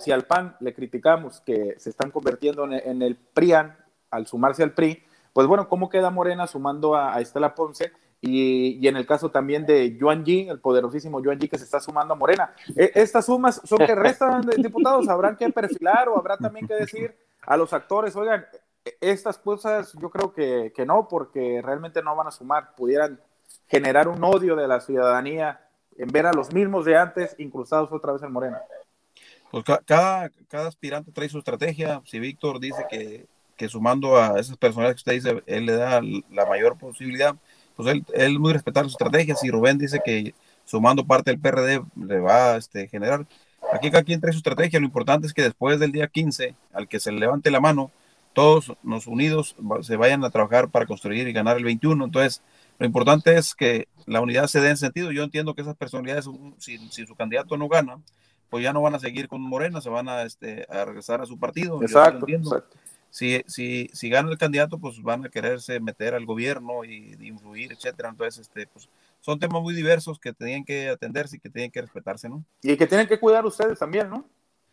si 0.00 0.10
al 0.10 0.24
PAN 0.24 0.56
le 0.58 0.74
criticamos 0.74 1.40
que 1.42 1.76
se 1.78 1.90
están 1.90 2.10
convirtiendo 2.10 2.64
en, 2.64 3.02
el 3.02 3.14
PRIAN 3.14 3.83
al 4.14 4.26
sumarse 4.26 4.62
al 4.62 4.72
PRI, 4.72 5.02
pues 5.32 5.46
bueno, 5.46 5.68
¿cómo 5.68 5.88
queda 5.88 6.10
Morena 6.10 6.46
sumando 6.46 6.94
a, 6.94 7.20
Estela 7.20 7.54
Ponce? 7.54 7.92
Y, 8.20 8.86
en 8.88 8.96
el 8.96 9.06
caso 9.06 9.30
también 9.30 9.66
de 9.66 9.96
Yuan 9.98 10.24
Yi, 10.24 10.48
el 10.48 10.58
poderosísimo 10.58 11.22
Yuan 11.22 11.38
Yi 11.38 11.48
que 11.48 11.58
se 11.58 11.64
está 11.64 11.78
sumando 11.80 12.14
a 12.14 12.16
Morena. 12.16 12.54
E, 12.74 12.92
¿Estas 12.94 13.26
sumas 13.26 13.60
son 13.64 13.78
que 13.78 13.94
restan, 13.94 14.42
diputados? 14.56 15.08
¿Habrán 15.08 15.36
que 15.36 15.50
perfilar 15.50 16.08
o 16.08 16.16
habrá 16.16 16.38
también 16.38 16.66
que 16.66 16.74
decir 16.74 17.14
a 17.46 17.56
los 17.56 17.72
actores, 17.72 18.16
oigan, 18.16 18.46
estas 19.00 19.38
cosas 19.38 19.92
yo 20.00 20.10
creo 20.10 20.32
que, 20.32 20.72
no, 20.86 21.08
porque 21.08 21.60
realmente 21.62 22.02
no 22.02 22.14
van 22.16 22.28
a 22.28 22.30
sumar, 22.30 22.74
pudieran 22.74 23.20
generar 23.68 24.08
un 24.08 24.22
odio 24.22 24.56
de 24.56 24.68
la 24.68 24.80
ciudadanía 24.80 25.60
en 25.96 26.08
ver 26.08 26.26
a 26.26 26.32
los 26.32 26.52
mismos 26.52 26.84
de 26.84 26.96
antes 26.96 27.34
incrustados 27.38 27.92
otra 27.92 28.12
vez 28.12 28.22
en 28.22 28.32
Morena. 28.32 28.60
Pues 29.50 29.64
cada, 29.86 30.30
cada 30.48 30.68
aspirante 30.68 31.12
trae 31.12 31.28
su 31.28 31.38
estrategia. 31.38 32.02
Si 32.04 32.18
Víctor 32.18 32.58
dice 32.58 32.84
que, 32.90 33.26
que 33.56 33.68
sumando 33.68 34.16
a 34.16 34.38
esas 34.38 34.56
personas 34.56 34.90
que 34.90 34.96
usted 34.96 35.12
dice, 35.12 35.42
él 35.46 35.66
le 35.66 35.72
da 35.76 36.00
la 36.30 36.46
mayor 36.46 36.76
posibilidad, 36.76 37.34
pues 37.76 37.88
él, 37.88 38.04
él 38.14 38.38
muy 38.38 38.52
respetar 38.52 38.84
su 38.84 38.90
estrategia. 38.90 39.34
Si 39.36 39.50
Rubén 39.50 39.78
dice 39.78 40.00
que 40.04 40.34
sumando 40.64 41.06
parte 41.06 41.30
del 41.30 41.40
PRD 41.40 41.82
le 41.96 42.20
va 42.20 42.54
a 42.54 42.56
este, 42.56 42.88
generar, 42.88 43.26
Aquí 43.72 43.90
cada 43.90 44.04
quien 44.04 44.20
trae 44.20 44.32
su 44.32 44.38
estrategia. 44.38 44.78
Lo 44.78 44.86
importante 44.86 45.26
es 45.26 45.34
que 45.34 45.42
después 45.42 45.80
del 45.80 45.92
día 45.92 46.08
15, 46.08 46.54
al 46.72 46.88
que 46.88 47.00
se 47.00 47.12
levante 47.12 47.50
la 47.50 47.60
mano, 47.60 47.90
todos 48.32 48.72
nos 48.82 49.06
unidos 49.06 49.56
se 49.82 49.96
vayan 49.96 50.24
a 50.24 50.30
trabajar 50.30 50.68
para 50.68 50.86
construir 50.86 51.26
y 51.28 51.32
ganar 51.32 51.56
el 51.56 51.64
21. 51.64 52.04
Entonces, 52.04 52.42
lo 52.78 52.86
importante 52.86 53.36
es 53.36 53.54
que 53.54 53.88
la 54.06 54.20
unidad 54.20 54.46
se 54.46 54.60
dé 54.60 54.70
en 54.70 54.76
sentido. 54.76 55.12
Yo 55.12 55.22
entiendo 55.22 55.54
que 55.54 55.62
esas 55.62 55.76
personalidades, 55.76 56.28
si, 56.58 56.78
su 57.06 57.14
candidato 57.14 57.56
no 57.56 57.68
gana, 57.68 57.98
pues 58.50 58.62
ya 58.62 58.72
no 58.72 58.82
van 58.82 58.94
a 58.94 59.00
seguir 59.00 59.28
con 59.28 59.40
Morena, 59.40 59.80
se 59.80 59.90
van 59.90 60.08
a, 60.08 60.22
este, 60.22 60.66
a 60.68 60.84
regresar 60.84 61.20
a 61.20 61.26
su 61.26 61.38
partido. 61.38 61.82
Exacto, 61.82 62.26
Si, 63.14 63.44
si, 63.46 63.88
si 63.92 64.08
gana 64.08 64.28
el 64.28 64.38
candidato, 64.38 64.76
pues 64.76 65.00
van 65.00 65.24
a 65.24 65.28
quererse 65.28 65.78
meter 65.78 66.14
al 66.14 66.26
gobierno 66.26 66.84
y, 66.84 67.14
y 67.20 67.28
influir, 67.28 67.70
etcétera. 67.70 68.08
Entonces, 68.08 68.40
este, 68.40 68.66
pues 68.66 68.88
son 69.20 69.38
temas 69.38 69.62
muy 69.62 69.72
diversos 69.72 70.18
que 70.18 70.32
tenían 70.32 70.64
que 70.64 70.88
atenderse 70.88 71.36
y 71.36 71.38
que 71.38 71.48
tienen 71.48 71.70
que 71.70 71.80
respetarse, 71.80 72.28
¿no? 72.28 72.44
Y 72.60 72.76
que 72.76 72.88
tienen 72.88 73.06
que 73.06 73.20
cuidar 73.20 73.46
ustedes 73.46 73.78
también, 73.78 74.10
¿no? 74.10 74.28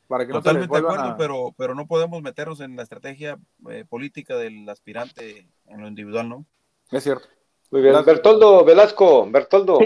Para 0.07 0.25
que 0.25 0.33
Totalmente 0.33 0.67
no 0.67 0.73
de 0.73 0.79
acuerdo, 0.79 1.15
pero, 1.19 1.53
pero 1.55 1.75
no 1.75 1.85
podemos 1.85 2.19
meternos 2.23 2.61
en 2.61 2.75
la 2.75 2.81
estrategia 2.81 3.37
eh, 3.69 3.85
política 3.87 4.35
del 4.35 4.67
aspirante 4.67 5.45
en 5.67 5.81
lo 5.81 5.87
individual, 5.87 6.27
¿no? 6.27 6.43
Es 6.89 7.03
cierto. 7.03 7.27
Muy 7.69 7.83
bien. 7.83 7.93
Bertoldo 8.03 8.65
Velasco, 8.65 9.29
Bertoldo. 9.29 9.77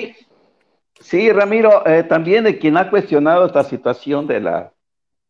Sí, 1.02 1.30
Ramiro, 1.30 1.86
eh, 1.86 2.04
también 2.04 2.46
de 2.46 2.58
quien 2.58 2.78
ha 2.78 2.90
cuestionado 2.90 3.46
esta 3.46 3.66
situación 3.66 4.28
de, 4.28 4.40
la, 4.40 4.72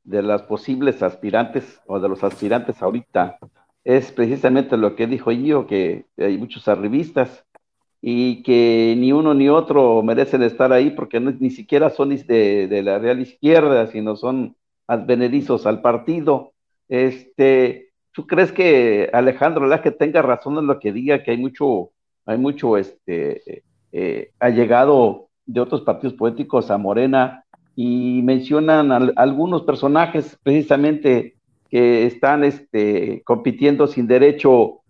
de 0.05 0.23
las 0.23 0.43
posibles 0.43 1.03
aspirantes 1.03 1.81
o 1.87 1.99
de 1.99 2.07
los 2.07 2.23
aspirantes 2.23 2.81
ahorita 2.81 3.37
es 3.85 4.11
precisamente 4.11 4.77
lo 4.77 4.95
que 4.95 5.05
dijo 5.07 5.31
yo, 5.31 5.67
que 5.67 6.05
hay 6.17 6.37
muchos 6.39 6.67
arribistas 6.67 7.45
y 8.01 8.41
que 8.43 8.95
ni 8.97 9.13
uno 9.13 9.33
ni 9.35 9.47
otro 9.47 10.01
merecen 10.01 10.41
estar 10.41 10.73
ahí 10.73 10.89
porque 10.89 11.19
ni 11.19 11.51
siquiera 11.51 11.91
son 11.91 12.09
de, 12.09 12.81
la 12.83 12.97
real 12.97 13.21
izquierda, 13.21 13.87
sino 13.87 14.15
son 14.15 14.55
advenedizos 14.87 15.67
al 15.67 15.81
partido. 15.81 16.53
Este, 16.89 17.91
¿Tú 18.11 18.25
crees 18.25 18.51
que 18.51 19.09
Alejandro 19.13 19.67
la 19.67 19.81
que 19.81 19.91
tenga 19.91 20.23
razón 20.23 20.57
en 20.57 20.67
lo 20.67 20.79
que 20.79 20.91
diga 20.91 21.23
que 21.23 21.31
hay 21.31 21.37
mucho, 21.37 21.91
hay 22.25 22.39
mucho 22.39 22.77
este, 22.77 23.63
eh, 23.91 24.31
allegado 24.39 25.29
de 25.45 25.61
otros 25.61 25.81
partidos 25.81 26.15
políticos 26.15 26.71
a 26.71 26.77
Morena 26.79 27.44
y 27.75 28.21
mencionan 28.23 28.91
algunos 29.17 29.63
personajes 29.63 30.37
precisamente 30.43 31.35
que 31.69 32.05
están 32.05 32.43
este, 32.43 33.21
compitiendo 33.23 33.87
sin 33.87 34.07
derecho 34.07 34.81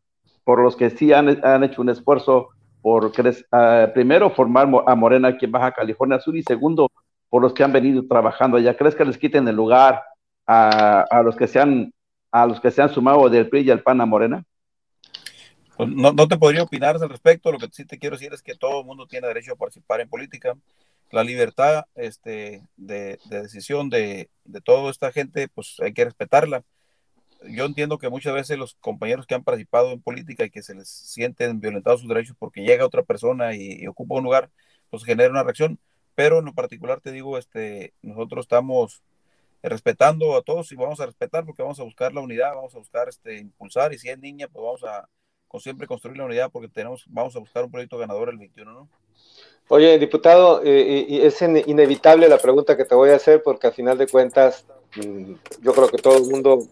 por 0.44 0.62
los 0.62 0.76
que 0.76 0.92
sí 0.92 1.12
han, 1.12 1.44
han 1.44 1.64
hecho 1.64 1.82
un 1.82 1.90
esfuerzo 1.90 2.50
por 2.82 3.06
uh, 3.06 3.94
primero 3.94 4.30
formar 4.30 4.70
a 4.86 4.94
Morena 4.94 5.30
aquí 5.30 5.46
en 5.46 5.52
Baja 5.52 5.72
California 5.72 6.20
Sur 6.20 6.38
y 6.38 6.44
segundo 6.44 6.92
por 7.30 7.42
los 7.42 7.54
que 7.54 7.64
han 7.64 7.74
venido 7.74 8.06
trabajando 8.08 8.58
allá. 8.58 8.78
¿Crees 8.78 8.94
que 8.94 9.06
les 9.06 9.18
quiten 9.18 9.48
el 9.48 9.56
lugar 9.56 10.04
a, 10.46 11.02
a 11.10 11.24
los 11.24 11.36
que 11.36 11.48
se 11.48 11.60
han 11.60 11.92
a 12.32 12.46
los 12.46 12.60
que 12.60 12.70
se 12.70 12.82
han 12.82 12.90
sumado 12.90 13.30
del 13.30 13.50
PRI 13.50 13.62
y 13.62 13.72
al 13.72 13.82
PAN 13.82 14.02
a 14.02 14.06
Morena? 14.06 14.44
Pues 15.78 15.90
no, 15.90 16.12
no, 16.12 16.28
te 16.28 16.38
podría 16.38 16.64
opinar 16.64 16.96
al 16.96 17.10
respecto. 17.10 17.52
Lo 17.52 17.58
que 17.58 17.70
sí 17.72 17.86
te 17.86 17.98
quiero 17.98 18.18
decir 18.18 18.34
es 18.34 18.42
que 18.42 18.56
todo 18.56 18.82
el 18.82 18.86
mundo 18.86 19.08
tiene 19.08 19.28
derecho 19.28 19.54
a 19.54 19.56
participar 19.56 20.02
en 20.02 20.10
política. 20.10 20.54
La 21.12 21.24
libertad 21.24 21.86
este, 21.96 22.68
de, 22.78 23.20
decisión 23.30 23.90
de, 23.90 24.30
de 24.44 24.62
toda 24.62 24.92
esta 24.92 25.12
gente, 25.12 25.48
pues 25.48 25.78
hay 25.80 25.94
que 25.94 26.06
respetarla. 26.06 26.64
Yo 27.48 27.66
entiendo 27.66 28.00
que 28.00 28.10
muchas 28.10 28.34
veces 28.34 28.58
los 28.58 28.76
compañeros 28.76 29.28
que 29.28 29.36
han 29.36 29.44
participado 29.44 29.92
en 29.92 30.02
política 30.02 30.46
y 30.46 30.50
que 30.50 30.64
se 30.64 30.74
les 30.74 30.90
sienten 30.90 31.60
violentados 31.60 32.02
sus 32.02 32.10
derechos 32.10 32.36
porque 32.40 32.62
llega 32.62 32.86
otra 32.86 33.04
persona 33.04 33.56
y, 33.56 33.86
ocupa 33.88 34.16
un 34.16 34.24
lugar, 34.24 34.50
pues 34.90 35.04
genera 35.04 35.30
una 35.30 35.44
reacción. 35.44 35.80
Pero 36.16 36.40
en 36.40 36.46
lo 36.46 36.54
particular 36.54 37.02
te 37.02 37.12
digo, 37.12 37.38
este, 37.38 37.94
nosotros 38.02 38.46
estamos 38.46 39.04
respetando 39.62 40.36
a 40.38 40.44
todos 40.44 40.72
y 40.72 40.76
vamos 40.76 41.00
a 41.00 41.06
respetar 41.06 41.46
porque 41.46 41.64
vamos 41.64 41.80
a 41.80 41.84
buscar 41.84 42.14
la 42.14 42.22
unidad, 42.22 42.56
vamos 42.56 42.76
a 42.76 42.80
buscar 42.80 43.10
este, 43.10 43.40
impulsar 43.40 43.94
y 43.94 43.98
si 43.98 44.10
es 44.10 44.20
niña, 44.20 44.48
pues 44.48 44.64
vamos 44.64 44.84
a 44.84 45.10
siempre 45.60 45.88
construir 45.88 46.18
la 46.18 46.26
unidad 46.26 46.52
porque 46.52 46.68
tenemos, 46.68 47.06
vamos 47.08 47.36
a 47.36 47.40
buscar 47.40 47.64
un 47.64 47.72
proyecto 47.72 47.98
ganador 47.98 48.30
el 48.30 48.38
21, 48.38 48.72
¿no? 48.72 48.90
Oye, 49.68 49.98
diputado, 49.98 50.62
eh, 50.64 51.06
y 51.08 51.22
es 51.22 51.42
inevitable 51.42 52.30
la 52.30 52.38
pregunta 52.38 52.78
que 52.78 52.86
te 52.86 52.94
voy 52.94 53.10
a 53.10 53.16
hacer 53.16 53.42
porque 53.42 53.68
al 53.68 53.74
final 53.74 53.98
de 53.98 54.08
cuentas 54.08 54.66
mm, 54.96 55.34
yo 55.62 55.74
creo 55.74 55.90
que 55.90 55.98
todo 55.98 56.18
el 56.18 56.26
mundo 56.26 56.68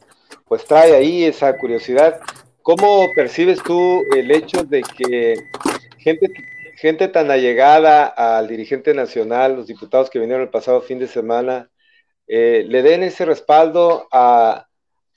pues 0.48 0.66
trae 0.66 0.96
ahí 0.96 1.24
esa 1.24 1.58
curiosidad. 1.58 2.20
¿Cómo 2.62 3.10
percibes 3.16 3.62
tú 3.64 4.04
el 4.16 4.30
hecho 4.32 4.64
de 4.64 4.84
que 4.84 5.36
gente, 5.98 6.32
gente 6.76 7.08
tan 7.08 7.32
allegada 7.32 8.06
al 8.06 8.48
dirigente 8.48 8.94
nacional, 8.94 9.56
los 9.56 9.68
diputados 9.68 10.10
que 10.10 10.20
vinieron 10.20 10.44
el 10.44 10.50
pasado 10.50 10.82
fin 10.82 11.00
de 11.00 11.08
semana, 11.08 11.70
eh, 12.28 12.64
le 12.68 12.84
den 12.84 13.04
ese 13.04 13.26
respaldo 13.26 14.08
a, 14.12 14.68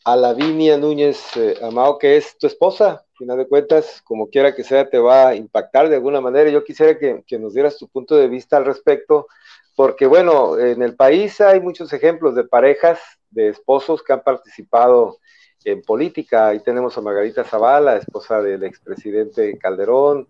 a 0.07 0.15
Lavinia 0.15 0.77
Núñez 0.77 1.37
eh, 1.37 1.59
Amado, 1.61 1.99
que 1.99 2.17
es 2.17 2.39
tu 2.39 2.47
esposa? 2.47 3.05
final 3.17 3.39
de 3.39 3.49
cuentas, 3.49 4.03
como 4.05 4.29
quiera 4.29 4.55
que 4.55 4.63
sea, 4.63 4.89
te 4.89 4.99
va 4.99 5.29
a 5.29 5.35
impactar 5.35 5.89
de 5.89 5.97
alguna 5.97 6.21
manera. 6.21 6.49
Yo 6.49 6.63
quisiera 6.63 6.97
que, 6.97 7.39
nos 7.39 7.55
dieras 7.55 7.77
tu 7.77 7.89
punto 7.89 8.15
de 8.15 8.29
vista 8.29 8.57
al 8.57 8.67
respecto, 8.67 9.27
porque 9.75 10.07
bueno, 10.07 10.59
en 10.59 10.81
el 10.83 10.95
país 10.95 11.41
hay 11.41 11.61
muchos 11.61 11.93
ejemplos 11.93 12.37
de 12.37 12.45
parejas, 12.45 13.01
de 13.31 13.49
esposos 13.49 14.03
que 14.05 14.13
han 14.13 14.23
participado 14.23 15.19
en 15.65 15.83
política. 15.83 16.49
Ahí 16.49 16.61
tenemos 16.61 16.97
a 16.97 17.01
Margarita 17.01 17.43
Zavala, 17.43 17.97
esposa 17.97 18.41
del 18.41 18.63
expresidente 18.63 19.59
Calderón, 19.59 20.29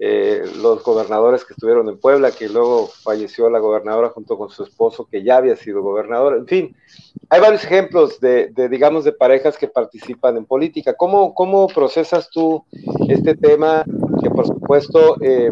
eh, 0.00 0.44
los 0.56 0.82
gobernadores 0.84 1.44
que 1.44 1.54
estuvieron 1.54 1.88
en 1.88 1.98
Puebla, 1.98 2.30
que 2.30 2.48
luego 2.48 2.86
falleció 2.86 3.50
la 3.50 3.58
gobernadora 3.58 4.10
junto 4.10 4.38
con 4.38 4.48
su 4.48 4.62
esposo, 4.62 5.08
que 5.10 5.24
ya 5.24 5.38
había 5.38 5.56
sido 5.56 5.82
gobernador. 5.82 6.36
En 6.36 6.46
fin, 6.46 6.76
hay 7.28 7.40
varios 7.40 7.64
ejemplos 7.64 8.20
de, 8.20 8.52
digamos, 8.70 9.04
de 9.04 9.12
parejas 9.12 9.58
que 9.58 9.66
participan 9.66 10.36
en 10.36 10.46
política. 10.46 10.94
¿Cómo, 10.94 11.34
cómo 11.34 11.66
procesas 11.66 12.30
tú 12.30 12.64
este 13.08 13.34
tema 13.34 13.84
que, 14.22 14.30
por 14.30 14.46
supuesto, 14.46 15.16
eh, 15.20 15.50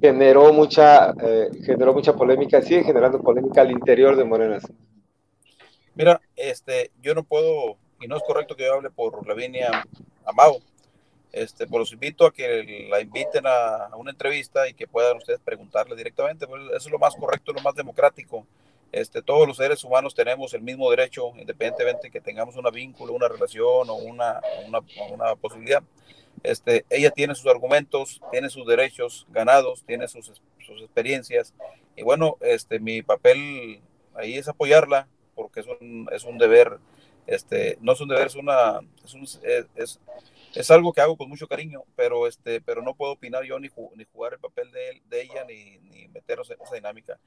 generó, 0.00 0.52
mucha, 0.52 1.10
eh, 1.20 1.50
generó 1.64 1.92
mucha 1.92 2.14
polémica, 2.14 2.62
sigue 2.62 2.84
generando 2.84 3.20
polémica 3.20 3.62
al 3.62 3.72
interior 3.72 4.16
de 4.16 4.24
Morenas? 4.24 4.62
Mira, 5.96 6.20
este, 6.36 6.92
yo 7.02 7.14
no 7.14 7.24
puedo, 7.24 7.78
y 8.00 8.06
no 8.06 8.16
es 8.16 8.22
correcto 8.22 8.54
que 8.54 8.64
yo 8.64 8.74
hable 8.74 8.90
por 8.90 9.26
Lavinia 9.26 9.84
Amado, 10.24 10.58
este, 11.36 11.66
pues 11.66 11.80
los 11.80 11.92
invito 11.92 12.24
a 12.24 12.32
que 12.32 12.88
la 12.88 12.98
inviten 12.98 13.44
a, 13.46 13.90
una 13.96 14.10
entrevista 14.10 14.66
y 14.68 14.72
que 14.72 14.86
puedan 14.86 15.18
ustedes 15.18 15.38
preguntarle 15.40 15.94
directamente. 15.94 16.46
Pues 16.46 16.62
eso 16.68 16.76
es 16.76 16.90
lo 16.90 16.98
más 16.98 17.14
correcto, 17.14 17.52
lo 17.52 17.60
más 17.60 17.74
democrático. 17.74 18.46
Este, 18.90 19.20
todos 19.20 19.46
los 19.46 19.58
seres 19.58 19.84
humanos 19.84 20.14
tenemos 20.14 20.54
el 20.54 20.62
mismo 20.62 20.90
derecho, 20.90 21.32
independientemente 21.36 22.10
que 22.10 22.22
tengamos 22.22 22.56
una 22.56 22.70
vínculo, 22.70 23.12
una 23.12 23.28
relación 23.28 23.90
o 23.90 23.94
una, 23.94 24.40
una, 24.66 24.80
una 25.12 25.34
posibilidad. 25.36 25.82
Este, 26.42 26.86
ella 26.88 27.10
tiene 27.10 27.34
sus 27.34 27.46
argumentos, 27.46 28.22
tiene 28.30 28.48
sus 28.48 28.66
derechos 28.66 29.26
ganados, 29.28 29.84
tiene 29.84 30.08
sus, 30.08 30.40
sus 30.64 30.80
experiencias. 30.80 31.52
Y 31.96 32.02
bueno, 32.02 32.38
este, 32.40 32.78
mi 32.78 33.02
papel 33.02 33.82
ahí 34.14 34.38
es 34.38 34.48
apoyarla, 34.48 35.06
porque 35.34 35.60
es 35.60 35.66
un, 35.66 36.08
es 36.12 36.24
un 36.24 36.38
deber, 36.38 36.78
este, 37.26 37.76
no 37.82 37.92
es 37.92 38.00
un 38.00 38.08
deber, 38.08 38.28
es 38.28 38.36
una, 38.36 38.80
es, 39.04 39.12
un, 39.12 39.24
es, 39.24 39.66
es 39.74 40.00
algo 40.70 40.92
que 40.92 41.00
hago 41.00 41.16
con 41.16 41.28
mucho 41.28 41.46
cariño, 41.46 41.84
pero 41.94 42.26
este, 42.26 42.60
pero 42.60 42.82
no 42.82 42.94
puedo 42.94 43.12
opinar 43.12 43.44
yo 43.44 43.58
ni, 43.58 43.68
ni 43.94 44.04
jugar 44.04 44.34
el 44.34 44.38
papel 44.38 44.70
de, 44.70 45.02
de 45.08 45.22
ella 45.22 45.44
ni, 45.44 45.78
ni, 45.78 46.08
meternos 46.08 46.50
en 46.50 46.60
esa 46.60 46.74
dinámica. 46.74 47.18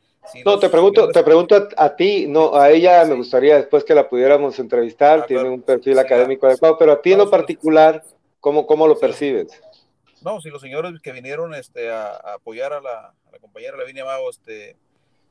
no, 0.46 0.60
te 0.60 0.70
pregunto, 0.70 1.10
te 1.10 1.24
pregunto 1.24 1.68
a, 1.78 1.96
ti, 1.96 2.28
no, 2.28 2.56
a 2.56 2.72
ella 2.72 3.06
me 3.06 3.16
gustaría 3.16 3.56
después 3.56 3.84
que 3.84 3.96
la 3.96 4.10
pudiéramos 4.10 4.58
entrevistar, 4.60 5.20
ah, 5.20 5.26
tiene 5.26 5.50
un 5.50 5.62
perfil 5.62 6.00
académico 6.00 6.48
adecuado, 6.48 6.78
pero 6.78 6.94
a 6.94 7.02
ti 7.02 7.14
en 7.14 7.20
lo 7.20 7.30
particular, 7.30 8.04
¿cómo, 8.40 8.66
cómo 8.66 8.88
lo 8.88 9.00
percibes? 9.00 9.62
No, 10.22 10.42
si 10.42 10.50
los 10.50 10.62
señores 10.62 11.00
que 11.02 11.12
vinieron 11.12 11.54
este, 11.54 11.92
a, 11.92 12.16
apoyar 12.16 12.74
a 12.74 12.82
la, 12.82 13.00
a 13.08 13.32
la 13.32 13.40
compañera 13.40 13.78
Lavinia 13.78 14.06
Mago, 14.06 14.30
este, 14.30 14.76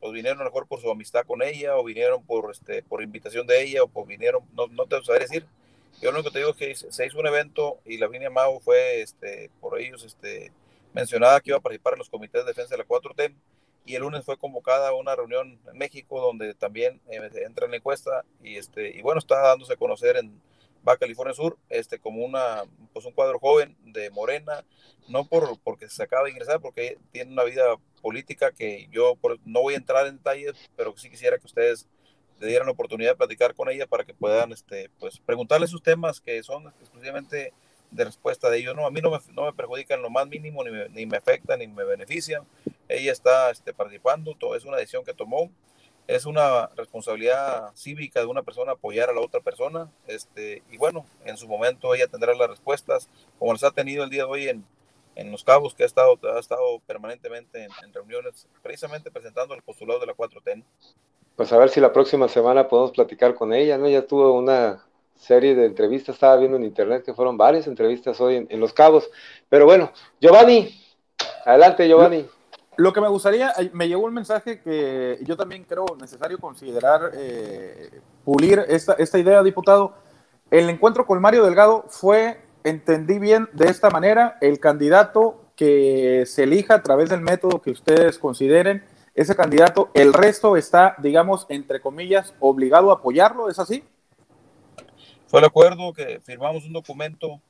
pues 0.01 0.13
vinieron 0.13 0.41
a 0.41 0.45
lo 0.45 0.51
mejor 0.51 0.67
por 0.67 0.81
su 0.81 0.91
amistad 0.91 1.25
con 1.27 1.43
ella, 1.43 1.77
o 1.77 1.85
vinieron 1.85 2.25
por, 2.25 2.51
este, 2.51 2.83
por 2.83 3.03
invitación 3.03 3.47
de 3.47 3.63
ella, 3.63 3.83
o 3.83 3.89
pues 3.89 4.07
vinieron, 4.07 4.43
no, 4.55 4.67
no 4.69 4.87
te 4.87 5.03
saber 5.03 5.23
decir, 5.23 5.47
yo 6.01 6.13
lo 6.13 6.19
único 6.19 6.31
que 6.31 6.35
te 6.35 6.39
digo 6.39 6.51
es 6.51 6.57
que 6.57 6.93
se 6.93 7.07
hizo 7.07 7.19
un 7.19 7.27
evento 7.27 7.81
y 7.85 7.99
la 7.99 8.09
línea 8.09 8.31
Mau 8.31 8.61
fue 8.61 9.03
este, 9.03 9.51
por 9.61 9.81
ellos 9.81 10.05
este, 10.05 10.53
mencionada 10.95 11.41
que 11.41 11.51
iba 11.51 11.59
a 11.59 11.61
participar 11.61 11.95
en 11.95 12.01
los 12.01 12.11
comités 12.11 12.45
de 12.45 12.51
defensa 12.51 12.75
de 12.75 12.79
la 12.79 12.87
4T 12.87 13.35
y 13.85 13.95
el 13.95 14.03
lunes 14.03 14.25
fue 14.25 14.37
convocada 14.37 14.91
a 14.91 14.95
una 14.95 15.17
reunión 15.17 15.59
en 15.67 15.79
México 15.79 16.21
donde 16.21 16.55
también 16.55 17.01
eh, 17.11 17.31
entra 17.47 17.65
en 17.65 17.73
la 17.73 17.79
encuesta 17.79 18.25
y, 18.43 18.57
este, 18.57 18.97
y 18.97 19.03
bueno, 19.03 19.19
está 19.19 19.41
dándose 19.41 19.73
a 19.73 19.77
conocer 19.77 20.17
en 20.17 20.41
Baja 20.83 20.99
California 20.99 21.35
Sur 21.35 21.59
este, 21.69 21.99
como 21.99 22.25
una, 22.25 22.63
pues 22.93 23.05
un 23.05 23.13
cuadro 23.13 23.39
joven 23.39 23.77
de 23.85 24.11
Morena, 24.11 24.65
no 25.09 25.27
por, 25.27 25.59
porque 25.61 25.89
se 25.89 26.03
acaba 26.03 26.25
de 26.25 26.31
ingresar, 26.31 26.61
porque 26.61 26.99
tiene 27.13 27.33
una 27.33 27.45
vida 27.45 27.77
política 28.01 28.53
que 28.53 28.89
yo 28.91 29.19
no 29.45 29.63
voy 29.63 29.75
a 29.75 29.79
entrar 29.79 30.07
en 30.07 30.19
detalles, 30.19 30.53
pero 30.77 30.97
sí 30.97 31.11
quisiera 31.11 31.39
que 31.39 31.47
ustedes 31.47 31.89
le 32.41 32.47
dieran 32.47 32.67
la 32.67 32.73
oportunidad 32.73 33.13
de 33.13 33.17
platicar 33.17 33.55
con 33.55 33.69
ella 33.69 33.87
para 33.87 34.05
que 34.05 34.15
puedan 34.15 34.53
este, 34.53 34.91
pues, 34.99 35.19
preguntarle 35.19 35.67
sus 35.67 35.83
temas 35.83 36.21
que 36.21 36.43
son 36.43 36.69
exclusivamente 36.81 37.53
de 37.91 38.05
respuesta 38.05 38.51
de 38.51 38.59
ellos. 38.59 38.77
No, 38.77 38.87
a 38.87 38.91
mí 38.91 39.01
no 39.01 39.11
me, 39.11 39.19
no 39.33 39.47
me 39.47 39.53
perjudican 39.53 40.03
lo 40.03 40.11
más 40.11 40.27
mínimo, 40.27 40.63
ni 40.65 40.71
me, 40.71 40.89
ni 40.91 41.07
me 41.07 41.17
afectan, 41.17 41.59
ni 41.59 41.67
me 41.67 41.85
benefician. 41.85 42.47
Ella 42.89 43.13
está 43.13 43.51
este, 43.51 43.73
participando, 43.73 44.35
todo, 44.35 44.55
es 44.55 44.65
una 44.65 44.77
decisión 44.77 45.05
que 45.05 45.15
tomó. 45.15 45.51
Es 46.07 46.25
una 46.25 46.69
responsabilidad 46.69 47.71
cívica 47.75 48.21
de 48.21 48.27
una 48.27 48.43
persona 48.43 48.73
apoyar 48.73 49.11
a 49.11 49.13
la 49.13 49.21
otra 49.21 49.41
persona. 49.41 49.91
Este, 50.07 50.63
y 50.71 50.79
bueno, 50.79 51.05
en 51.27 51.37
su 51.37 51.47
momento 51.47 51.95
ella 51.95 52.07
tendrá 52.07 52.35
las 52.35 52.49
respuestas, 52.49 53.09
como 53.39 53.53
las 53.53 53.63
ha 53.63 53.73
tenido 53.73 54.05
el 54.05 54.11
día 54.11 54.25
de 54.25 54.31
hoy 54.31 54.49
en, 54.49 54.65
en 55.17 55.31
Los 55.31 55.45
Cabos, 55.45 55.75
que 55.75 55.83
ha 55.83 55.87
estado, 55.87 56.19
ha 56.35 56.39
estado 56.39 56.81
permanentemente 56.87 57.63
en, 57.63 57.71
en 57.85 57.93
reuniones, 57.93 58.49
precisamente 58.63 59.11
presentando 59.11 59.55
el 59.55 59.63
postulado 59.63 60.01
de 60.01 60.07
la 60.07 60.15
4T 60.15 60.65
pues 61.39 61.53
a 61.53 61.57
ver 61.57 61.69
si 61.69 61.79
la 61.79 61.93
próxima 61.93 62.27
semana 62.27 62.67
podemos 62.67 62.91
platicar 62.91 63.37
con 63.37 63.55
ella, 63.55 63.79
¿no? 63.79 63.89
Ya 63.89 64.05
tuvo 64.05 64.33
una 64.33 64.85
serie 65.15 65.55
de 65.55 65.67
entrevistas, 65.67 66.17
estaba 66.17 66.35
viendo 66.35 66.57
en 66.57 66.65
internet 66.65 67.05
que 67.05 67.15
fueron 67.15 67.37
varias 67.37 67.69
entrevistas 67.69 68.21
hoy 68.21 68.49
en, 68.51 68.59
Los 68.59 68.73
Cabos. 68.73 69.09
Pero 69.49 69.65
bueno, 69.65 69.93
Giovanni, 70.21 70.69
adelante 71.47 71.87
Giovanni. 71.87 72.27
Lo, 72.75 72.93
que 72.93 73.01
me 73.01 73.07
gustaría, 73.07 73.53
me 73.73 73.87
llegó 73.87 74.03
un 74.03 74.15
mensaje 74.15 74.61
que 74.61 75.21
yo 75.23 75.37
también 75.37 75.63
creo 75.63 75.87
necesario 76.01 76.41
considerar, 76.41 77.13
eh, 77.15 78.01
pulir 78.25 78.65
esta, 78.67 78.95
esta 78.95 79.21
idea, 79.21 79.41
diputado. 79.45 79.95
El 80.51 80.69
encuentro 80.69 81.07
con 81.07 81.23
Mario 81.23 81.45
Delgado 81.45 81.85
fue, 81.89 82.41
entendí 82.65 83.21
bien, 83.21 83.49
de 83.53 83.67
esta 83.67 83.91
manera, 83.91 84.39
el 84.41 84.59
candidato 84.59 85.41
que 85.55 86.25
se 86.27 86.43
elija 86.43 86.75
a 86.75 86.83
través 86.83 87.11
del 87.11 87.21
método 87.21 87.63
que 87.63 87.71
ustedes 87.71 88.19
consideren 88.19 88.83
ese 89.19 89.35
candidato, 89.35 89.91
el 89.95 90.15
resto 90.15 90.57
está, 90.57 90.95
digamos, 90.99 91.45
entre 91.49 91.81
comillas, 91.81 92.35
obligado 92.39 92.93
a 92.93 92.95
apoyarlo, 92.95 93.51
¿es 93.51 93.59
así? 93.59 93.83
Fue 95.27 95.41
el 95.41 95.47
acuerdo 95.47 95.93
que 95.93 96.21
firmamos 96.21 96.65
un 96.65 96.73
documento. 96.73 97.41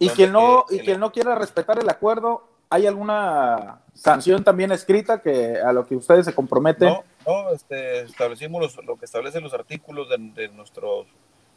Y 0.00 0.08
quien 0.08 0.32
no, 0.32 0.64
y 0.68 0.80
quien 0.80 0.98
no 0.98 1.12
quiera 1.12 1.36
respetar 1.36 1.78
el 1.78 1.88
acuerdo, 1.88 2.42
¿hay 2.68 2.88
alguna 2.88 3.82
sanción 3.94 4.42
también 4.42 4.72
escrita 4.72 5.22
que 5.22 5.58
a 5.64 5.72
lo 5.72 5.86
que 5.86 5.94
ustedes 5.94 6.26
se 6.26 6.34
comprometen? 6.34 6.88
No, 6.88 7.04
no 7.24 7.50
este, 7.50 8.00
establecimos 8.00 8.76
lo 8.84 8.96
que 8.96 9.04
establecen 9.04 9.44
los 9.44 9.54
artículos 9.54 10.08
de, 10.08 10.48
nuestros 10.48 11.06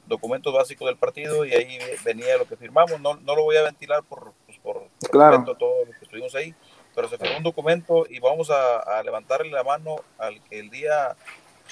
documentos 0.06 0.54
básicos 0.54 0.86
del 0.86 0.98
partido 0.98 1.44
y 1.44 1.54
ahí 1.54 1.80
venía 2.04 2.38
lo 2.38 2.46
que 2.46 2.56
firmamos. 2.56 3.02
No, 3.02 3.16
no 3.16 3.36
lo 3.36 3.42
voy 3.42 3.58
a 3.58 3.64
ventilar 3.64 4.04
por, 4.04 4.34
pues, 4.46 4.60
por, 4.60 4.90
claro. 5.10 5.44
todo 5.58 5.86
lo 5.86 5.92
que 5.92 6.04
estuvimos 6.04 6.36
ahí 6.36 6.54
pero 6.96 7.10
se 7.10 7.18
firmó 7.18 7.38
un 7.38 7.44
documento 7.44 8.06
y 8.10 8.20
vamos 8.20 8.50
a, 8.50 9.04
levantarle 9.04 9.52
la 9.52 9.64
mano 9.64 9.98
al 10.18 10.42
que 10.44 10.60
el 10.60 10.70
día, 10.70 11.16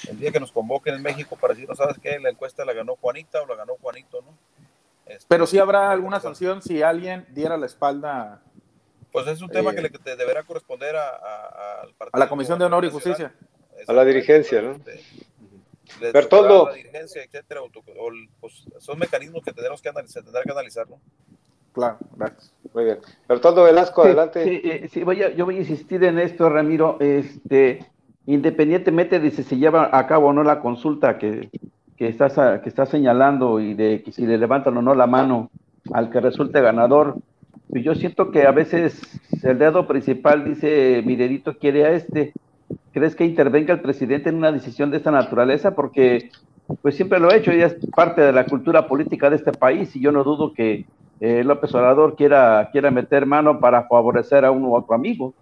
el 0.08 0.18
día 0.18 0.30
que 0.30 0.38
nos 0.38 0.52
convoquen 0.52 0.94
en 0.94 1.02
México 1.02 1.36
para 1.36 1.54
decir, 1.54 1.68
no 1.68 1.74
sabes 1.74 1.96
qué, 1.98 2.18
la 2.20 2.30
encuesta 2.30 2.64
la 2.64 2.74
ganó 2.74 2.96
Juanita 2.96 3.42
o 3.42 3.46
la 3.46 3.56
ganó 3.56 3.76
Juanito, 3.80 4.22
¿no? 4.22 4.36
Este, 5.06 5.26
pero 5.28 5.46
sí 5.46 5.58
habrá 5.58 5.90
alguna 5.90 6.20
sanción 6.20 6.62
si 6.62 6.82
alguien 6.82 7.26
diera 7.30 7.56
la 7.56 7.66
espalda. 7.66 8.42
Pues 9.12 9.26
es 9.26 9.40
un 9.42 9.50
tema 9.50 9.72
eh, 9.72 9.74
que 9.74 9.82
le 9.82 10.16
deberá 10.16 10.42
corresponder 10.44 10.96
a, 10.96 11.08
a, 11.08 11.82
al 11.82 11.94
partido. 11.94 12.16
A 12.16 12.18
la 12.18 12.28
Comisión 12.28 12.58
de 12.58 12.64
Honor 12.64 12.84
y 12.84 12.90
Justicia. 12.90 13.34
A 13.86 13.92
la 13.92 14.04
dirigencia, 14.04 14.62
¿no? 14.62 14.72
Este, 14.72 15.02
Bertoldo. 16.12 16.68
La 16.68 16.74
dirigencia, 16.74 17.22
etcétera, 17.22 17.60
pues, 18.40 18.64
son 18.78 18.98
mecanismos 18.98 19.42
que 19.42 19.52
tenemos 19.52 19.80
que 19.80 19.88
analizar, 19.88 20.22
tendrá 20.22 20.42
que 20.42 20.50
analizar, 20.50 20.88
¿no? 20.88 21.00
Claro, 21.74 21.98
gracias. 22.16 22.54
Muy 22.72 22.84
bien. 22.84 22.98
Bertoldo 23.28 23.64
Velasco, 23.64 24.04
adelante. 24.04 24.44
Sí, 24.44 24.88
sí, 24.88 25.02
voy 25.02 25.22
a, 25.22 25.34
yo 25.34 25.44
voy 25.44 25.56
a 25.56 25.58
insistir 25.58 26.02
en 26.04 26.20
esto, 26.20 26.48
Ramiro. 26.48 26.96
Este, 27.00 27.84
independientemente 28.26 29.18
de 29.18 29.30
si 29.32 29.42
se 29.42 29.56
lleva 29.56 29.90
a 29.92 30.06
cabo 30.06 30.28
o 30.28 30.32
no 30.32 30.44
la 30.44 30.60
consulta 30.60 31.18
que, 31.18 31.50
que 31.96 32.08
está, 32.08 32.62
que 32.62 32.68
está 32.68 32.86
señalando 32.86 33.60
y 33.60 33.74
de 33.74 34.02
que 34.02 34.12
si 34.12 34.24
le 34.24 34.38
levantan 34.38 34.76
o 34.76 34.82
no 34.82 34.94
la 34.94 35.08
mano 35.08 35.50
al 35.92 36.10
que 36.10 36.20
resulte 36.20 36.60
ganador, 36.60 37.16
pues 37.68 37.84
yo 37.84 37.94
siento 37.96 38.30
que 38.30 38.46
a 38.46 38.52
veces 38.52 39.02
el 39.42 39.58
dedo 39.58 39.88
principal 39.88 40.44
dice, 40.44 41.02
mi 41.04 41.16
dedito 41.16 41.58
quiere 41.58 41.84
a 41.86 41.90
este. 41.90 42.32
¿Crees 42.92 43.16
que 43.16 43.24
intervenga 43.24 43.74
el 43.74 43.80
presidente 43.80 44.28
en 44.28 44.36
una 44.36 44.52
decisión 44.52 44.92
de 44.92 44.98
esta 44.98 45.10
naturaleza? 45.10 45.74
Porque 45.74 46.30
pues 46.82 46.94
siempre 46.94 47.18
lo 47.18 47.30
ha 47.30 47.36
hecho, 47.36 47.52
y 47.52 47.60
es 47.60 47.76
parte 47.94 48.20
de 48.20 48.32
la 48.32 48.46
cultura 48.46 48.86
política 48.86 49.28
de 49.28 49.36
este 49.36 49.52
país 49.52 49.94
y 49.96 50.00
yo 50.00 50.12
no 50.12 50.24
dudo 50.24 50.54
que 50.54 50.86
eh, 51.20 51.44
López 51.44 51.74
Obrador 51.74 52.16
quiera, 52.16 52.68
quiera 52.72 52.90
meter 52.90 53.26
mano 53.26 53.60
para 53.60 53.86
favorecer 53.88 54.44
a 54.44 54.50
uno 54.50 54.68
u 54.68 54.76
otro 54.76 54.94
amigo. 54.94 55.34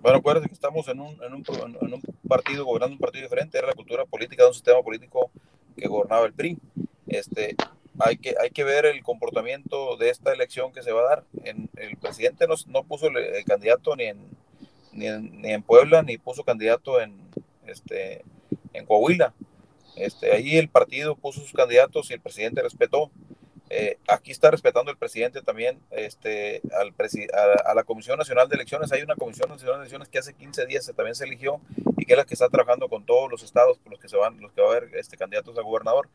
Bueno, 0.00 0.18
acuérdense 0.18 0.48
que 0.48 0.54
estamos 0.54 0.88
en 0.88 1.00
un, 1.00 1.12
en, 1.22 1.34
un, 1.34 1.44
en 1.80 1.94
un, 1.94 2.02
partido, 2.26 2.64
gobernando 2.64 2.94
un 2.94 3.00
partido 3.00 3.24
diferente, 3.24 3.58
era 3.58 3.66
la 3.66 3.74
cultura 3.74 4.04
política 4.04 4.42
de 4.42 4.48
un 4.48 4.54
sistema 4.54 4.82
político 4.82 5.30
que 5.76 5.88
gobernaba 5.88 6.26
el 6.26 6.32
PRI. 6.32 6.58
Este, 7.06 7.56
hay, 7.98 8.16
que, 8.16 8.34
hay 8.40 8.50
que 8.50 8.64
ver 8.64 8.86
el 8.86 9.02
comportamiento 9.02 9.96
de 9.96 10.10
esta 10.10 10.32
elección 10.32 10.72
que 10.72 10.82
se 10.82 10.92
va 10.92 11.00
a 11.02 11.08
dar. 11.08 11.24
En, 11.44 11.68
el 11.76 11.96
presidente 11.96 12.46
no, 12.46 12.54
no 12.68 12.84
puso 12.84 13.08
el, 13.08 13.44
candidato 13.44 13.94
ni 13.96 14.04
en, 14.04 14.18
ni 14.92 15.06
en, 15.06 15.42
ni, 15.42 15.52
en, 15.52 15.62
Puebla, 15.62 16.02
ni 16.02 16.16
puso 16.18 16.44
candidato 16.44 17.00
en, 17.00 17.16
este, 17.66 18.24
en 18.72 18.86
Coahuila. 18.86 19.34
Este, 19.96 20.32
ahí 20.32 20.56
el 20.56 20.68
partido 20.68 21.14
puso 21.14 21.40
sus 21.40 21.52
candidatos 21.52 22.10
y 22.10 22.14
el 22.14 22.20
presidente 22.20 22.62
respetó. 22.62 23.10
Eh, 23.70 23.98
aquí 24.08 24.30
está 24.30 24.50
respetando 24.50 24.90
el 24.90 24.96
presidente 24.96 25.40
también 25.40 25.80
este, 25.90 26.60
al 26.78 26.94
a, 27.64 27.74
la 27.74 27.84
Comisión 27.84 28.18
Nacional 28.18 28.48
de 28.48 28.56
Elecciones. 28.56 28.92
Hay 28.92 29.02
una 29.02 29.16
Comisión 29.16 29.48
Nacional 29.48 29.76
de 29.76 29.82
Elecciones 29.82 30.08
que 30.08 30.18
hace 30.18 30.34
15 30.34 30.66
días 30.66 30.92
también 30.94 31.14
se 31.14 31.24
eligió 31.24 31.60
y 31.96 32.04
que 32.04 32.12
es 32.12 32.16
la 32.16 32.24
que 32.24 32.34
está 32.34 32.48
trabajando 32.48 32.88
con 32.88 33.04
todos 33.04 33.30
los 33.30 33.42
estados 33.42 33.78
por 33.78 33.92
los 33.92 34.00
que 34.00 34.08
se 34.08 34.16
van, 34.16 34.40
los 34.40 34.52
que 34.52 34.60
va 34.60 34.68
a 34.68 34.76
haber 34.76 34.94
este, 34.96 35.16
candidatos 35.16 35.56
a 35.58 35.62
gobernador. 35.62 36.08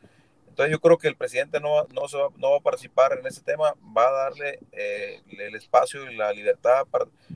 Entonces 0.48 0.72
yo 0.72 0.80
creo 0.80 0.98
que 0.98 1.08
el 1.08 1.16
presidente 1.16 1.60
no, 1.60 1.88
no, 1.94 2.08
se 2.08 2.18
va, 2.18 2.28
a 2.28 2.60
participar 2.60 3.18
en 3.18 3.26
ese 3.26 3.42
tema, 3.42 3.74
va 3.98 4.10
a 4.10 4.12
darle 4.12 4.60
eh, 4.74 5.22
el 5.30 5.56
espacio 5.56 6.12
y 6.12 6.16
la 6.18 6.34
libertad 6.34 6.86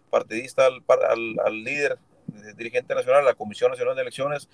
partidista 0.10 0.66
al, 0.66 1.64
líder 1.64 1.98
dirigente 2.58 2.94
nacional, 2.94 3.22
a 3.22 3.24
la 3.24 3.34
Comisión 3.34 3.72
Nacional 3.72 3.96
de 3.96 4.02
Elecciones. 4.02 4.50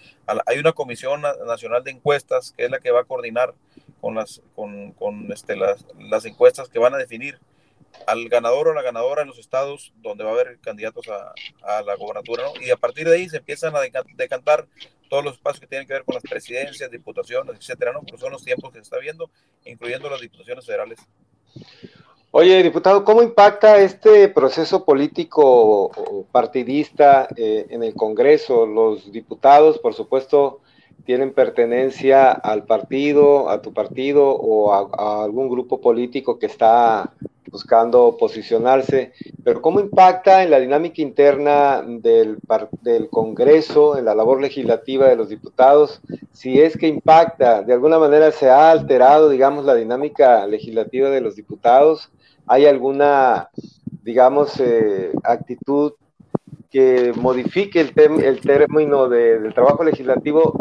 hay 0.45 0.59
una 0.59 0.73
Comisión 0.73 1.21
Nacional 1.47 1.83
de 1.83 1.91
Encuestas 1.91 2.53
que 2.55 2.65
es 2.65 2.69
la 2.69 2.79
que 2.79 2.91
va 2.91 3.01
a 3.01 3.05
coordinar 3.05 3.55
con 4.01 4.15
las, 4.15 4.41
con, 4.55 4.91
con 4.93 5.31
este, 5.31 5.55
las, 5.55 5.85
las, 5.99 6.25
encuestas 6.25 6.69
que 6.69 6.79
van 6.79 6.93
a 6.93 6.97
definir 6.97 7.39
al 8.07 8.29
ganador 8.29 8.67
o 8.67 8.73
la 8.73 8.81
ganadora 8.81 9.23
en 9.23 9.27
los 9.27 9.39
estados 9.39 9.93
donde 9.97 10.23
va 10.23 10.31
a 10.31 10.33
haber 10.33 10.59
candidatos 10.59 11.07
a, 11.09 11.33
a 11.63 11.81
la 11.81 11.95
gobernatura, 11.95 12.43
¿no? 12.43 12.61
Y 12.61 12.69
a 12.69 12.77
partir 12.77 13.07
de 13.07 13.15
ahí 13.15 13.29
se 13.29 13.37
empiezan 13.37 13.75
a 13.75 13.79
decantar 14.15 14.67
todos 15.09 15.23
los 15.23 15.33
espacios 15.33 15.61
que 15.61 15.67
tienen 15.67 15.87
que 15.87 15.93
ver 15.93 16.05
con 16.05 16.15
las 16.15 16.23
presidencias, 16.23 16.89
diputaciones, 16.91 17.55
etcétera, 17.55 17.91
¿no? 17.91 17.99
Porque 18.01 18.17
son 18.17 18.31
los 18.31 18.43
tiempos 18.43 18.71
que 18.71 18.77
se 18.77 18.83
está 18.83 18.99
viendo, 18.99 19.29
incluyendo 19.65 20.09
las 20.09 20.21
diputaciones 20.21 20.65
federales. 20.65 20.99
Oye, 22.31 22.61
diputado, 22.61 23.03
¿cómo 23.03 23.23
impacta 23.23 23.79
este 23.79 24.29
proceso 24.29 24.85
político 24.85 26.27
partidista 26.31 27.27
eh, 27.35 27.65
en 27.71 27.81
el 27.81 27.95
Congreso? 27.95 28.67
Los 28.67 29.11
diputados, 29.11 29.79
por 29.79 29.95
supuesto, 29.95 30.61
tienen 31.05 31.33
pertenencia 31.33 32.31
al 32.31 32.65
partido, 32.65 33.49
a 33.49 33.61
tu 33.61 33.73
partido 33.73 34.29
o 34.29 34.73
a, 34.73 35.23
algún 35.23 35.49
grupo 35.49 35.81
político 35.81 36.39
que 36.39 36.45
está 36.45 37.13
buscando 37.49 38.15
posicionarse, 38.17 39.13
pero 39.43 39.61
¿cómo 39.61 39.79
impacta 39.79 40.43
en 40.43 40.51
la 40.51 40.59
dinámica 40.59 41.01
interna 41.01 41.81
del, 41.81 42.37
del, 42.81 43.09
Congreso, 43.09 43.97
en 43.97 44.05
la 44.05 44.13
labor 44.13 44.39
legislativa 44.39 45.07
de 45.07 45.15
los 45.15 45.29
diputados? 45.29 46.01
Si 46.31 46.61
es 46.61 46.77
que 46.77 46.87
impacta, 46.87 47.63
de 47.63 47.73
alguna 47.73 47.97
manera 47.97 48.31
se 48.31 48.49
ha 48.49 48.69
alterado, 48.69 49.29
digamos, 49.29 49.65
la 49.65 49.75
dinámica 49.75 50.45
legislativa 50.45 51.09
de 51.09 51.21
los 51.21 51.35
diputados, 51.35 52.11
¿hay 52.45 52.65
alguna, 52.65 53.49
digamos, 54.03 54.59
eh, 54.59 55.11
actitud 55.23 55.93
que 56.69 57.13
modifique 57.15 57.81
el, 57.81 57.93
el 58.23 58.41
término 58.41 59.09
de, 59.09 59.39
del 59.39 59.53
trabajo 59.55 59.83
legislativo 59.83 60.53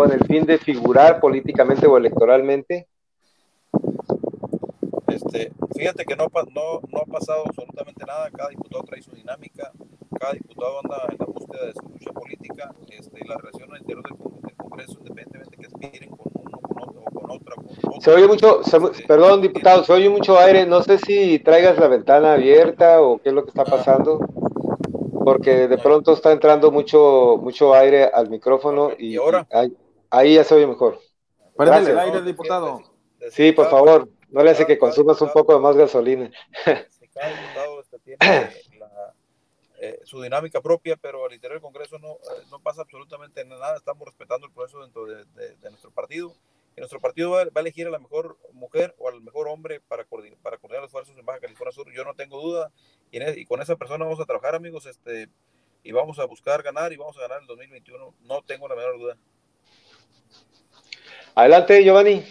con 0.00 0.12
el 0.12 0.24
fin 0.24 0.46
de 0.46 0.56
figurar 0.56 1.20
políticamente 1.20 1.86
o 1.86 1.98
electoralmente? 1.98 2.88
Este, 5.08 5.52
fíjate 5.76 6.06
que 6.06 6.16
no, 6.16 6.24
no, 6.54 6.80
no, 6.88 6.98
ha 7.00 7.04
pasado 7.04 7.44
absolutamente 7.44 8.06
nada, 8.06 8.30
cada 8.30 8.48
diputado 8.48 8.82
trae 8.84 9.02
su 9.02 9.10
dinámica, 9.10 9.70
cada 10.18 10.32
diputado 10.32 10.80
anda 10.82 11.04
en 11.10 11.18
la 11.18 11.26
búsqueda 11.26 11.66
de 11.66 11.74
su 11.74 11.86
lucha 11.86 12.12
política, 12.12 12.74
este, 12.88 13.28
la 13.28 13.36
relación 13.36 13.70
al 13.70 13.80
interior 13.80 14.02
del, 14.08 14.40
del, 14.40 14.56
Congreso, 14.56 14.94
independientemente 15.00 15.56
que 15.58 15.66
aspiren 15.66 16.08
con 16.16 16.32
uno, 16.32 16.58
con 16.62 16.82
otro 16.82 17.02
o 17.02 17.20
con 17.20 17.30
otra. 17.32 17.54
Con 17.56 17.66
otro 17.66 18.00
se 18.00 18.10
oye 18.10 18.26
mucho, 18.26 18.62
se, 18.62 18.78
este, 18.78 19.06
perdón 19.06 19.42
diputado, 19.42 19.84
se 19.84 19.92
oye 19.92 20.08
mucho 20.08 20.38
aire, 20.38 20.64
no 20.64 20.82
sé 20.82 20.96
si 20.96 21.40
traigas 21.40 21.78
la 21.78 21.88
ventana 21.88 22.32
abierta 22.32 23.02
o 23.02 23.18
qué 23.18 23.28
es 23.28 23.34
lo 23.34 23.42
que 23.42 23.50
está 23.50 23.66
pasando, 23.66 24.18
porque 25.26 25.68
de 25.68 25.76
pronto 25.76 26.14
está 26.14 26.32
entrando 26.32 26.70
mucho, 26.70 27.38
mucho 27.42 27.74
aire 27.74 28.04
al 28.04 28.30
micrófono 28.30 28.92
y, 28.98 29.08
¿Y 29.08 29.16
ahora? 29.16 29.46
Y 29.52 29.89
ahí, 30.10 30.34
ya 30.34 30.44
se 30.44 30.54
oye 30.54 30.66
mejor. 30.66 30.98
Prende 31.56 31.90
el 31.90 31.98
aire, 31.98 32.22
diputado. 32.22 32.82
Sí, 33.30 33.52
por 33.52 33.70
favor. 33.70 34.08
No 34.30 34.42
le 34.44 34.50
hace 34.50 34.66
que 34.66 34.78
consumas 34.78 35.20
un 35.20 35.32
poco 35.32 35.54
de 35.54 35.60
más 35.60 35.76
gasolina. 35.76 36.30
Cada 36.64 37.28
diputado 37.28 37.80
este, 37.80 37.98
tiene 37.98 38.18
la, 38.78 39.14
eh, 39.80 39.98
su 40.04 40.22
dinámica 40.22 40.60
propia, 40.60 40.96
pero 40.96 41.26
al 41.26 41.32
interior 41.32 41.56
del 41.56 41.62
Congreso 41.62 41.98
no, 41.98 42.12
eh, 42.12 42.44
no 42.50 42.60
pasa 42.60 42.82
absolutamente 42.82 43.44
nada. 43.44 43.76
Estamos 43.76 44.06
respetando 44.06 44.46
el 44.46 44.52
proceso 44.52 44.80
dentro 44.80 45.06
de, 45.06 45.24
de, 45.34 45.56
de 45.56 45.70
nuestro 45.70 45.90
partido. 45.90 46.32
Y 46.76 46.80
nuestro 46.80 47.00
partido 47.00 47.30
va, 47.30 47.44
va, 47.44 47.50
a 47.56 47.60
elegir 47.60 47.88
a 47.88 47.90
la 47.90 47.98
mejor 47.98 48.38
mujer 48.52 48.94
o 48.98 49.08
al 49.08 49.20
mejor 49.20 49.48
hombre 49.48 49.80
para 49.80 50.04
coordinar, 50.04 50.38
para 50.38 50.58
coordinar 50.58 50.82
los 50.82 50.88
esfuerzos 50.88 51.18
en 51.18 51.26
Baja 51.26 51.40
California 51.40 51.72
Sur. 51.72 51.92
Yo 51.92 52.04
no 52.04 52.14
tengo 52.14 52.40
duda. 52.40 52.70
Y, 53.10 53.16
en, 53.16 53.38
y, 53.38 53.44
con 53.44 53.60
esa 53.60 53.76
persona 53.76 54.04
vamos 54.04 54.20
a 54.20 54.26
trabajar, 54.26 54.54
amigos, 54.54 54.86
este, 54.86 55.28
y 55.82 55.92
vamos 55.92 56.18
a 56.18 56.26
buscar 56.26 56.62
ganar 56.62 56.92
y 56.92 56.96
vamos 56.96 57.18
a 57.18 57.22
ganar 57.22 57.40
el 57.40 57.46
2021. 57.46 58.14
No 58.20 58.42
tengo 58.42 58.68
la 58.68 58.76
menor 58.76 58.98
duda. 58.98 59.16
Adelante, 61.34 61.84
Giovanni. 61.84 62.24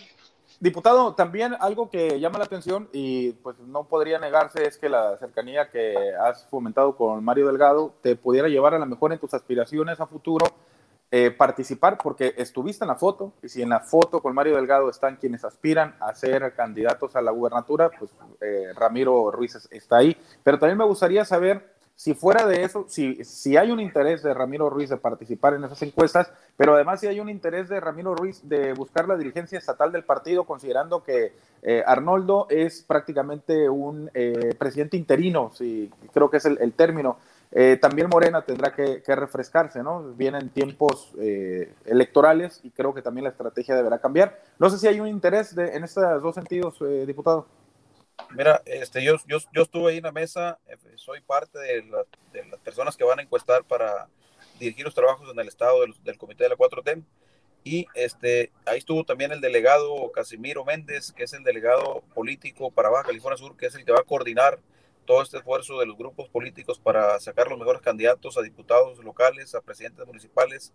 Diputado, 0.60 1.16
también 1.16 1.56
algo 1.62 1.90
que 1.90 2.20
llama 2.20 2.38
la 2.38 2.44
atención 2.44 2.90
y 2.92 3.32
pues 3.32 3.58
no 3.60 3.86
podría 3.86 4.20
negarse 4.20 4.68
es 4.68 4.78
que 4.78 4.90
la 4.90 5.18
cercanía 5.18 5.70
que 5.70 6.14
has 6.22 6.46
fomentado 6.48 6.98
con 6.98 7.24
Mario 7.24 7.48
Delgado 7.48 7.94
te 8.02 8.18
pudiera 8.18 8.50
llevar 8.50 8.74
a 8.74 8.80
lo 8.80 8.86
mejor 8.86 9.14
en 9.14 9.20
tus 9.20 9.34
aspiraciones 9.34 10.02
a 10.02 10.06
futuro 10.06 10.46
eh, 11.12 11.32
participar 11.32 11.98
porque 11.98 12.36
estuviste 12.38 12.84
en 12.84 12.90
la 12.90 12.96
foto 12.96 13.32
y 13.42 13.48
si 13.48 13.62
en 13.62 13.70
la 13.70 13.80
foto 13.80 14.22
con 14.22 14.36
Mario 14.36 14.58
Delgado 14.58 14.90
están 14.90 15.16
quienes 15.16 15.46
aspiran 15.46 15.96
a 16.02 16.14
ser 16.14 16.54
candidatos 16.54 17.16
a 17.16 17.22
la 17.22 17.32
gubernatura, 17.32 17.90
pues 17.98 18.12
eh, 18.42 18.74
Ramiro 18.76 19.32
Ruiz 19.32 19.56
está 19.72 19.98
ahí. 19.98 20.18
Pero 20.44 20.60
también 20.60 20.78
me 20.78 20.86
gustaría 20.86 21.24
saber 21.24 21.79
si 22.00 22.14
fuera 22.14 22.48
de 22.48 22.64
eso, 22.64 22.86
si, 22.88 23.26
si 23.26 23.58
hay 23.58 23.72
un 23.72 23.82
interés 23.82 24.24
de 24.24 24.34
Ramiro 24.34 24.70
Ruiz 24.70 24.90
de 24.90 24.96
participar 24.96 25.56
en 25.56 25.66
esas 25.66 25.82
encuestas, 25.82 26.32
pero 26.56 26.74
además 26.74 27.02
si 27.02 27.08
hay 27.08 27.20
un 27.20 27.30
interés 27.30 27.68
de 27.68 27.82
Ramiro 27.82 28.16
Ruiz 28.16 28.40
de 28.48 28.72
buscar 28.72 29.06
la 29.06 29.18
dirigencia 29.18 29.60
estatal 29.60 29.92
del 29.92 30.06
partido, 30.06 30.46
considerando 30.46 31.04
que 31.04 31.34
eh, 31.62 31.84
Arnoldo 31.86 32.48
es 32.50 32.84
prácticamente 32.84 33.68
un 33.68 34.10
eh, 34.14 34.56
presidente 34.58 34.96
interino, 34.96 35.52
si 35.54 35.92
creo 36.14 36.30
que 36.30 36.38
es 36.38 36.46
el, 36.46 36.72
término. 36.72 37.18
Eh, 37.52 37.78
también 37.82 38.08
Morena 38.08 38.44
tendrá 38.44 38.74
que, 38.74 39.04
que, 39.04 39.14
refrescarse, 39.14 39.84
¿no? 39.84 40.14
Vienen 40.14 40.52
tiempos 40.52 41.12
electorales 41.84 42.62
y 42.64 42.70
creo 42.70 42.94
que 42.94 43.02
también 43.02 43.26
la 43.26 43.32
estrategia 43.32 43.76
deberá 43.76 44.00
cambiar. 44.00 44.40
No 44.58 44.70
sé 44.70 44.78
si 44.78 44.88
hay 44.88 45.02
un 45.02 45.08
interés 45.10 45.54
de, 45.54 45.76
en 45.76 45.84
estos 45.84 46.24
dos 46.24 46.34
sentidos, 46.34 46.82
diputado. 47.06 47.46
Mira, 48.32 48.62
este, 48.66 49.04
yo, 49.04 49.16
yo, 49.28 49.38
yo 49.54 49.64
estuve 49.64 49.92
ahí 49.92 49.98
en 49.98 50.04
la 50.04 50.12
mesa, 50.12 50.60
eh, 50.68 50.78
soy 50.96 51.22
parte 51.22 51.58
de, 51.60 51.84
la, 51.84 52.04
de, 52.32 52.46
las 52.46 52.60
personas 52.60 52.96
que 52.96 53.04
van 53.04 53.20
a 53.20 53.24
encuestar 53.24 53.64
para 53.64 54.08
dirigir 54.60 54.86
los 54.86 54.94
trabajos 54.94 55.30
en 55.32 55.40
el 55.40 55.48
estado 55.48 55.82
del, 55.82 55.94
del 56.04 56.18
comité 56.18 56.44
de 56.44 56.50
la 56.50 56.58
4T. 56.58 57.04
Y 57.64 57.88
este, 57.94 58.52
ahí 58.66 58.78
estuvo 58.78 59.04
también 59.04 59.32
el 59.32 59.42
delegado 59.42 60.12
Casimiro 60.12 60.64
Méndez, 60.64 61.12
que 61.12 61.24
es 61.24 61.34
el 61.34 61.44
delegado 61.44 62.04
político 62.14 62.72
para 62.72 62.90
Baja 62.90 63.06
California 63.06 63.38
Sur, 63.38 63.58
que 63.58 63.66
es 63.66 63.76
el 63.76 63.84
que 63.84 63.92
va 63.92 64.00
a 64.00 64.04
coordinar 64.04 64.60
todo 65.06 65.22
este 65.24 65.38
esfuerzo 65.38 65.80
de 65.80 65.88
los 65.88 65.98
grupos 65.98 66.30
políticos 66.30 66.80
para 66.80 67.20
sacar 67.20 67.48
los 67.48 67.58
mejores 67.58 67.82
candidatos 67.82 68.38
a 68.38 68.42
diputados 68.42 69.04
locales, 69.04 69.56
a 69.56 69.62
presidentes 69.62 70.06
municipales, 70.06 70.72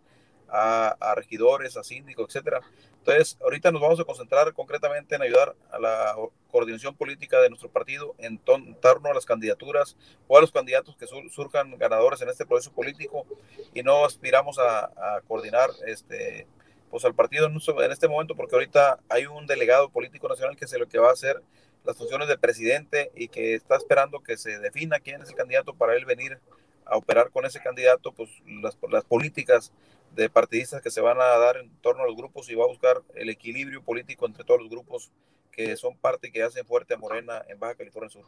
a, 0.49 0.97
a 1.01 1.15
regidores, 1.15 1.77
a 1.77 1.85
síndicos, 1.85 2.27
etcétera. 2.29 2.61
Entonces, 2.99 3.37
ahorita 3.43 3.71
nos 3.71 3.83
vamos 3.83 4.01
a 4.01 4.05
concentrar 4.05 4.53
concretamente 4.55 5.15
en 5.15 5.21
ayudar 5.21 5.55
a 5.71 5.79
la 5.79 6.17
coordinación 6.51 6.95
política 6.95 7.39
de 7.41 7.51
nuestro 7.51 7.69
partido 7.69 8.15
en 8.17 8.39
torno 8.39 9.11
a 9.11 9.15
las 9.15 9.27
candidaturas 9.27 9.97
o 10.27 10.39
a 10.39 10.41
los 10.41 10.51
candidatos 10.51 10.97
que 10.97 11.07
sur 11.07 11.23
surjan 11.31 11.77
ganadores 11.77 12.23
en 12.23 12.31
este 12.31 12.47
proceso 12.47 12.73
político 12.73 13.27
y 13.75 13.83
no 13.83 14.07
aspiramos 14.07 14.59
a, 14.59 14.85
a 14.85 15.21
coordinar 15.29 15.69
este 15.87 16.47
pues 16.91 17.05
al 17.05 17.15
partido 17.15 17.47
en, 17.47 17.57
en 17.57 17.93
este 17.93 18.09
momento 18.09 18.37
porque 18.37 18.55
ahorita 18.55 19.01
hay 19.09 19.27
un 19.27 19.47
delegado 19.47 19.91
político 19.91 20.29
nacional 20.29 20.57
que 20.57 20.65
es 20.65 20.73
lo 20.79 20.89
que 20.89 20.99
va 20.99 21.11
a 21.11 21.13
hacer 21.13 21.43
las 21.85 21.97
funciones 21.97 22.29
de 22.29 22.39
presidente 22.39 23.11
y 23.15 23.29
que 23.29 23.55
está 23.55 23.77
esperando 23.77 24.23
que 24.23 24.37
se 24.37 24.59
defina 24.61 25.01
quién 25.01 25.21
es 25.21 25.29
el 25.29 25.35
candidato 25.35 25.75
para 25.75 25.95
él 25.95 26.05
venir 26.07 26.39
a 26.87 26.97
operar 26.97 27.31
con 27.31 27.45
ese 27.45 27.61
candidato, 27.61 28.13
pues 28.13 28.31
las, 28.47 28.77
las 28.91 29.05
políticas 29.05 29.73
de 30.15 30.31
partidistas 30.31 30.81
que 30.83 30.91
se 30.91 31.01
van 31.01 31.21
a 31.21 31.25
dar 31.39 31.57
en 31.57 31.71
torno 31.81 32.03
a 32.03 32.07
los 32.07 32.17
grupos 32.17 32.49
y 32.49 32.55
va 32.55 32.65
a 32.65 32.69
buscar 32.69 33.03
el 33.15 33.29
equilibrio 33.29 33.83
político 33.83 34.27
entre 34.27 34.45
todos 34.45 34.61
los 34.61 34.71
grupos 34.71 35.11
que 35.51 35.77
son 35.77 35.97
parte 35.97 36.29
y 36.29 36.33
que 36.33 36.43
hacen 36.43 36.67
fuerte 36.67 36.95
a 36.95 36.99
Morena 36.99 37.45
en 37.49 37.59
Baja 37.59 37.77
California 37.77 38.11
Sur. 38.11 38.25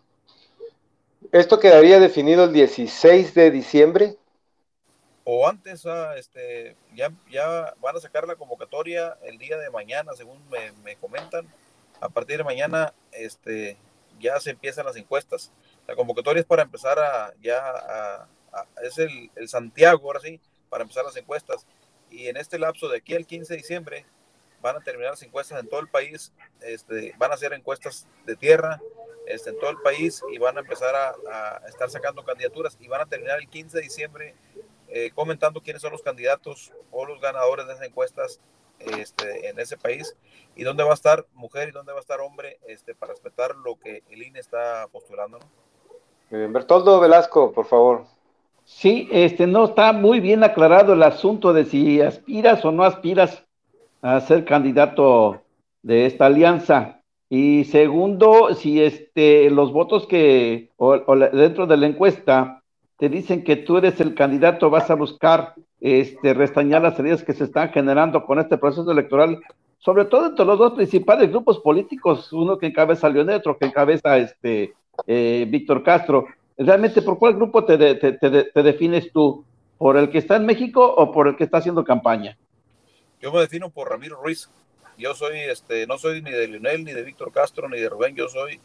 ¿Esto 1.32 1.58
quedaría 1.58 1.98
definido 1.98 2.44
el 2.44 2.52
16 2.52 3.34
de 3.34 3.50
diciembre? 3.50 4.16
O 5.24 5.48
antes, 5.48 5.84
ah, 5.86 6.16
este, 6.16 6.76
ya, 6.94 7.10
ya 7.28 7.74
van 7.80 7.96
a 7.96 8.00
sacar 8.00 8.28
la 8.28 8.36
convocatoria 8.36 9.18
el 9.24 9.38
día 9.38 9.56
de 9.58 9.70
mañana, 9.70 10.12
según 10.14 10.40
me, 10.84 10.96
comentan. 10.96 11.48
A 12.00 12.08
partir 12.08 12.36
de 12.36 12.44
mañana 12.44 12.94
este, 13.10 13.76
ya 14.20 14.38
se 14.38 14.50
empiezan 14.50 14.86
las 14.86 14.96
encuestas. 14.96 15.52
La 15.88 15.96
convocatoria 15.96 16.40
es 16.40 16.46
para 16.46 16.62
empezar 16.62 16.98
a, 16.98 17.34
ya 17.42 18.28
es 18.82 18.98
el, 18.98 19.30
el 19.34 19.48
Santiago, 19.48 20.06
ahora 20.06 20.20
sí, 20.20 20.40
para 20.68 20.82
empezar 20.82 21.04
las 21.04 21.16
encuestas. 21.16 21.66
Y 22.10 22.28
en 22.28 22.36
este 22.36 22.58
lapso 22.58 22.88
de 22.88 22.98
aquí 22.98 23.14
al 23.14 23.26
15 23.26 23.52
de 23.52 23.58
diciembre 23.58 24.06
van 24.60 24.76
a 24.76 24.80
terminar 24.80 25.12
las 25.12 25.22
encuestas 25.22 25.60
en 25.60 25.68
todo 25.68 25.80
el 25.80 25.88
país, 25.88 26.32
este, 26.60 27.14
van 27.18 27.30
a 27.30 27.34
hacer 27.34 27.52
encuestas 27.52 28.06
de 28.24 28.36
tierra 28.36 28.80
este, 29.26 29.50
en 29.50 29.58
todo 29.58 29.70
el 29.70 29.78
país 29.78 30.22
y 30.32 30.38
van 30.38 30.56
a 30.56 30.60
empezar 30.60 30.94
a, 30.94 31.60
estar 31.68 31.90
sacando 31.90 32.24
candidaturas 32.24 32.76
y 32.80 32.88
van 32.88 33.00
a 33.00 33.06
terminar 33.06 33.38
el 33.38 33.48
15 33.48 33.76
de 33.76 33.82
diciembre 33.82 34.34
eh, 34.88 35.10
comentando 35.14 35.60
quiénes 35.60 35.82
son 35.82 35.92
los 35.92 36.02
candidatos 36.02 36.72
o 36.90 37.04
los 37.04 37.20
ganadores 37.20 37.66
de 37.66 37.72
esas 37.72 37.86
encuestas 37.86 38.40
este, 38.78 39.48
en 39.48 39.58
ese 39.58 39.76
país 39.76 40.16
y 40.54 40.64
dónde 40.64 40.84
va 40.84 40.90
a 40.90 40.94
estar 40.94 41.26
mujer 41.34 41.68
y 41.68 41.72
dónde 41.72 41.92
va 41.92 41.98
a 41.98 42.00
estar 42.00 42.20
hombre 42.20 42.58
este, 42.66 42.94
para 42.94 43.12
respetar 43.12 43.56
lo 43.56 43.76
que 43.78 44.02
el 44.10 44.22
INE 44.22 44.38
está 44.38 44.86
postulando. 44.92 45.38
¿no? 45.38 46.52
Bertoldo 46.52 47.00
Velasco, 47.00 47.52
por 47.52 47.66
favor. 47.66 48.04
Sí, 48.66 49.08
este 49.12 49.46
no 49.46 49.66
está 49.66 49.92
muy 49.92 50.18
bien 50.18 50.42
aclarado 50.42 50.94
el 50.94 51.02
asunto 51.04 51.52
de 51.52 51.66
si 51.66 52.00
aspiras 52.00 52.64
o 52.64 52.72
no 52.72 52.82
aspiras 52.82 53.46
a 54.02 54.20
ser 54.20 54.44
candidato 54.44 55.40
de 55.82 56.06
esta 56.06 56.26
alianza. 56.26 57.00
Y 57.30 57.62
segundo, 57.66 58.54
si 58.54 58.82
este 58.82 59.50
los 59.50 59.72
votos 59.72 60.08
que 60.08 60.70
o, 60.78 60.98
dentro 61.16 61.68
de 61.68 61.76
la 61.76 61.86
encuesta 61.86 62.60
te 62.98 63.08
dicen 63.08 63.44
que 63.44 63.54
tú 63.54 63.78
eres 63.78 64.00
el 64.00 64.16
candidato, 64.16 64.68
vas 64.68 64.90
a 64.90 64.96
buscar 64.96 65.54
este 65.80 66.34
restañar 66.34 66.82
las 66.82 66.98
heridas 66.98 67.22
que 67.22 67.34
se 67.34 67.44
están 67.44 67.68
generando 67.70 68.26
con 68.26 68.40
este 68.40 68.58
proceso 68.58 68.90
electoral, 68.90 69.38
sobre 69.78 70.06
todo 70.06 70.26
entre 70.26 70.44
los 70.44 70.58
dos 70.58 70.72
principales 70.72 71.30
grupos 71.30 71.60
políticos, 71.60 72.32
uno 72.32 72.58
que 72.58 72.66
encabeza 72.66 73.08
León, 73.08 73.30
otro 73.30 73.56
que 73.56 73.66
encabeza 73.66 74.18
este 74.18 74.74
eh, 75.06 75.46
Víctor 75.48 75.84
Castro. 75.84 76.26
Realmente, 76.58 77.02
¿por 77.02 77.18
cuál 77.18 77.34
grupo 77.34 77.64
te, 77.64 77.94
te 77.94 78.62
defines 78.62 79.12
tú? 79.12 79.44
¿Por 79.78 79.96
el 79.96 80.10
que 80.10 80.18
está 80.18 80.36
en 80.36 80.46
México 80.46 80.84
o 80.84 81.12
por 81.12 81.28
el 81.28 81.36
que 81.36 81.44
está 81.44 81.58
haciendo 81.58 81.84
campaña? 81.84 82.38
Yo 83.20 83.32
me 83.32 83.40
defino 83.40 83.70
por 83.70 83.90
Ramiro 83.90 84.16
Ruiz. 84.22 84.48
Yo 84.98 85.14
soy, 85.14 85.38
este, 85.38 85.86
no 85.86 85.98
soy 85.98 86.22
ni 86.22 86.30
de 86.30 86.48
Lionel, 86.48 86.84
ni 86.84 86.92
de 86.92 87.02
Víctor 87.02 87.30
Castro, 87.32 87.68
ni 87.68 87.78
de 87.78 87.88
Rubén. 87.88 88.14
Yo 88.14 88.28
soy 88.28 88.60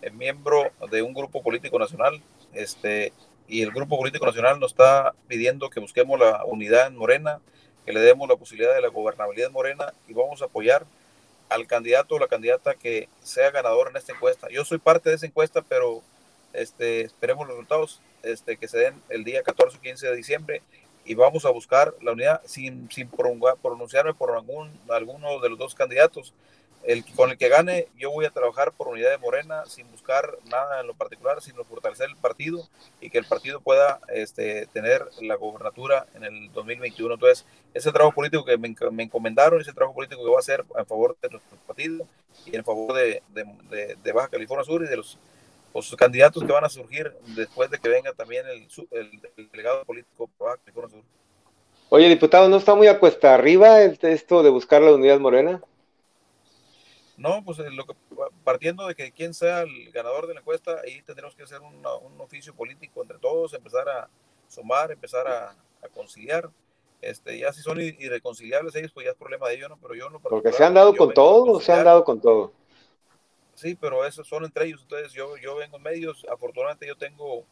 eh, 0.00 0.10
miembro 0.10 0.70
de 0.90 1.02
un 1.02 1.12
grupo 1.12 1.42
político 1.42 1.78
nacional. 1.78 2.22
Este, 2.52 3.12
y 3.48 3.62
el 3.62 3.72
grupo 3.72 3.98
político 3.98 4.24
nacional 4.24 4.60
nos 4.60 4.72
está 4.72 5.14
pidiendo 5.26 5.70
que 5.70 5.80
busquemos 5.80 6.18
la 6.18 6.44
unidad 6.44 6.86
en 6.86 6.96
Morena, 6.96 7.40
que 7.84 7.92
le 7.92 8.00
demos 8.00 8.28
la 8.28 8.36
posibilidad 8.36 8.74
de 8.74 8.80
la 8.80 8.88
gobernabilidad 8.88 9.48
en 9.48 9.52
Morena 9.52 9.92
y 10.06 10.14
vamos 10.14 10.42
a 10.42 10.44
apoyar 10.44 10.86
al 11.48 11.66
candidato 11.66 12.14
o 12.14 12.18
la 12.18 12.28
candidata 12.28 12.74
que 12.74 13.08
sea 13.20 13.50
ganador 13.50 13.88
en 13.90 13.96
esta 13.96 14.12
encuesta. 14.12 14.48
Yo 14.50 14.64
soy 14.64 14.78
parte 14.78 15.10
de 15.10 15.16
esa 15.16 15.26
encuesta, 15.26 15.62
pero 15.62 16.02
este, 16.52 17.02
esperemos 17.02 17.46
los 17.46 17.56
resultados 17.56 18.00
este, 18.22 18.56
que 18.56 18.68
se 18.68 18.78
den 18.78 19.02
el 19.08 19.24
día 19.24 19.42
14 19.42 19.78
o 19.78 19.80
15 19.80 20.06
de 20.08 20.16
diciembre 20.16 20.62
y 21.04 21.14
vamos 21.14 21.44
a 21.44 21.50
buscar 21.50 21.94
la 22.00 22.12
unidad 22.12 22.42
sin, 22.44 22.90
sin 22.90 23.08
pronunciarme 23.08 24.14
por 24.14 24.32
algún, 24.32 24.70
alguno 24.88 25.40
de 25.40 25.48
los 25.48 25.58
dos 25.58 25.74
candidatos. 25.74 26.32
El, 26.84 27.04
con 27.14 27.30
el 27.30 27.38
que 27.38 27.48
gane, 27.48 27.86
yo 27.96 28.10
voy 28.10 28.24
a 28.24 28.30
trabajar 28.30 28.72
por 28.72 28.88
unidad 28.88 29.10
de 29.10 29.18
Morena 29.18 29.64
sin 29.66 29.88
buscar 29.92 30.36
nada 30.46 30.80
en 30.80 30.88
lo 30.88 30.94
particular, 30.94 31.40
sino 31.40 31.62
fortalecer 31.62 32.08
el 32.08 32.16
partido 32.16 32.68
y 33.00 33.08
que 33.08 33.18
el 33.18 33.24
partido 33.24 33.60
pueda 33.60 34.00
este, 34.08 34.66
tener 34.66 35.06
la 35.20 35.36
gobernatura 35.36 36.06
en 36.14 36.24
el 36.24 36.52
2021. 36.52 37.14
Entonces, 37.14 37.46
ese 37.72 37.92
trabajo 37.92 38.14
político 38.16 38.44
que 38.44 38.58
me, 38.58 38.74
me 38.90 39.04
encomendaron, 39.04 39.60
ese 39.60 39.72
trabajo 39.72 39.94
político 39.94 40.22
que 40.22 40.28
voy 40.28 40.36
a 40.36 40.40
hacer 40.40 40.64
en 40.76 40.86
favor 40.86 41.16
de 41.22 41.28
nuestro 41.28 41.56
partido 41.58 42.06
y 42.46 42.56
en 42.56 42.64
favor 42.64 42.94
de, 42.94 43.22
de, 43.32 43.96
de 44.02 44.12
Baja 44.12 44.28
California 44.28 44.64
Sur 44.64 44.82
y 44.82 44.88
de 44.88 44.96
los 44.96 45.18
los 45.74 45.96
candidatos 45.96 46.44
que 46.44 46.52
van 46.52 46.64
a 46.64 46.68
surgir 46.68 47.12
después 47.36 47.70
de 47.70 47.78
que 47.78 47.88
venga 47.88 48.12
también 48.12 48.46
el, 48.46 48.68
el, 48.90 49.48
delegado 49.50 49.84
político 49.84 50.30
Oye, 51.88 52.08
diputado, 52.08 52.48
¿no 52.48 52.56
está 52.56 52.74
muy 52.74 52.86
a 52.86 52.98
cuesta 52.98 53.34
arriba 53.34 53.82
el, 53.82 53.98
esto 54.02 54.42
de 54.42 54.50
buscar 54.50 54.80
la 54.82 54.94
unidad 54.94 55.20
morena? 55.20 55.62
No, 57.16 57.44
pues 57.44 57.58
eh, 57.58 57.70
lo 57.70 57.84
que, 57.84 57.94
partiendo 58.44 58.86
de 58.86 58.94
que 58.94 59.12
quien 59.12 59.34
sea 59.34 59.62
el 59.62 59.92
ganador 59.92 60.26
de 60.26 60.34
la 60.34 60.40
encuesta, 60.40 60.80
ahí 60.84 61.02
tendremos 61.02 61.34
que 61.34 61.42
hacer 61.42 61.60
un 61.60 62.20
oficio 62.20 62.54
político 62.54 63.02
entre 63.02 63.18
todos, 63.18 63.52
empezar 63.54 63.88
a 63.88 64.08
sumar, 64.52 64.90
empezar 64.92 65.26
a, 65.26 65.56
conciliar. 65.94 66.48
Este, 67.00 67.36
ya 67.36 67.52
si 67.52 67.62
son 67.62 67.80
irreconciliables 67.80 68.76
ellos, 68.76 68.92
pues 68.92 69.04
ya 69.04 69.10
es 69.10 69.16
problema 69.16 69.48
de 69.48 69.56
ellos, 69.56 69.68
¿no? 69.68 69.76
Pero 69.82 69.94
yo 69.96 70.08
no. 70.08 70.20
Porque 70.20 70.52
se 70.52 70.64
han 70.64 70.74
dado 70.74 70.94
con 70.94 71.12
todo, 71.12 71.60
se 71.60 71.72
han 71.72 71.84
dado 71.84 72.04
con 72.04 72.20
todo. 72.20 72.52
Sí, 73.62 73.78
pero 73.80 74.04
eso 74.04 74.24
son 74.24 74.44
entre 74.44 74.66
ellos. 74.66 74.80
Entonces 74.82 75.12
yo, 75.12 75.36
yo 75.36 75.54
vengo 75.54 75.76
en 75.76 75.84
medios. 75.84 76.26
Afortunadamente 76.28 76.84
yo 76.84 76.96
tengo, 76.96 77.44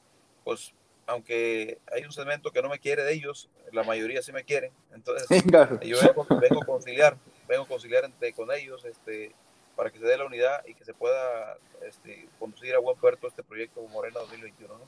pues, 0.43 0.75
aunque 1.07 1.79
hay 1.93 2.03
un 2.03 2.11
segmento 2.11 2.51
que 2.51 2.61
no 2.61 2.69
me 2.69 2.81
quiere 2.81 3.05
de 3.05 3.13
ellos, 3.13 3.49
la 3.71 3.85
mayoría 3.85 4.21
sí 4.21 4.33
me 4.33 4.43
quieren. 4.43 4.73
Entonces 4.93 5.29
yo 5.85 5.99
vengo, 6.01 6.63
a 6.63 6.67
conciliar, 6.67 7.17
vengo 7.47 7.63
a 7.63 7.69
conciliar 7.69 8.05
entre, 8.05 8.33
con 8.33 8.51
ellos, 8.51 8.85
este, 8.85 9.33
para 9.77 9.91
que 9.93 10.01
se 10.01 10.05
dé 10.05 10.19
la 10.19 10.27
unidad 10.27 10.67
y 10.67 10.75
que 10.75 10.85
se 10.85 10.95
pueda 10.95 11.57
este, 11.87 12.29
conducir 12.41 12.75
a 12.75 12.81
buen 12.81 12.99
puerto 12.99 13.29
este 13.29 13.45
proyecto 13.45 13.81
Morena 13.83 14.19
2021. 14.19 14.79
¿no? 14.79 14.81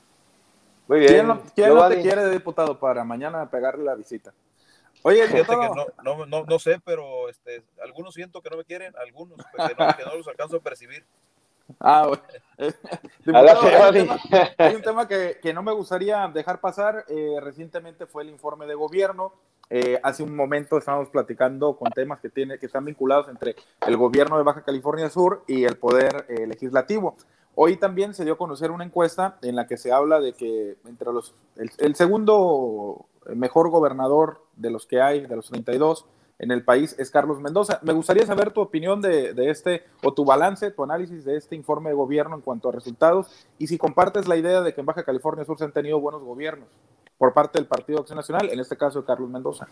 Muy 0.89 0.99
bien. 0.99 1.13
¿Quién, 1.13 1.27
no, 1.27 1.41
quién 1.55 1.73
no 1.73 1.87
te 1.87 2.01
quiere 2.01 2.25
de 2.25 2.31
diputado 2.31 2.77
para 2.77 3.05
mañana 3.05 3.49
pegarle 3.49 3.85
la 3.85 3.95
visita? 3.95 4.33
Oye, 5.03 5.27
yo 5.35 5.43
no, 5.43 5.85
no, 6.03 6.25
no, 6.25 6.45
no, 6.45 6.59
sé, 6.59 6.79
pero 6.83 7.29
este, 7.29 7.63
algunos 7.83 8.13
siento 8.13 8.41
que 8.41 8.49
no 8.49 8.57
me 8.57 8.63
quieren, 8.63 8.93
algunos 8.97 9.37
que 9.37 9.57
no, 9.57 9.97
que 9.97 10.05
no 10.05 10.15
los 10.15 10.27
alcanzo 10.27 10.57
a 10.57 10.61
percibir. 10.61 11.05
Ah, 11.79 12.07
bueno. 12.07 12.23
hay, 14.57 14.75
un 14.75 14.81
tema, 14.81 15.07
que, 15.07 15.37
que, 15.41 15.53
no 15.53 15.61
me 15.61 15.73
gustaría 15.73 16.27
dejar 16.27 16.61
pasar. 16.61 17.05
Eh, 17.09 17.37
recientemente 17.41 18.05
fue 18.05 18.23
el 18.23 18.29
informe 18.29 18.65
de 18.65 18.75
gobierno. 18.75 19.33
Eh, 19.69 19.99
hace 20.03 20.23
un 20.23 20.35
momento 20.35 20.77
estábamos 20.77 21.09
platicando 21.09 21.75
con 21.75 21.91
temas 21.91 22.19
que, 22.19 22.29
tiene, 22.29 22.59
que 22.59 22.65
están 22.65 22.85
vinculados 22.85 23.27
entre 23.27 23.55
el 23.85 23.97
gobierno 23.97 24.37
de 24.37 24.43
Baja 24.43 24.63
California 24.63 25.09
Sur 25.09 25.43
y 25.47 25.63
el 25.63 25.77
poder 25.77 26.25
eh, 26.29 26.47
legislativo. 26.47 27.15
Hoy 27.55 27.77
también 27.77 28.13
se 28.13 28.23
dio 28.23 28.33
a 28.33 28.37
conocer 28.37 28.71
una 28.71 28.83
encuesta 28.83 29.37
en 29.41 29.55
la 29.55 29.67
que 29.67 29.77
se 29.77 29.91
habla 29.91 30.19
de 30.19 30.33
que 30.33 30.77
entre 30.85 31.13
los 31.13 31.35
el 31.55 31.95
segundo 31.95 33.05
mejor 33.33 33.69
gobernador 33.69 34.43
de 34.55 34.69
los 34.69 34.85
que 34.85 35.01
hay, 35.01 35.25
de 35.25 35.35
los 35.35 35.49
32 35.49 36.05
en 36.39 36.51
el 36.51 36.63
país, 36.63 36.95
es 36.97 37.09
Carlos 37.09 37.39
Mendoza. 37.39 37.79
Me 37.83 37.93
gustaría 37.93 38.25
saber 38.25 38.51
tu 38.51 38.61
opinión 38.61 39.01
de, 39.01 39.33
este, 39.49 39.83
o 40.01 40.13
tu 40.13 40.25
balance, 40.25 40.71
tu 40.71 40.83
análisis 40.83 41.23
de 41.23 41.37
este 41.37 41.55
informe 41.55 41.89
de 41.89 41.95
gobierno 41.95 42.35
en 42.35 42.41
cuanto 42.41 42.69
a 42.69 42.71
resultados, 42.71 43.27
y 43.57 43.67
si 43.67 43.77
compartes 43.77 44.27
la 44.27 44.35
idea 44.35 44.61
de 44.61 44.73
que 44.73 44.81
en 44.81 44.85
Baja 44.85 45.03
California 45.03 45.45
Sur 45.45 45.57
se 45.57 45.65
han 45.65 45.71
tenido 45.71 45.99
buenos 45.99 46.23
gobiernos 46.23 46.67
por 47.17 47.33
parte 47.33 47.59
del 47.59 47.67
Partido 47.67 47.99
Acción 47.99 48.17
Nacional, 48.17 48.49
en 48.49 48.59
este 48.59 48.75
caso 48.75 49.01
de 49.01 49.05
Carlos 49.05 49.29
Mendoza. 49.29 49.67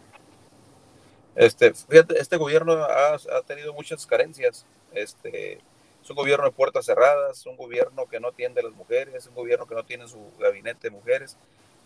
Este, 1.35 1.73
fíjate, 1.73 2.19
este 2.19 2.37
gobierno 2.37 2.73
ha, 2.73 3.15
ha, 3.15 3.41
tenido 3.45 3.73
muchas 3.73 4.05
carencias. 4.05 4.65
Este, 4.93 5.59
es 6.01 6.09
un 6.09 6.15
gobierno 6.15 6.45
de 6.45 6.51
puertas 6.51 6.85
cerradas, 6.85 7.45
un 7.45 7.57
gobierno 7.57 8.05
que 8.07 8.19
no 8.19 8.29
atiende 8.29 8.61
a 8.61 8.63
las 8.63 8.73
mujeres, 8.73 9.15
es 9.15 9.27
un 9.27 9.35
gobierno 9.35 9.65
que 9.65 9.75
no 9.75 9.83
tiene 9.83 10.07
su 10.07 10.19
gabinete 10.39 10.89
de 10.89 10.95
mujeres. 10.95 11.37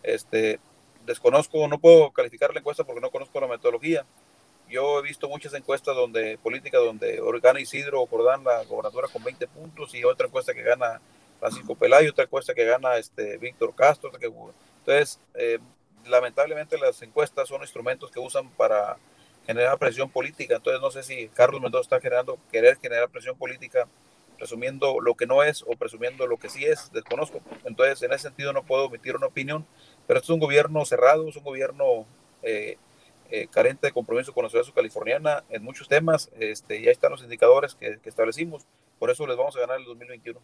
Este, 0.02 0.60
desconozco, 1.06 1.66
no 1.68 1.78
puedo 1.78 2.10
calificar 2.10 2.52
la 2.52 2.60
encuesta 2.60 2.84
porque 2.84 3.00
no 3.00 3.10
conozco 3.10 3.40
la 3.40 3.46
metodología. 3.46 4.04
Yo 4.68 4.98
he 4.98 5.02
visto 5.02 5.28
muchas 5.28 5.54
encuestas 5.54 5.94
donde, 5.94 6.38
política 6.38 6.78
donde 6.78 7.22
gana 7.40 7.60
Isidro 7.60 8.04
Jordán 8.06 8.42
la 8.44 8.64
gobernadora 8.64 9.08
con 9.08 9.22
20 9.22 9.46
puntos 9.48 9.94
y 9.94 10.04
otra 10.04 10.26
encuesta 10.26 10.52
que 10.52 10.62
gana 10.62 11.00
Francisco 11.38 11.76
Pelayo, 11.76 12.10
otra 12.10 12.24
encuesta 12.24 12.54
que 12.54 12.64
gana 12.64 12.96
este 12.96 13.38
Víctor 13.38 13.74
Castro. 13.74 14.10
entonces, 14.12 15.20
eh, 15.34 15.58
lamentablemente 16.06 16.78
las 16.78 17.00
encuestas 17.02 17.48
son 17.48 17.62
instrumentos 17.62 18.10
que 18.10 18.18
usan 18.18 18.48
para 18.50 18.96
generar 19.46 19.78
presión 19.78 20.10
política. 20.10 20.56
Entonces, 20.56 20.80
no 20.80 20.90
sé 20.90 21.02
si 21.02 21.28
Carlos 21.28 21.60
Mendoza 21.60 21.82
está 21.82 22.00
generando, 22.00 22.38
querer 22.50 22.76
generar 22.78 23.08
presión 23.08 23.36
política 23.36 23.86
presumiendo 24.36 25.00
lo 25.00 25.14
que 25.14 25.26
no 25.26 25.42
es 25.42 25.62
o 25.62 25.76
presumiendo 25.76 26.26
lo 26.26 26.36
que 26.36 26.48
sí 26.48 26.64
es, 26.64 26.90
desconozco. 26.92 27.40
Entonces, 27.64 28.02
en 28.02 28.12
ese 28.12 28.24
sentido 28.24 28.52
no 28.52 28.64
puedo 28.64 28.86
emitir 28.86 29.16
una 29.16 29.26
opinión, 29.26 29.66
pero 30.06 30.18
esto 30.18 30.32
es 30.32 30.34
un 30.34 30.40
gobierno 30.40 30.84
cerrado, 30.84 31.28
es 31.28 31.36
un 31.36 31.44
gobierno 31.44 32.06
eh, 32.42 32.76
eh, 33.30 33.48
carente 33.50 33.88
de 33.88 33.92
compromiso 33.92 34.32
con 34.32 34.44
la 34.44 34.50
sociedad 34.50 34.74
californiana 34.74 35.44
en 35.50 35.62
muchos 35.64 35.88
temas, 35.88 36.30
este, 36.38 36.80
ya 36.82 36.90
están 36.90 37.10
los 37.10 37.22
indicadores 37.22 37.74
que, 37.74 37.98
establecimos, 38.04 38.64
por 38.98 39.10
eso 39.10 39.26
les 39.26 39.36
vamos 39.36 39.56
a 39.56 39.60
ganar 39.60 39.78
el 39.78 39.84
2021. 39.84 40.38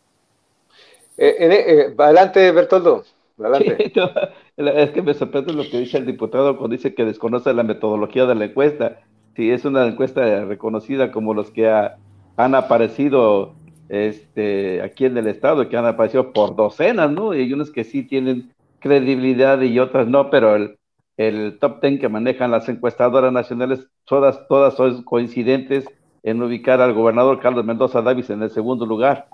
Eh, 1.19 1.95
adelante, 1.97 2.51
Bertoldo. 2.51 3.05
Adelante. 3.39 3.93
es 4.57 4.91
que 4.91 5.03
me 5.03 5.15
sorprende 5.15 5.53
lo 5.53 5.63
que 5.63 5.79
dice 5.79 5.99
el 5.99 6.07
diputado 6.07 6.57
cuando 6.57 6.77
dice 6.77 6.95
que 6.95 7.05
desconoce 7.05 7.53
la 7.53 7.63
metodología 7.63 8.27
de 8.27 8.35
la 8.35 8.47
encuesta. 8.47 9.01
Sí, 9.37 9.51
es 9.51 9.65
una 9.65 9.87
encuesta 9.87 10.45
reconocida 10.45 11.13
como 11.13 11.35
los 11.35 11.51
que 11.51 11.69
han 11.69 12.55
aparecido 12.55 13.55
este, 13.89 14.83
aquí 14.83 15.05
en 15.05 15.17
el 15.17 15.27
estado, 15.27 15.69
que 15.69 15.77
han 15.77 15.87
aparecido 15.87 16.33
por 16.33 16.57
docenas, 16.57 17.11
¿no? 17.11 17.35
Y 17.35 17.41
hay 17.41 17.53
unos 17.53 17.71
que 17.71 17.85
sí 17.85 18.03
tienen 18.03 18.53
credibilidad 18.83 19.61
y 19.61 19.79
otras 19.79 20.09
no, 20.09 20.31
pero 20.31 20.57
el, 20.57 20.79
el 21.17 21.59
top 21.59 21.81
ten 21.81 21.99
que 21.99 22.09
manejan 22.09 22.51
las 22.51 22.69
encuestadoras 22.69 23.33
nacionales, 23.33 23.87
todas, 24.05 24.47
todas 24.49 24.75
son 24.75 25.03
coincidentes 25.05 25.87
en 26.23 26.43
ubicar 26.43 26.81
al 26.81 26.93
gobernador 26.93 27.41
Carlos 27.41 27.65
Mendoza 27.65 28.03
Davis 28.03 28.31
en 28.31 28.43
el 28.43 28.51
segundo 28.51 28.87
lugar. 28.87 29.27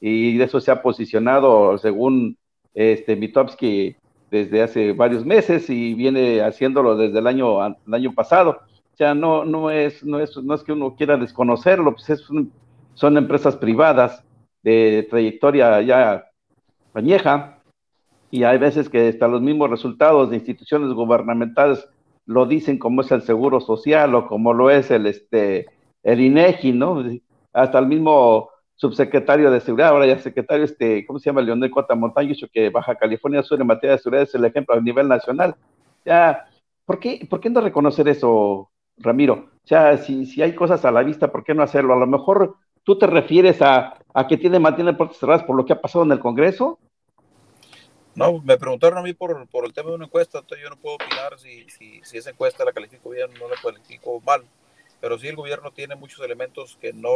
Y 0.00 0.36
de 0.36 0.44
eso 0.44 0.60
se 0.60 0.70
ha 0.70 0.82
posicionado, 0.82 1.78
según 1.78 2.36
este 2.74 3.16
Mitowski, 3.16 3.96
desde 4.30 4.62
hace 4.62 4.92
varios 4.92 5.24
meses 5.24 5.70
y 5.70 5.94
viene 5.94 6.40
haciéndolo 6.42 6.96
desde 6.96 7.18
el 7.20 7.26
año, 7.26 7.60
año 7.60 8.12
pasado. 8.14 8.58
O 8.92 8.96
sea, 8.96 9.14
no, 9.14 9.44
no, 9.44 9.70
es, 9.70 10.04
no, 10.04 10.18
es, 10.18 10.36
no 10.36 10.54
es 10.54 10.62
que 10.62 10.72
uno 10.72 10.94
quiera 10.96 11.16
desconocerlo, 11.16 11.92
pues 11.92 12.10
es 12.10 12.24
son 12.94 13.16
empresas 13.16 13.56
privadas 13.56 14.24
de 14.62 15.06
trayectoria 15.10 15.80
ya 15.82 16.24
añeja, 16.94 17.53
y 18.34 18.42
hay 18.42 18.58
veces 18.58 18.88
que 18.88 19.10
hasta 19.10 19.28
los 19.28 19.42
mismos 19.42 19.70
resultados 19.70 20.28
de 20.28 20.34
instituciones 20.34 20.92
gubernamentales 20.92 21.88
lo 22.26 22.46
dicen 22.46 22.80
como 22.80 23.02
es 23.02 23.12
el 23.12 23.22
seguro 23.22 23.60
social 23.60 24.12
o 24.16 24.26
como 24.26 24.52
lo 24.52 24.70
es 24.70 24.90
el 24.90 25.06
este 25.06 25.66
el 26.02 26.20
INEGI, 26.20 26.72
¿no? 26.72 27.04
Hasta 27.52 27.78
el 27.78 27.86
mismo 27.86 28.50
subsecretario 28.74 29.52
de 29.52 29.60
seguridad, 29.60 29.90
ahora 29.90 30.08
ya 30.08 30.18
secretario, 30.18 30.64
este, 30.64 31.06
¿cómo 31.06 31.20
se 31.20 31.26
llama? 31.26 31.42
Leonel 31.42 31.70
Cota 31.70 31.94
Montaño, 31.94 32.34
que 32.52 32.70
Baja 32.70 32.96
California 32.96 33.40
Sur 33.44 33.60
en 33.60 33.68
materia 33.68 33.92
de 33.92 34.02
seguridad 34.02 34.24
es 34.24 34.34
el 34.34 34.44
ejemplo 34.44 34.74
a 34.74 34.80
nivel 34.80 35.06
nacional. 35.06 35.54
Ya, 36.04 36.44
¿por 36.84 36.98
qué, 36.98 37.24
¿por 37.30 37.38
qué 37.38 37.50
no 37.50 37.60
reconocer 37.60 38.08
eso, 38.08 38.68
Ramiro? 38.96 39.50
O 39.62 39.66
sea, 39.68 39.96
si, 39.98 40.26
si 40.26 40.42
hay 40.42 40.56
cosas 40.56 40.84
a 40.84 40.90
la 40.90 41.04
vista, 41.04 41.30
¿por 41.30 41.44
qué 41.44 41.54
no 41.54 41.62
hacerlo? 41.62 41.94
A 41.94 41.98
lo 41.98 42.08
mejor 42.08 42.56
tú 42.82 42.98
te 42.98 43.06
refieres 43.06 43.62
a, 43.62 43.94
a 44.12 44.26
que 44.26 44.36
tiene 44.38 44.58
mantiene 44.58 44.94
puertas 44.94 45.18
cerradas 45.18 45.44
por 45.44 45.54
lo 45.54 45.64
que 45.64 45.74
ha 45.74 45.80
pasado 45.80 46.04
en 46.04 46.10
el 46.10 46.18
Congreso. 46.18 46.80
No, 48.14 48.40
me 48.44 48.56
preguntaron 48.56 48.98
a 48.98 49.02
mí 49.02 49.12
por, 49.12 49.46
por 49.48 49.64
el 49.64 49.72
tema 49.72 49.90
de 49.90 49.96
una 49.96 50.04
encuesta, 50.04 50.38
entonces 50.38 50.62
yo 50.62 50.70
no 50.70 50.76
puedo 50.76 50.96
opinar 50.96 51.38
si, 51.38 51.66
si, 51.70 52.16
esa 52.16 52.30
encuesta 52.30 52.64
la 52.64 52.72
califico 52.72 53.10
bien 53.10 53.30
o 53.34 53.38
no 53.38 53.48
la 53.48 53.56
califico 53.60 54.20
mal. 54.20 54.44
Pero 55.00 55.18
sí 55.18 55.28
el 55.28 55.36
gobierno 55.36 55.70
tiene 55.70 55.96
muchos 55.96 56.20
elementos 56.24 56.78
que 56.80 56.92
no 56.92 57.10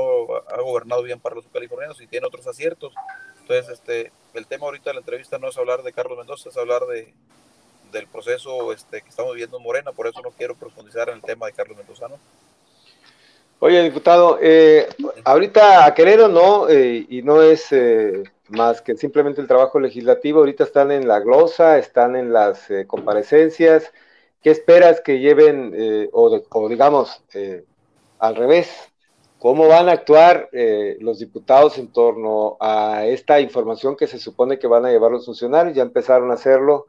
ha 0.49 0.61
gobernado 0.61 1.03
bien 1.03 1.21
para 1.21 1.37
los 1.37 1.47
californianos 1.47 2.01
y 2.01 2.07
tiene 2.07 2.27
otros 2.27 2.47
aciertos. 2.47 2.93
Entonces, 3.41 3.69
este, 3.71 4.13
el 4.35 4.47
tema 4.47 4.67
ahorita 4.67 4.91
de 4.91 4.95
la 4.95 5.01
entrevista 5.01 5.39
no 5.39 5.49
es 5.49 5.57
hablar 5.57 5.83
de 5.83 5.93
Carlos 5.93 6.19
Mendoza, 6.19 6.51
es 6.51 6.57
hablar 6.57 6.83
de, 6.87 7.15
del 7.93 8.07
proceso 8.07 8.73
este, 8.73 9.03
que 9.03 9.09
estamos 9.09 9.33
viviendo 9.33 9.57
en 9.57 9.63
Morena, 9.63 9.93
por 9.93 10.07
eso 10.07 10.21
no 10.23 10.31
quiero 10.31 10.55
profundizar 10.55 11.09
en 11.09 11.17
el 11.17 11.23
tema 11.23 11.47
de 11.47 11.53
Carlos 11.53 11.77
Mendoza. 11.77 12.09
¿no? 12.09 12.19
Oye, 13.61 13.83
diputado, 13.83 14.39
eh, 14.41 14.89
ahorita 15.25 15.85
a 15.85 15.95
Querétaro 15.95 16.29
no, 16.29 16.69
eh, 16.69 17.07
y 17.09 17.23
no 17.23 17.43
es 17.43 17.73
eh, 17.73 18.23
más 18.49 18.81
que 18.81 18.97
simplemente 18.97 19.41
el 19.41 19.49
trabajo 19.49 19.81
legislativo, 19.81 20.41
ahorita 20.41 20.65
están 20.65 20.91
en 20.91 21.07
la 21.07 21.21
glosa, 21.21 21.79
están 21.79 22.17
en 22.17 22.33
las 22.33 22.69
comparecencias. 22.87 23.93
¿Qué 24.43 24.51
esperas 24.51 25.01
que 25.01 25.19
lleven, 25.19 26.09
o, 26.13 26.41
o, 26.51 26.69
digamos, 26.69 27.23
al 28.19 28.37
revés, 28.37 28.71
cómo 29.39 29.69
van 29.69 29.89
a 29.89 29.93
actuar 29.93 30.49
los 31.01 31.19
diputados 31.19 31.77
en 31.79 31.93
torno 31.93 32.57
a 32.61 33.05
esta 33.07 33.41
información 33.41 33.97
que 33.97 34.07
se 34.07 34.19
supone 34.19 34.59
que 34.59 34.67
van 34.67 34.87
a 34.87 34.91
llevar 34.91 35.11
los 35.11 35.27
funcionarios? 35.27 35.77
Ya 35.77 35.83
empezaron 35.83 36.31
a 36.31 36.35
hacerlo, 36.35 36.87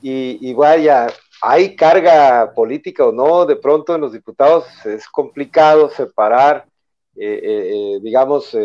y, 0.00 0.38
y 0.48 0.54
vaya, 0.54 1.08
hay 1.42 1.74
carga 1.74 2.52
política 2.54 3.06
o 3.06 3.12
no, 3.12 3.46
de 3.46 3.56
pronto 3.56 3.94
en 3.94 4.00
los 4.00 4.12
diputados 4.12 4.64
es 4.86 5.08
complicado 5.08 5.88
separar, 5.90 6.66
eh, 7.16 7.40
eh, 7.42 7.94
eh, 7.96 7.98
digamos, 8.00 8.56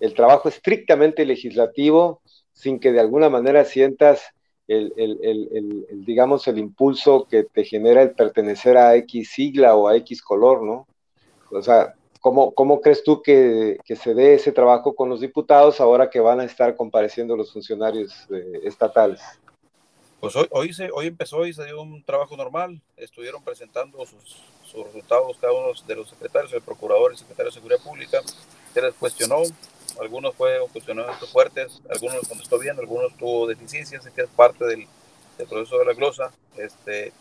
el 0.00 0.14
trabajo 0.14 0.48
estrictamente 0.48 1.24
legislativo 1.24 2.20
sin 2.52 2.80
que 2.80 2.92
de 2.92 3.00
alguna 3.00 3.28
manera 3.28 3.64
sientas 3.64 4.22
el, 4.66 4.92
digamos, 6.06 6.46
el 6.46 6.58
impulso 6.58 7.26
que 7.28 7.44
te 7.44 7.64
genera 7.64 8.02
el 8.02 8.12
pertenecer 8.12 8.76
a 8.76 8.94
X 8.96 9.30
sigla 9.30 9.74
o 9.74 9.88
a 9.88 9.96
X 9.96 10.22
color, 10.22 10.62
¿no? 10.62 10.86
O 11.50 11.62
sea, 11.62 11.94
¿cómo, 12.20 12.52
cómo 12.52 12.80
crees 12.80 13.02
tú 13.02 13.20
que, 13.20 13.78
que 13.84 13.96
se 13.96 14.14
dé 14.14 14.34
ese 14.34 14.52
trabajo 14.52 14.94
con 14.94 15.08
los 15.08 15.20
diputados 15.20 15.80
ahora 15.80 16.08
que 16.08 16.20
van 16.20 16.38
a 16.38 16.44
estar 16.44 16.76
compareciendo 16.76 17.36
los 17.36 17.52
funcionarios 17.52 18.28
estatales? 18.62 19.20
Pues 20.20 20.36
hoy, 20.36 20.46
hoy, 20.50 20.72
se, 20.72 20.90
hoy 20.92 21.06
empezó 21.06 21.46
y 21.46 21.52
se 21.52 21.64
dio 21.64 21.80
un 21.80 22.04
trabajo 22.04 22.36
normal. 22.36 22.80
Estuvieron 22.96 23.42
presentando 23.42 24.04
sus, 24.04 24.42
sus 24.62 24.84
resultados 24.84 25.36
cada 25.40 25.52
uno 25.52 25.72
de 25.86 25.96
los 25.96 26.10
secretarios, 26.10 26.52
el 26.52 26.60
procurador 26.60 27.12
el 27.12 27.18
secretario 27.18 27.50
de 27.50 27.54
Seguridad 27.54 27.80
Pública. 27.82 28.20
Se 28.74 28.82
les 28.82 28.94
cuestionó, 28.94 29.42
algunos 29.98 30.34
fueron 30.34 30.68
cuestionamientos 30.68 31.30
fuertes, 31.30 31.80
algunos 31.88 32.16
los 32.16 32.28
contestó 32.28 32.58
bien, 32.58 32.78
algunos 32.78 33.16
tuvo 33.16 33.46
deficiencias, 33.46 34.08
que 34.14 34.22
es 34.22 34.28
parte 34.28 34.64
del, 34.66 34.86
del, 35.38 35.46
proceso 35.48 35.78
de 35.78 35.84
la 35.84 35.94
glosa. 35.94 36.32
Este, 36.56 37.12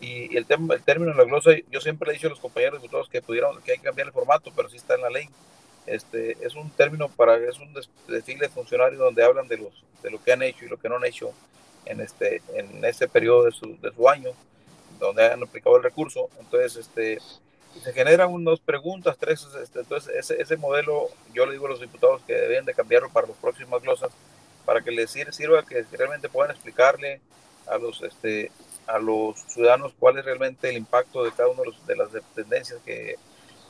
y, 0.00 0.36
el, 0.36 0.46
tema, 0.46 0.74
el 0.74 0.82
término 0.82 1.12
de 1.12 1.18
la 1.18 1.24
glosa, 1.24 1.50
yo 1.70 1.80
siempre 1.80 2.06
le 2.06 2.12
he 2.12 2.16
dicho 2.16 2.28
a 2.28 2.30
los 2.30 2.40
compañeros 2.40 2.80
diputados 2.80 3.08
que 3.08 3.22
pudieron, 3.22 3.60
que 3.62 3.72
hay 3.72 3.78
que 3.78 3.84
cambiar 3.84 4.08
el 4.08 4.12
formato, 4.12 4.52
pero 4.54 4.68
sí 4.68 4.76
está 4.76 4.94
en 4.94 5.02
la 5.02 5.10
ley. 5.10 5.28
Este, 5.86 6.36
es 6.44 6.54
un 6.54 6.70
término 6.70 7.08
para, 7.08 7.36
es 7.36 7.58
un 7.58 7.72
desfile 8.08 8.40
de 8.40 8.48
funcionarios 8.48 9.00
donde 9.00 9.24
hablan 9.24 9.48
de, 9.48 9.56
los, 9.58 9.72
de 10.02 10.10
lo 10.10 10.22
que 10.22 10.32
han 10.32 10.42
hecho 10.42 10.64
y 10.64 10.68
lo 10.68 10.76
que 10.76 10.88
no 10.88 10.96
han 10.96 11.04
hecho 11.04 11.32
en 11.86 12.00
este, 12.00 12.42
en 12.54 12.84
ese 12.84 13.08
periodo 13.08 13.44
de 13.44 13.52
su, 13.52 13.78
de 13.80 13.90
su 13.94 14.08
año, 14.08 14.30
donde 14.98 15.24
han 15.24 15.42
aplicado 15.42 15.76
el 15.76 15.82
recurso. 15.82 16.28
Entonces, 16.38 16.76
este, 16.76 17.18
se 17.82 17.92
generan 17.92 18.30
unas 18.32 18.60
preguntas, 18.60 19.16
tres, 19.18 19.46
este, 19.62 19.80
entonces 19.80 20.14
ese, 20.16 20.40
ese, 20.40 20.56
modelo, 20.56 21.08
yo 21.32 21.46
le 21.46 21.52
digo 21.52 21.66
a 21.66 21.70
los 21.70 21.80
diputados 21.80 22.22
que 22.26 22.34
deben 22.34 22.64
de 22.64 22.74
cambiarlo 22.74 23.10
para 23.10 23.26
las 23.26 23.36
próximas 23.36 23.82
glosas, 23.82 24.10
para 24.64 24.82
que 24.82 24.90
les 24.90 25.10
sirva 25.10 25.64
que 25.64 25.84
realmente 25.92 26.28
puedan 26.28 26.50
explicarle 26.50 27.20
a 27.66 27.78
los, 27.78 28.02
este, 28.02 28.50
a 28.86 28.98
los 28.98 29.38
ciudadanos 29.48 29.92
cuál 29.98 30.18
es 30.18 30.24
realmente 30.24 30.68
el 30.68 30.76
impacto 30.76 31.22
de 31.22 31.32
cada 31.32 31.48
una 31.48 31.62
de, 31.62 31.72
de 31.86 31.96
las 31.96 32.12
dependencias 32.12 32.80
que, 32.84 33.16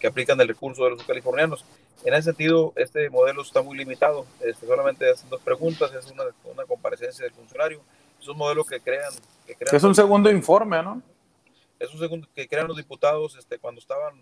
que, 0.01 0.07
aplican 0.07 0.41
el 0.41 0.49
recurso 0.49 0.85
de 0.85 0.91
los 0.91 1.03
californianos. 1.05 1.65
En 2.05 2.15
ese 2.15 2.25
sentido, 2.25 2.73
este 2.77 3.11
modelo 3.11 3.43
está 3.43 3.61
muy 3.61 3.77
limitado, 3.77 4.25
este, 4.41 4.67
solamente 4.67 5.11
hacen 5.11 5.29
dos 5.29 5.43
preguntas, 5.43 5.93
es 5.93 6.11
una, 6.11 6.25
una 6.45 6.65
comparecencia 6.65 7.25
del 7.25 7.35
funcionario 7.35 7.81
es 8.21 8.29
un 8.29 8.37
modelo 8.37 8.65
que 8.65 8.81
crean. 8.81 9.13
Que 9.47 9.55
crean 9.55 9.75
es 9.75 9.85
un 9.85 9.95
segundo 9.95 10.31
informe, 10.31 10.83
¿no? 10.83 11.03
Es 11.79 11.93
un 11.93 12.01
segundo 12.01 12.29
que 12.35 12.49
crean 12.49 12.69
los 12.69 12.77
diputados 12.77 13.37
este, 13.37 13.59
cuando 13.59 13.81
estaban 13.81 14.15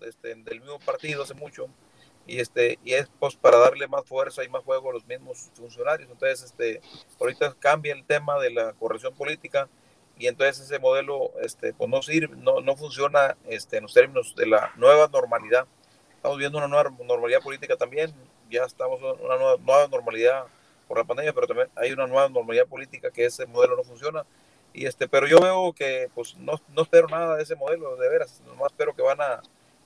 este, 0.00 0.34
del 0.34 0.60
mismo 0.60 0.78
partido 0.80 1.22
hace 1.22 1.34
mucho. 1.34 1.68
Y, 2.26 2.40
este, 2.40 2.78
y 2.84 2.94
es 2.94 3.08
pues, 3.20 3.36
para 3.36 3.58
darle 3.58 3.86
más 3.86 4.04
fuerza 4.04 4.42
y 4.42 4.48
más 4.48 4.64
juego 4.64 4.90
a 4.90 4.94
los 4.94 5.06
mismos 5.06 5.50
funcionarios. 5.54 6.10
Entonces, 6.10 6.42
este, 6.42 6.80
ahorita 7.20 7.54
cambia 7.58 7.92
el 7.92 8.04
tema 8.04 8.38
de 8.40 8.50
la 8.50 8.72
corrección 8.72 9.14
política 9.14 9.68
y 10.18 10.26
entonces 10.26 10.64
ese 10.64 10.78
modelo 10.78 11.32
este, 11.42 11.74
pues 11.74 11.90
no 11.90 12.02
sirve, 12.02 12.34
no, 12.36 12.60
no 12.60 12.74
funciona 12.76 13.36
este, 13.46 13.76
en 13.76 13.84
los 13.84 13.94
términos 13.94 14.34
de 14.34 14.46
la 14.46 14.72
nueva 14.76 15.08
normalidad. 15.12 15.66
Estamos 16.16 16.38
viendo 16.38 16.58
una 16.58 16.68
nueva 16.68 16.90
normalidad 16.90 17.42
política 17.42 17.76
también, 17.76 18.12
ya 18.50 18.64
estamos 18.64 18.98
en 19.00 19.24
una 19.24 19.36
nueva, 19.36 19.56
nueva 19.58 19.88
normalidad 19.88 20.46
por 20.88 20.98
la 20.98 21.04
pandemia, 21.04 21.32
pero 21.32 21.46
también 21.46 21.68
hay 21.76 21.92
una 21.92 22.06
nueva 22.06 22.28
normalidad 22.28 22.66
política 22.66 23.10
que 23.10 23.26
ese 23.26 23.46
modelo 23.46 23.76
no 23.76 23.84
funciona. 23.84 24.24
Y 24.76 24.84
este, 24.84 25.08
pero 25.08 25.26
yo 25.26 25.40
veo 25.40 25.72
que 25.72 26.10
pues 26.14 26.36
no, 26.36 26.60
no 26.74 26.82
espero 26.82 27.08
nada 27.08 27.36
de 27.36 27.42
ese 27.42 27.56
modelo, 27.56 27.96
de 27.96 28.10
veras, 28.10 28.42
nomás 28.44 28.72
espero 28.72 28.94
que 28.94 29.00
van 29.00 29.18
a, 29.22 29.40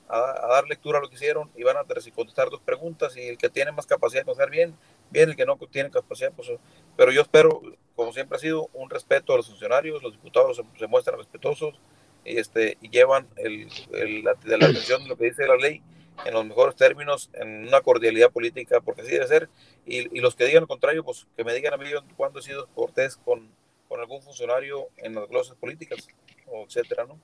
a, 0.09 0.49
dar 0.49 0.67
lectura 0.67 0.99
a 0.99 1.01
lo 1.01 1.09
que 1.09 1.15
hicieron 1.15 1.49
y 1.55 1.63
van 1.63 1.77
a 1.77 1.85
contestar 2.13 2.51
dos 2.51 2.61
preguntas 2.61 3.17
y 3.17 3.21
el 3.29 3.39
que 3.39 3.49
tiene 3.49 3.71
más 3.71 3.87
capacidad 3.87 4.23
de 4.23 4.25
contestar 4.25 4.51
bien, 4.51 4.77
bien, 5.11 5.31
el 5.31 5.37
que 5.37 5.47
no 5.47 5.57
tiene 5.71 5.93
capacidad, 5.93 6.33
pues, 6.33 6.51
pero 6.97 7.13
yo 7.13 7.23
espero, 7.23 7.63
como 7.95 8.13
siempre 8.13 8.37
ha 8.37 8.41
sido, 8.41 8.69
un 8.75 8.91
respeto 8.91 9.33
a 9.33 9.37
los 9.37 9.47
funcionarios, 9.47 10.03
los 10.03 10.11
diputados 10.11 10.61
se, 10.77 10.87
muestran 10.89 11.19
respetuosos 11.19 11.81
y, 12.25 12.39
este, 12.39 12.77
y 12.81 12.91
llevan 12.91 13.29
el, 13.37 13.69
el, 13.93 14.25
la 14.25 14.33
atención 14.33 15.05
de 15.05 15.09
lo 15.09 15.17
que 15.17 15.27
dice 15.27 15.47
la 15.47 15.55
ley 15.55 15.85
en 16.25 16.35
los 16.35 16.45
mejores 16.45 16.75
términos, 16.75 17.31
en 17.35 17.69
una 17.69 17.81
cordialidad 17.81 18.33
política, 18.33 18.81
porque 18.81 19.03
así 19.03 19.13
debe 19.13 19.29
ser. 19.29 19.49
Y, 19.87 20.19
y 20.19 20.21
los 20.21 20.35
que 20.35 20.45
digan 20.45 20.63
lo 20.63 20.67
contrario, 20.67 21.05
pues 21.05 21.29
que 21.37 21.45
me 21.45 21.55
digan 21.55 21.75
a 21.75 21.77
mí 21.77 21.89
cuándo 22.17 22.41
he 22.41 22.43
sido 22.43 22.67
cortés 22.75 23.17
con, 23.17 23.49
con 23.91 23.99
algún 23.99 24.23
funcionario 24.23 24.87
en 24.99 25.17
las 25.17 25.29
glosas 25.29 25.57
políticas, 25.57 26.07
o 26.47 26.63
etcétera, 26.63 27.07
¿no? 27.07 27.19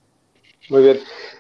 Muy 0.69 0.83
bien. 0.83 0.99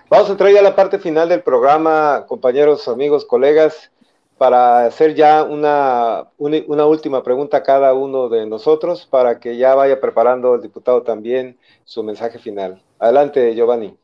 Vamos 0.09 0.29
a 0.29 0.33
entrar 0.33 0.53
ya 0.53 0.61
a 0.61 0.62
la 0.62 0.77
parte 0.77 1.01
final 1.01 1.29
del 1.29 1.43
programa, 1.43 2.27
compañeros, 2.29 2.87
amigos, 2.87 3.24
colegas, 3.24 3.91
para 4.39 4.87
hacer 4.87 5.16
ya 5.16 5.43
una, 5.43 6.29
una, 6.39 6.59
una, 6.68 6.87
última 6.87 7.24
pregunta 7.24 7.57
a 7.57 7.62
cada 7.64 7.93
uno 7.93 8.29
de 8.29 8.47
nosotros, 8.47 9.05
para 9.05 9.41
que 9.41 9.57
ya 9.57 9.74
vaya 9.74 10.01
preparando 10.01 10.55
el 10.55 10.62
diputado 10.62 11.03
también 11.03 11.59
su 11.85 12.05
mensaje 12.05 12.39
final. 12.39 12.81
Adelante, 13.01 13.53
Giovanni. 13.57 13.99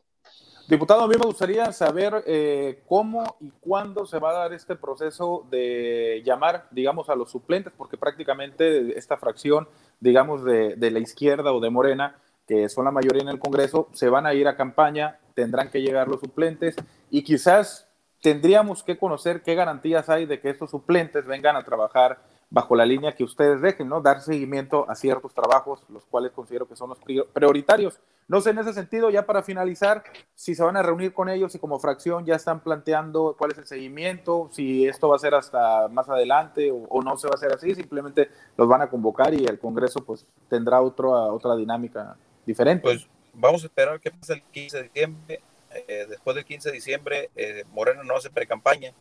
Diputado, 0.67 1.01
a 1.03 1.07
mí 1.09 1.15
me 1.19 1.25
gustaría 1.25 1.71
saber 1.73 2.23
eh, 2.25 2.81
cómo 2.87 3.35
y 3.41 3.51
cuándo 3.59 4.05
se 4.05 4.17
va 4.17 4.29
a 4.31 4.33
dar 4.33 4.53
este 4.53 4.77
proceso 4.77 5.45
de 5.51 6.21
llamar, 6.25 6.67
digamos, 6.71 7.09
a 7.09 7.15
los 7.15 7.31
suplentes, 7.31 7.73
porque 7.75 7.97
prácticamente 7.97 8.97
esta 8.97 9.17
fracción 9.17 9.67
digamos, 10.03 10.43
de, 10.43 10.75
de 10.75 10.91
la 10.91 10.99
izquierda 10.99 11.53
o 11.53 11.59
de 11.59 11.69
Morena, 11.69 12.17
que 12.45 12.67
son 12.69 12.85
la 12.85 12.91
mayoría 12.91 13.21
en 13.21 13.29
el 13.29 13.39
Congreso, 13.39 13.87
se 13.93 14.09
van 14.09 14.25
a 14.25 14.33
ir 14.33 14.47
a 14.47 14.57
campaña, 14.57 15.19
tendrán 15.33 15.69
que 15.69 15.81
llegar 15.81 16.07
los 16.07 16.19
suplentes 16.19 16.75
y 17.09 17.23
quizás 17.23 17.87
tendríamos 18.21 18.83
que 18.83 18.97
conocer 18.97 19.41
qué 19.41 19.55
garantías 19.55 20.09
hay 20.09 20.25
de 20.25 20.39
que 20.39 20.49
estos 20.49 20.71
suplentes 20.71 21.25
vengan 21.25 21.55
a 21.55 21.63
trabajar 21.63 22.21
bajo 22.53 22.75
la 22.75 22.85
línea 22.85 23.15
que 23.15 23.23
ustedes 23.23 23.61
dejen, 23.61 23.89
¿no? 23.89 23.99
Dar 23.99 24.21
seguimiento 24.21 24.87
a 24.87 24.93
ciertos 24.93 25.33
trabajos, 25.33 25.83
los 25.89 26.05
cuales 26.05 26.31
considero 26.33 26.67
que 26.67 26.75
son 26.75 26.89
los 26.89 26.99
prioritarios. 27.33 27.99
No 28.27 28.41
sé, 28.41 28.51
en 28.51 28.59
ese 28.59 28.73
sentido, 28.73 29.09
ya 29.09 29.25
para 29.25 29.41
finalizar, 29.41 30.03
si 30.35 30.53
se 30.53 30.61
van 30.61 30.77
a 30.77 30.83
reunir 30.83 31.13
con 31.13 31.29
ellos 31.29 31.55
y 31.55 31.59
como 31.59 31.79
fracción 31.79 32.25
ya 32.25 32.35
están 32.35 32.59
planteando 32.59 33.35
cuál 33.39 33.53
es 33.53 33.57
el 33.57 33.65
seguimiento, 33.65 34.49
si 34.51 34.85
esto 34.85 35.09
va 35.09 35.15
a 35.15 35.19
ser 35.19 35.33
hasta 35.33 35.87
más 35.87 36.07
adelante 36.09 36.71
o, 36.71 37.01
no 37.01 37.17
se 37.17 37.27
va 37.27 37.31
a 37.31 37.37
hacer 37.37 37.51
así, 37.51 37.73
simplemente 37.73 38.29
los 38.55 38.67
van 38.67 38.83
a 38.83 38.87
convocar 38.87 39.33
y 39.33 39.45
el 39.45 39.57
Congreso 39.57 40.05
pues 40.05 40.27
tendrá 40.47 40.79
otro, 40.79 41.11
otra 41.33 41.55
dinámica 41.55 42.15
diferente. 42.45 42.83
Pues 42.83 43.07
vamos 43.33 43.63
a 43.63 43.65
esperar 43.65 43.99
que 43.99 44.11
pase 44.11 44.33
el 44.33 44.43
15 44.43 44.77
de 44.77 44.83
diciembre. 44.83 45.41
Eh, 45.87 46.05
después 46.07 46.35
del 46.35 46.45
15 46.45 46.69
de 46.69 46.75
diciembre, 46.75 47.31
eh, 47.35 47.63
Moreno 47.73 48.03
no 48.03 48.15
hace 48.15 48.29
pre-campaña 48.29 48.93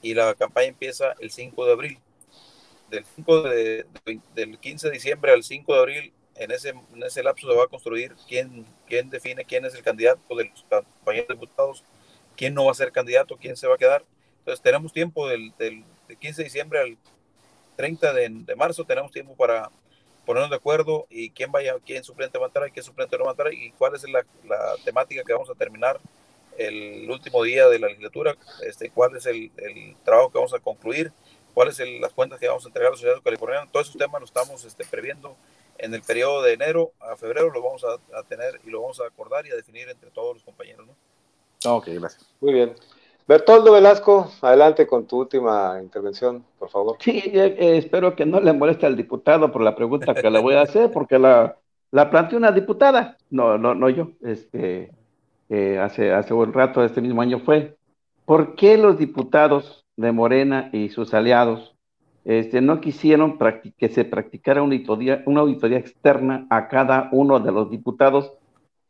y 0.00 0.14
la 0.14 0.32
campaña 0.36 0.68
empieza 0.68 1.14
el 1.18 1.32
5 1.32 1.66
de 1.66 1.72
abril 1.72 1.98
del, 2.90 3.04
5 3.04 3.42
de, 3.42 3.86
del 4.34 4.58
15 4.58 4.88
de 4.88 4.94
diciembre 4.94 5.32
al 5.32 5.42
5 5.42 5.72
de 5.72 5.78
abril, 5.78 6.12
en 6.38 6.50
ese, 6.50 6.70
en 6.70 7.02
ese 7.02 7.22
lapso 7.22 7.50
se 7.50 7.56
va 7.56 7.64
a 7.64 7.68
construir 7.68 8.14
quién, 8.28 8.64
quién 8.86 9.10
define 9.10 9.44
quién 9.44 9.64
es 9.64 9.74
el 9.74 9.82
candidato 9.82 10.34
de 10.36 10.44
los 10.44 10.64
compañeros 10.64 11.28
diputados, 11.28 11.84
quién 12.36 12.54
no 12.54 12.64
va 12.64 12.72
a 12.72 12.74
ser 12.74 12.92
candidato, 12.92 13.36
quién 13.36 13.56
se 13.56 13.66
va 13.66 13.74
a 13.74 13.78
quedar. 13.78 14.04
Entonces 14.38 14.62
tenemos 14.62 14.92
tiempo 14.92 15.28
del, 15.28 15.52
del, 15.58 15.84
15 16.20 16.42
de 16.42 16.44
diciembre 16.44 16.80
al 16.80 16.96
30 17.76 18.12
de, 18.12 18.28
de, 18.30 18.56
marzo, 18.56 18.84
tenemos 18.84 19.10
tiempo 19.10 19.34
para 19.34 19.70
ponernos 20.24 20.50
de 20.50 20.56
acuerdo 20.56 21.06
y 21.10 21.30
quién 21.30 21.50
vaya, 21.50 21.74
quién 21.84 22.04
suplente 22.04 22.38
va 22.38 22.46
a 22.46 22.48
entrar 22.48 22.68
y 22.68 22.70
quién 22.70 22.84
suplente 22.84 23.18
no 23.18 23.24
va 23.24 23.30
a 23.30 23.32
entrar 23.32 23.52
y 23.52 23.72
cuál 23.72 23.94
es 23.94 24.08
la, 24.08 24.24
la 24.46 24.74
temática 24.84 25.22
que 25.24 25.32
vamos 25.32 25.50
a 25.50 25.54
terminar 25.54 25.98
el 26.56 27.08
último 27.10 27.42
día 27.44 27.68
de 27.68 27.78
la 27.78 27.86
legislatura, 27.86 28.36
este, 28.66 28.90
cuál 28.90 29.16
es 29.16 29.26
el, 29.26 29.50
el 29.58 29.96
trabajo 30.04 30.30
que 30.30 30.38
vamos 30.38 30.54
a 30.54 30.58
concluir 30.58 31.12
cuáles 31.58 31.74
son 31.74 32.00
las 32.00 32.12
cuentas 32.12 32.38
que 32.38 32.46
vamos 32.46 32.64
a 32.64 32.68
entregar 32.68 32.86
a 32.86 32.90
la 32.92 32.96
sociedad 32.96 33.20
californiana. 33.20 33.66
Todos 33.72 33.88
esos 33.88 33.98
temas 33.98 34.20
los 34.20 34.30
estamos 34.30 34.64
este, 34.64 34.84
previendo 34.84 35.34
en 35.76 35.92
el 35.92 36.02
periodo 36.02 36.40
de 36.40 36.52
enero 36.52 36.92
a 37.00 37.16
febrero, 37.16 37.50
lo 37.50 37.60
vamos 37.60 37.84
a, 37.84 38.22
tener 38.28 38.60
y 38.64 38.70
lo 38.70 38.80
vamos 38.80 39.00
a 39.00 39.08
acordar 39.08 39.44
y 39.44 39.50
a 39.50 39.56
definir 39.56 39.88
entre 39.88 40.08
todos 40.12 40.34
los 40.34 40.44
compañeros. 40.44 40.86
¿no? 40.86 41.74
Ok, 41.74 41.88
gracias. 41.88 42.32
Muy 42.40 42.52
bien. 42.52 42.76
Bertoldo 43.26 43.72
Velasco, 43.72 44.30
adelante 44.40 44.86
con 44.86 45.08
tu 45.08 45.18
última 45.18 45.80
intervención, 45.82 46.44
por 46.60 46.70
favor. 46.70 46.96
Sí, 47.00 47.24
eh, 47.24 47.56
eh, 47.58 47.78
espero 47.78 48.14
que 48.14 48.24
no 48.24 48.38
le 48.38 48.52
moleste 48.52 48.86
al 48.86 48.96
diputado 48.96 49.50
por 49.50 49.62
la 49.62 49.74
pregunta 49.74 50.14
que 50.14 50.30
le 50.30 50.40
voy 50.40 50.54
a 50.54 50.62
hacer, 50.62 50.92
porque 50.92 51.18
la, 51.18 51.56
la 51.90 52.08
planteó 52.08 52.38
una 52.38 52.52
diputada, 52.52 53.18
no, 53.30 53.58
no, 53.58 53.74
no 53.74 53.90
yo, 53.90 54.12
este, 54.22 54.92
eh, 55.48 55.78
hace, 55.80 56.12
hace 56.12 56.34
un 56.34 56.52
rato, 56.52 56.84
este 56.84 57.00
mismo 57.00 57.20
año 57.20 57.40
fue. 57.40 57.76
¿Por 58.24 58.54
qué 58.54 58.78
los 58.78 58.96
diputados 58.96 59.87
de 59.98 60.12
Morena 60.12 60.70
y 60.72 60.88
sus 60.88 61.12
aliados 61.12 61.74
este, 62.24 62.60
no 62.60 62.80
quisieron 62.80 63.38
que 63.76 63.88
se 63.88 64.04
practicara 64.04 64.62
una 64.62 64.76
auditoría, 65.40 65.78
externa 65.78 66.46
a 66.50 66.68
cada 66.68 67.08
uno 67.10 67.40
de 67.40 67.50
los 67.50 67.70
diputados 67.70 68.32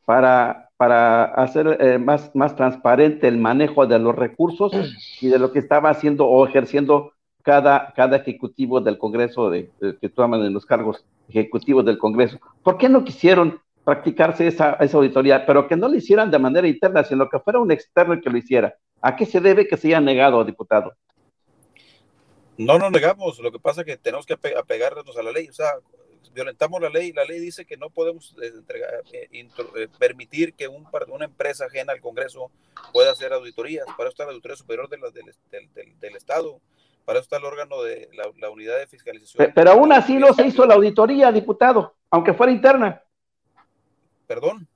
para, 0.04 0.70
para 0.76 1.24
hacer 1.24 1.78
eh, 1.80 1.98
más, 1.98 2.34
más 2.34 2.56
transparente 2.56 3.28
el 3.28 3.38
manejo 3.38 3.86
de 3.86 3.98
los 3.98 4.14
recursos 4.14 4.72
y 5.20 5.28
de 5.28 5.38
lo 5.38 5.52
que 5.52 5.60
estaba 5.60 5.90
haciendo 5.90 6.26
o 6.26 6.46
ejerciendo 6.46 7.12
cada, 7.42 7.92
cada 7.94 8.16
ejecutivo 8.16 8.80
del 8.80 8.98
Congreso, 8.98 9.50
de, 9.50 9.70
que 10.00 10.08
toman 10.08 10.42
en 10.42 10.52
los 10.52 10.66
cargos 10.66 11.04
ejecutivos 11.28 11.84
del 11.84 11.96
Congreso. 11.96 12.38
¿Por 12.62 12.76
qué 12.76 12.88
no 12.88 13.04
quisieron 13.04 13.60
practicarse 13.84 14.48
esa, 14.48 14.72
esa 14.80 14.98
auditoría, 14.98 15.46
pero 15.46 15.68
que 15.68 15.76
no 15.76 15.88
lo 15.88 15.94
hicieran 15.94 16.30
de 16.30 16.38
manera 16.38 16.66
interna, 16.66 17.04
sino 17.04 17.28
que 17.28 17.38
fuera 17.38 17.60
un 17.60 17.70
externo 17.70 18.20
que 18.20 18.30
lo 18.30 18.36
hiciera? 18.36 18.74
¿A 19.00 19.16
qué 19.16 19.26
se 19.26 19.40
debe 19.40 19.68
que 19.68 19.76
se 19.76 19.88
haya 19.88 20.00
negado, 20.00 20.44
diputado? 20.44 20.94
No 22.56 22.78
nos 22.78 22.90
negamos, 22.90 23.38
lo 23.38 23.52
que 23.52 23.60
pasa 23.60 23.82
es 23.82 23.86
que 23.86 23.96
tenemos 23.96 24.26
que 24.26 24.34
apegarnos 24.34 25.16
a 25.16 25.22
la 25.22 25.30
ley, 25.30 25.48
o 25.48 25.52
sea, 25.52 25.70
violentamos 26.32 26.80
la 26.80 26.88
ley, 26.88 27.12
la 27.12 27.24
ley 27.24 27.38
dice 27.38 27.64
que 27.64 27.76
no 27.76 27.90
podemos 27.90 28.34
eh, 28.42 28.52
eh, 29.12 29.28
eh, 29.32 29.88
permitir 29.98 30.54
que 30.54 30.68
un, 30.68 30.86
una 31.08 31.24
empresa 31.24 31.66
ajena 31.66 31.92
al 31.92 32.00
Congreso 32.00 32.50
pueda 32.92 33.12
hacer 33.12 33.32
auditorías, 33.32 33.86
para 33.96 34.08
eso 34.08 34.10
está 34.10 34.24
la 34.24 34.30
Auditoría 34.30 34.56
Superior 34.56 34.88
del, 34.88 35.00
del, 36.00 36.16
Estado, 36.16 36.60
para 37.04 37.20
eso 37.20 37.24
está 37.24 37.36
el 37.36 37.44
órgano 37.44 37.82
de 37.82 38.08
la, 38.12 38.50
unidad 38.50 38.78
de 38.78 38.86
fiscalización. 38.86 39.52
Pero 39.54 39.70
aún 39.70 39.92
así 39.92 40.16
no 40.16 40.32
se 40.34 40.46
hizo 40.46 40.66
la 40.66 40.74
auditoría, 40.74 41.30
diputado, 41.30 41.94
aunque 42.10 42.34
fuera 42.34 42.52
interna. 42.52 43.02
Perdón. 44.26 44.68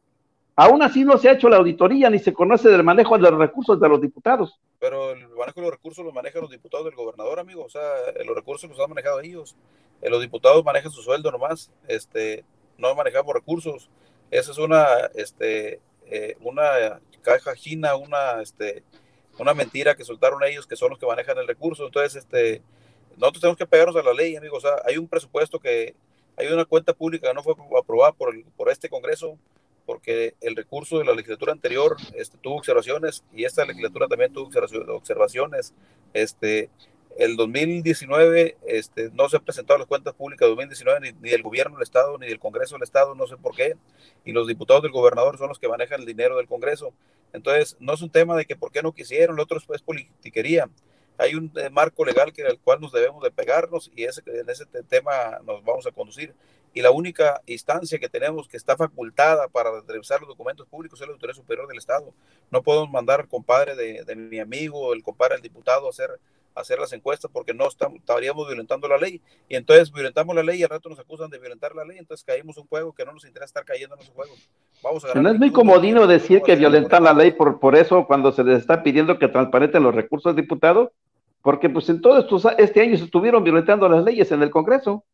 Aún 0.55 0.83
así 0.83 1.05
no 1.05 1.17
se 1.17 1.29
ha 1.29 1.33
hecho 1.33 1.49
la 1.49 1.57
auditoría 1.57 2.11
ni 2.11 2.19
se 2.19 2.33
conoce 2.33 2.69
del 2.69 2.83
manejo 2.83 3.17
de 3.17 3.31
los 3.31 3.39
recursos 3.39 3.81
de 3.81 3.89
los 3.89 4.01
diputados. 4.01 4.59
Pero 4.79 5.13
el 5.13 5.29
manejo 5.31 5.61
de 5.61 5.63
los 5.63 5.71
recursos 5.71 6.05
los 6.05 6.13
manejan 6.13 6.43
los 6.43 6.51
diputados 6.51 6.85
del 6.85 6.95
gobernador, 6.95 7.41
amigo. 7.41 7.65
O 7.65 7.71
sea, 7.71 7.81
los 8.25 8.37
recursos 8.37 8.69
los 8.69 8.79
han 8.79 8.91
manejado 8.91 9.21
ellos. 9.21 9.57
Eh, 10.03 10.11
los 10.11 10.21
diputados 10.21 10.63
manejan 10.65 10.91
su 10.91 11.03
sueldo 11.03 11.31
nomás. 11.31 11.71
Este, 11.89 12.45
no 12.77 12.95
manejamos 12.95 13.33
recursos. 13.33 13.89
Esa 14.31 14.51
es 14.51 14.59
una, 14.59 14.85
este, 15.15 15.81
eh, 16.07 16.37
una 16.41 17.01
caja 17.23 17.55
china, 17.55 17.97
una, 17.97 18.43
este, 18.43 18.83
una 19.39 19.55
mentira 19.55 19.95
que 19.95 20.05
soltaron 20.05 20.45
ellos, 20.45 20.67
que 20.67 20.77
son 20.77 20.91
los 20.91 20.99
que 20.99 21.07
manejan 21.07 21.39
el 21.39 21.49
recurso. 21.49 21.87
Entonces, 21.87 22.17
este, 22.17 22.61
nosotros 23.17 23.41
tenemos 23.41 23.57
que 23.57 23.67
pegarnos 23.67 23.97
a 23.97 24.03
la 24.03 24.13
ley, 24.13 24.37
amigos. 24.37 24.65
O 24.65 24.69
sea, 24.69 24.83
hay 24.85 24.99
un 24.99 25.09
presupuesto 25.09 25.59
que, 25.59 25.95
hay 26.37 26.47
una 26.49 26.67
cuenta 26.67 26.93
pública 26.93 27.29
que 27.29 27.35
no 27.35 27.43
fue 27.43 27.55
aprobada 27.79 28.13
por, 28.13 28.35
por 28.57 28.69
este 28.69 28.91
Congreso 28.91 29.39
porque 29.93 30.37
el 30.41 30.57
recurso 30.57 30.99
de 30.99 31.05
la 31.05 31.13
legislatura 31.13 31.53
anterior 31.53 31.99
este, 32.15 32.39
tuvo 32.39 32.57
observaciones 32.57 33.25
y 33.31 33.45
esta 33.45 33.67
legislatura 33.67 34.09
también 34.09 34.33
tuvo 34.33 34.49
observaciones. 34.97 35.75
Este, 36.15 36.71
el 37.19 37.37
2019 37.37 38.57
este, 38.69 39.11
no 39.13 39.29
se 39.29 39.37
han 39.37 39.45
presentado 39.45 39.79
las 39.79 39.87
cuentas 39.87 40.15
públicas 40.15 40.47
de 40.47 40.49
2019 40.49 41.01
ni, 41.01 41.13
ni, 41.21 41.29
del 41.29 41.43
gobierno 41.43 41.77
del 41.77 41.83
Estado 41.83 42.17
ni 42.17 42.27
del 42.27 42.39
Congreso 42.39 42.77
del 42.77 42.85
Estado, 42.85 43.15
no 43.15 43.27
sé 43.27 43.37
por 43.37 43.55
qué. 43.55 43.77
Y 44.25 44.33
los 44.33 44.47
diputados 44.47 44.83
del 44.83 44.93
gobernador 44.93 45.37
son 45.37 45.49
los 45.49 45.59
que 45.59 45.69
manejan 45.69 46.01
el 46.01 46.07
dinero 46.07 46.39
del 46.39 46.47
Congreso. 46.47 46.95
Entonces, 47.35 47.77
no 47.79 47.93
es 47.93 48.01
un 48.01 48.09
tema 48.09 48.35
de 48.35 48.47
que 48.47 48.57
por 48.57 48.73
qué 48.73 48.83
no 48.83 48.93
quisieron, 48.93 49.37
lo 49.37 49.43
otro 49.43 49.59
es, 49.59 49.83
politiquería. 49.83 50.71
Hay 51.19 51.35
un 51.35 51.53
eh, 51.57 51.69
marco 51.69 52.07
legal 52.07 52.33
que, 52.33 52.47
al 52.47 52.59
cual 52.61 52.81
nos 52.81 52.93
debemos 52.93 53.23
de 53.23 53.31
pegarnos 53.31 53.91
y 53.95 54.05
ese, 54.05 54.23
en 54.25 54.49
ese 54.49 54.65
tema 54.89 55.39
nos 55.45 55.63
vamos 55.63 55.87
a 55.87 55.91
conducir 55.91 56.35
y 56.75 56.81
la 56.81 56.91
única 56.91 57.43
instancia 57.47 57.99
que 57.99 58.09
tenemos 58.09 58.49
que 58.49 58.57
está 58.57 58.77
facultada 58.77 59.49
para 59.49 59.71
revisar 59.87 60.21
los 60.21 60.29
documentos 60.29 60.67
públicos 60.67 61.01
es 61.01 61.07
la 61.07 61.13
Autoridad 61.13 61.37
Superior 61.37 61.69
del 61.69 61.79
Estado. 61.79 62.13
No 62.51 62.63
podemos 62.63 62.91
mandar 62.91 63.21
al 63.21 63.29
compadre 63.29 63.77
de, 63.77 64.17
mi 64.17 64.39
amigo, 64.39 64.93
el 64.95 65.03
compadre 65.03 65.35
del 65.35 65.43
diputado 65.43 65.87
a 65.87 65.91
hacer, 65.91 66.11
hacer 66.55 66.79
las 66.79 66.93
encuestas 66.95 67.31
porque 67.31 67.53
no 67.53 67.69
estamos, 67.69 67.99
estaríamos 67.99 68.47
violentando 68.47 68.89
la 68.89 68.97
ley. 68.97 69.21
Y 69.51 69.57
entonces 69.57 69.93
violentamos 69.93 70.35
la 70.35 70.43
ley 70.43 70.61
y 70.61 70.63
al 70.63 70.71
rato 70.71 70.89
nos 70.89 70.99
acusan 70.99 71.29
de 71.29 71.39
violentar 71.39 71.75
la 71.75 71.85
ley, 71.85 71.99
entonces 71.99 72.25
caímos 72.25 72.57
un 72.57 72.67
juego 72.67 72.93
que 72.93 73.05
no 73.05 73.13
nos 73.13 73.25
interesa 73.27 73.47
estar 73.47 73.65
cayendo 73.67 73.95
en 73.97 74.01
esos 74.01 74.15
juegos. 74.15 74.49
Vamos 74.83 75.05
a 75.05 75.15
no 75.15 75.31
es 75.31 75.39
muy 75.39 75.53
comodino 75.53 76.07
decir 76.07 76.41
que 76.41 76.57
violentar 76.57 77.03
la 77.03 77.13
ley 77.13 77.33
por, 77.33 77.61
por 77.61 77.77
eso 77.77 78.07
cuando 78.07 78.33
se 78.33 78.45
les 78.45 78.61
está 78.61 78.83
pidiendo 78.83 79.19
que 79.19 79.29
transparenten 79.29 79.83
los 79.83 79.95
recursos, 79.95 80.35
diputado, 80.35 80.93
porque 81.43 81.69
pues 81.69 81.89
en 81.91 82.01
todo 82.01 82.19
estos, 82.19 82.47
este 82.57 82.81
año 82.81 82.97
se 82.97 83.05
estuvieron 83.05 83.45
violentando 83.45 83.89
las 83.91 84.05
leyes 84.05 84.33
en 84.33 84.43
el 84.43 84.51
Congreso 84.51 85.05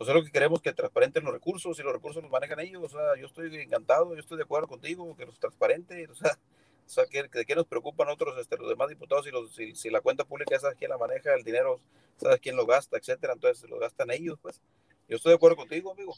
pues 0.00 0.08
es 0.08 0.14
lo 0.14 0.24
que 0.24 0.30
queremos 0.30 0.62
que 0.62 0.72
transparenten 0.72 1.24
los 1.24 1.34
recursos 1.34 1.78
y 1.78 1.82
los 1.82 1.92
recursos 1.92 2.22
los 2.22 2.32
manejan 2.32 2.58
ellos. 2.58 2.82
O 2.82 2.88
sea, 2.88 3.20
yo 3.20 3.26
estoy 3.26 3.54
encantado, 3.56 4.14
yo 4.14 4.20
estoy 4.20 4.38
de 4.38 4.44
acuerdo 4.44 4.66
contigo, 4.66 5.14
que 5.14 5.26
los 5.26 5.38
transparente, 5.38 6.08
o 6.10 6.14
sea, 6.14 6.38
o 6.86 6.88
sea 6.88 7.04
¿de 7.04 7.44
qué 7.44 7.54
nos 7.54 7.66
preocupan 7.66 8.08
otros, 8.08 8.38
este, 8.38 8.56
los 8.56 8.70
demás 8.70 8.88
diputados 8.88 9.26
si, 9.26 9.30
los, 9.30 9.54
si, 9.54 9.90
la 9.90 10.00
cuenta 10.00 10.24
pública 10.24 10.58
sabes 10.58 10.78
quién 10.78 10.90
la 10.90 10.96
maneja, 10.96 11.34
el 11.34 11.44
dinero, 11.44 11.82
sabes 12.16 12.40
quién 12.40 12.56
lo 12.56 12.64
gasta, 12.64 12.96
etcétera, 12.96 13.34
entonces 13.34 13.68
lo 13.68 13.78
gastan 13.78 14.10
ellos, 14.10 14.38
pues. 14.40 14.58
Yo 15.06 15.16
estoy 15.16 15.32
de 15.32 15.36
acuerdo 15.36 15.56
contigo, 15.56 15.92
amigo, 15.92 16.14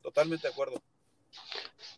totalmente 0.00 0.46
de 0.48 0.54
acuerdo. 0.54 0.80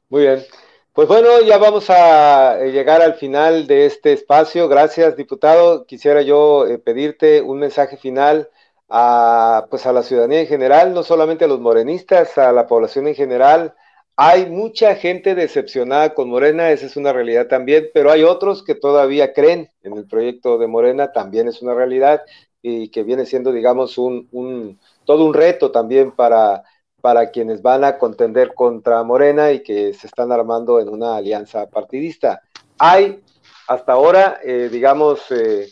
Muy 0.09 0.23
bien. 0.23 0.45
Pues 0.93 1.07
bueno, 1.07 1.41
ya 1.43 1.59
vamos 1.59 1.89
a 1.89 2.59
eh, 2.65 2.73
llegar 2.73 3.01
al 3.01 3.15
final 3.15 3.69
de 3.69 3.87
este 3.87 4.13
espacio. 4.13 4.67
Gracias, 4.67 5.17
diputado. 5.17 5.87
Quisiera 5.87 6.21
yo 6.23 6.67
eh, 6.67 6.79
pedirte 6.79 7.43
un 7.43 7.61
mensaje 7.61 7.97
final 7.97 8.51
a, 8.89 9.67
pues 9.71 9.87
a 9.87 9.93
la 9.93 10.03
ciudadanía 10.03 10.41
en 10.41 10.47
general, 10.47 10.95
no 10.95 11.03
solamente 11.03 11.45
a 11.45 11.49
los 11.49 11.61
morenistas, 11.61 12.39
a 12.39 12.53
la 12.53 12.67
población 12.67 13.07
en 13.09 13.15
general. 13.15 13.75
Hay 14.17 14.47
mucha 14.47 14.97
gente 14.97 15.35
decepcionada 15.35 16.15
con 16.15 16.29
Morena, 16.29 16.71
esa 16.71 16.87
es 16.87 16.97
una 16.97 17.13
realidad 17.13 17.47
también, 17.47 17.89
pero 17.95 18.11
hay 18.11 18.25
otros 18.25 18.65
que 18.65 18.75
todavía 18.75 19.33
creen 19.33 19.71
en 19.83 19.97
el 19.97 20.07
proyecto 20.07 20.59
de 20.59 20.67
Morena, 20.67 21.13
también 21.13 21.47
es 21.47 21.63
una 21.63 21.75
realidad 21.75 22.23
y 22.61 22.89
que 22.89 23.05
viene 23.05 23.27
siendo, 23.27 23.53
digamos, 23.53 23.97
un, 23.99 24.29
un 24.33 24.81
todo 25.05 25.25
un 25.25 25.35
reto 25.35 25.71
también 25.71 26.11
para, 26.11 26.65
para 27.01 27.31
quienes 27.31 27.63
van 27.63 27.85
a 27.85 27.97
contender 27.97 28.55
contra 28.55 29.03
Morena 29.05 29.53
y 29.53 29.63
que 29.63 29.95
se 29.95 30.09
están 30.09 30.33
armando 30.33 30.81
en 30.81 30.89
una 30.89 31.17
alianza 31.17 31.67
partidista. 31.67 32.43
Hay 32.79 33.23
hasta 33.69 33.93
ahora, 33.93 34.41
eh, 34.43 34.69
digamos, 34.71 35.31
eh, 35.31 35.69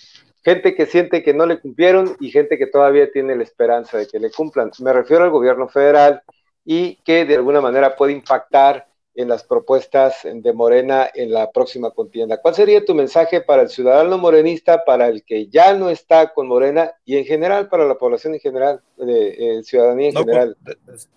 gente 0.46 0.76
que 0.76 0.86
siente 0.86 1.24
que 1.24 1.34
no 1.34 1.44
le 1.44 1.58
cumplieron 1.58 2.16
y 2.20 2.30
gente 2.30 2.56
que 2.56 2.68
todavía 2.68 3.10
tiene 3.10 3.34
la 3.34 3.42
esperanza 3.42 3.98
de 3.98 4.06
que 4.06 4.20
le 4.20 4.30
cumplan. 4.30 4.70
Me 4.78 4.92
refiero 4.92 5.24
al 5.24 5.30
gobierno 5.30 5.66
federal 5.66 6.22
y 6.64 6.94
que 7.02 7.24
de 7.24 7.34
alguna 7.34 7.60
manera 7.60 7.96
puede 7.96 8.12
impactar 8.12 8.86
en 9.16 9.26
las 9.26 9.42
propuestas 9.42 10.20
de 10.22 10.52
Morena 10.52 11.10
en 11.12 11.32
la 11.32 11.50
próxima 11.50 11.90
contienda. 11.90 12.40
¿Cuál 12.40 12.54
sería 12.54 12.84
tu 12.84 12.94
mensaje 12.94 13.40
para 13.40 13.62
el 13.62 13.70
ciudadano 13.70 14.18
morenista, 14.18 14.84
para 14.84 15.08
el 15.08 15.24
que 15.24 15.48
ya 15.48 15.74
no 15.74 15.90
está 15.90 16.32
con 16.32 16.46
Morena 16.46 16.92
y 17.04 17.16
en 17.16 17.24
general 17.24 17.68
para 17.68 17.84
la 17.84 17.96
población 17.96 18.34
en 18.34 18.40
general, 18.40 18.80
de, 18.98 19.58
eh, 19.58 19.64
ciudadanía 19.64 20.10
en 20.10 20.14
pues, 20.14 20.26
general? 20.26 20.56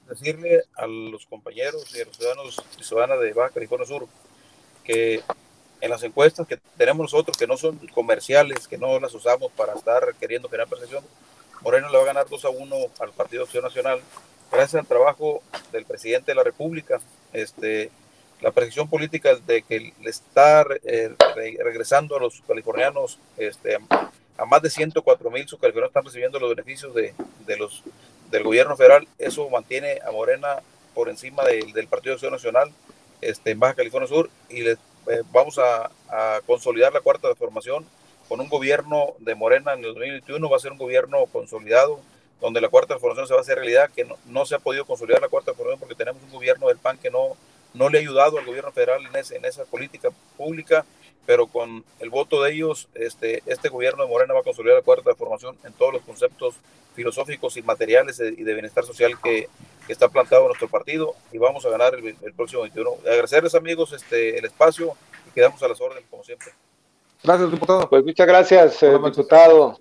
decirle 0.08 0.64
a 0.74 0.88
los 0.88 1.28
compañeros 1.28 1.96
y 1.96 2.02
a 2.02 2.06
los 2.06 2.18
ciudadanos 2.18 2.64
y 2.80 2.84
ciudadanas 2.84 3.20
de 3.22 3.34
Baja 3.34 3.54
California 3.54 3.86
Sur 3.86 4.08
que 4.84 5.22
en 5.82 5.90
las 5.90 6.04
encuestas 6.04 6.48
que 6.48 6.60
tenemos 6.78 7.04
nosotros, 7.04 7.38
que 7.38 7.48
no 7.48 7.58
son 7.58 7.78
comerciales, 7.94 8.68
que 8.68 8.78
no 8.78 9.00
las 9.00 9.14
usamos 9.14 9.52
para 9.54 9.74
estar 9.74 10.14
queriendo 10.20 10.50
generar 10.50 10.68
percepción, 10.68 11.04
Morena 11.62 11.90
le 11.90 11.98
va 11.98 12.04
a 12.04 12.08
ganar 12.08 12.28
2 12.30 12.46
a 12.46 12.50
1 12.50 12.76
al 13.00 13.12
Partido 13.12 13.44
Acción 13.44 13.64
Nacional 13.64 14.02
gracias 14.52 14.82
al 14.82 14.88
trabajo 14.88 15.44
del 15.72 15.86
presidente 15.86 16.32
de 16.32 16.36
la 16.36 16.44
República, 16.44 17.00
este, 17.34 17.92
la 18.42 18.52
percepción 18.52 18.90
política 18.90 19.36
de 19.36 19.62
que 19.62 19.94
le 20.02 20.10
está 20.10 20.66
eh, 20.84 21.14
regresando 21.36 22.18
a 22.18 22.20
los 22.20 22.42
californianos, 22.48 23.20
este, 23.38 23.78
a 24.38 24.46
más 24.46 24.62
de 24.62 24.70
104 24.70 25.30
mil 25.30 25.48
subcalifornianos 25.48 25.90
están 25.90 26.06
recibiendo 26.06 26.40
los 26.40 26.56
beneficios 26.56 26.96
de, 26.96 27.14
de, 27.46 27.58
los, 27.58 27.84
del 28.32 28.44
gobierno 28.44 28.76
federal, 28.76 29.08
eso 29.18 29.50
mantiene 29.50 30.00
a 30.06 30.12
Morena 30.12 30.62
por 30.96 31.10
encima 31.10 31.44
del 31.44 31.88
Partido 31.88 32.12
de 32.12 32.16
Acción 32.16 32.34
Nacional 32.34 32.72
este, 33.22 33.52
en 33.52 33.60
Baja 33.60 33.76
California 33.76 34.08
Sur 34.08 34.30
y 34.50 34.62
les, 34.62 34.78
eh, 35.10 35.24
vamos 35.32 35.60
a, 35.60 35.92
consolidar 36.46 36.92
la 36.92 37.02
cuarta 37.02 37.34
formación 37.36 37.86
con 38.28 38.40
un 38.40 38.50
gobierno 38.50 39.14
de 39.20 39.36
Morena 39.36 39.74
en 39.74 39.80
el 39.80 39.94
2021, 39.94 40.50
va 40.50 40.58
a 40.58 40.60
ser 40.60 40.72
un 40.72 40.78
gobierno 40.78 41.26
consolidado, 41.28 42.00
donde 42.42 42.62
la 42.62 42.70
cuarta 42.70 42.90
transformación 42.90 43.28
se 43.28 43.34
va 43.34 43.40
a 43.40 43.42
hacer 43.42 43.58
realidad, 43.58 43.92
que 43.96 44.08
no, 44.26 44.46
se 44.46 44.56
ha 44.56 44.60
podido 44.60 44.86
consolidar 44.86 45.22
la 45.22 45.28
cuarta 45.28 45.52
transformación 45.52 45.80
porque 45.80 45.96
tenemos 45.96 46.24
un 46.24 46.32
gobierno 46.32 46.68
del 46.68 46.78
PAN 46.78 46.98
que 46.98 47.12
no, 47.12 47.38
no 47.74 47.90
le 47.90 48.00
ha 48.00 48.02
ayudado 48.02 48.40
al 48.40 48.46
gobierno 48.46 48.72
federal 48.72 49.02
en 49.06 49.46
esa 49.46 49.66
política 49.66 50.10
pública, 50.36 50.86
pero 51.30 51.46
con 51.46 51.86
el 52.00 52.10
voto 52.10 52.42
de 52.42 52.54
ellos, 52.54 52.90
este, 52.96 53.44
este 53.46 53.70
gobierno 53.70 54.02
de 54.02 54.10
Morena 54.10 54.34
va 54.34 54.40
a 54.40 54.44
consolidar 54.44 54.78
la 54.78 54.82
cuarta 54.82 55.04
transformación 55.04 55.56
en 55.64 55.74
todos 55.74 55.94
los 55.94 56.02
conceptos 56.02 56.56
filosóficos 56.96 57.56
y 57.56 57.62
materiales 57.62 58.20
y 58.20 58.44
de 58.44 58.54
bienestar 58.54 58.84
social 58.84 59.14
que, 59.22 59.48
está 59.88 60.08
plantado 60.10 60.42
en 60.42 60.48
nuestro 60.48 60.68
partido 60.68 61.14
y 61.32 61.38
vamos 61.38 61.64
a 61.68 61.70
ganar 61.70 61.94
el, 61.94 62.34
próximo 62.34 62.64
21. 62.64 62.90
Agradecerles 63.02 63.54
amigos 63.54 63.94
este, 63.94 64.40
el 64.40 64.46
espacio 64.46 64.94
y 65.28 65.32
quedamos 65.36 65.62
a 65.62 65.68
las 65.68 65.80
órdenes 65.80 66.06
como 66.10 66.24
siempre. 66.24 66.48
Gracias, 67.24 67.52
diputado. 67.52 67.88
Pues 67.88 68.04
muchas 68.04 68.26
gracias, 68.26 68.82
eh, 68.82 68.92
diputado. 68.92 69.80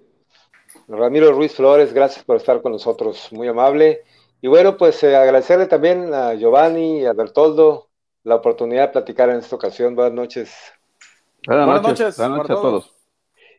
Ramiro 0.87 1.33
Ruiz 1.33 1.55
Flores, 1.55 1.95
gracias 1.95 2.27
por 2.27 2.37
estar 2.37 2.61
con 2.61 2.73
nosotros, 2.73 3.29
muy 3.33 3.49
amable. 3.49 4.03
Y 4.43 4.49
bueno, 4.49 4.77
pues 4.77 5.03
eh, 5.03 5.17
agradecerle 5.17 5.65
también 5.65 6.13
a 6.13 6.35
Giovanni 6.35 7.01
y 7.01 7.07
a 7.07 7.15
Bertoldo 7.15 7.89
la 8.25 8.35
oportunidad 8.35 8.89
de 8.89 8.93
platicar 8.93 9.31
en 9.31 9.37
esta 9.37 9.57
ocasión. 9.57 9.95
Buenas 9.95 10.13
noches. 10.13 10.78
Buenas, 11.49 11.83
noches, 11.83 12.19
buenas 12.19 12.37
noches 12.37 12.51
a 12.51 12.61
todos. 12.61 12.95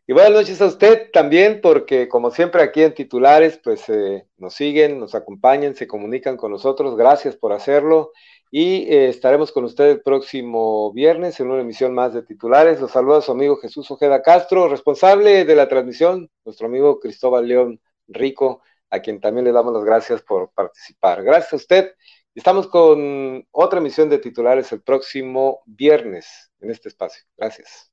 Y 0.06 0.14
buenas 0.14 0.32
noches 0.32 0.62
a 0.62 0.68
usted 0.68 1.10
también, 1.12 1.60
porque 1.60 2.08
como 2.08 2.30
siempre 2.30 2.62
aquí 2.62 2.84
en 2.84 2.94
titulares, 2.94 3.60
pues 3.64 3.90
eh, 3.90 4.28
nos 4.38 4.54
siguen, 4.54 5.00
nos 5.00 5.16
acompañan, 5.16 5.76
se 5.76 5.88
comunican 5.88 6.38
con 6.38 6.52
nosotros. 6.52 6.96
Gracias 6.96 7.36
por 7.36 7.52
hacerlo 7.52 8.12
y 8.52 8.84
eh, 8.94 9.10
estaremos 9.10 9.52
con 9.52 9.64
usted 9.64 9.90
el 9.90 10.02
próximo 10.02 10.94
viernes 10.94 11.40
en 11.40 11.50
una 11.50 11.62
emisión 11.62 11.96
más 11.96 12.14
de 12.14 12.22
titulares. 12.22 12.80
Los 12.80 12.92
saluda 12.92 13.22
su 13.22 13.32
amigo 13.32 13.58
Jesús 13.58 13.90
Ojeda 13.90 14.22
Castro, 14.22 14.70
responsable 14.70 15.44
de 15.44 15.56
la 15.56 15.68
transmisión, 15.68 16.30
nuestro 16.46 16.68
amigo 16.68 17.00
Cristóbal 17.00 17.48
León 17.48 17.82
Rico, 18.08 18.62
a 18.92 19.00
quien 19.00 19.20
también 19.20 19.46
le 19.46 19.52
damos 19.52 19.74
las 19.74 19.84
gracias 19.84 20.22
por 20.22 20.52
participar. 20.52 21.24
Gracias 21.24 21.54
a 21.54 21.56
usted. 21.56 21.94
Estamos 22.40 22.68
con 22.68 23.46
otra 23.52 23.80
emisión 23.80 24.08
de 24.08 24.18
titulares 24.18 24.72
el 24.72 24.82
próximo 24.82 25.62
viernes 25.66 26.50
en 26.62 26.72
este 26.72 26.88
espacio. 26.88 27.26
Gracias. 27.36 27.89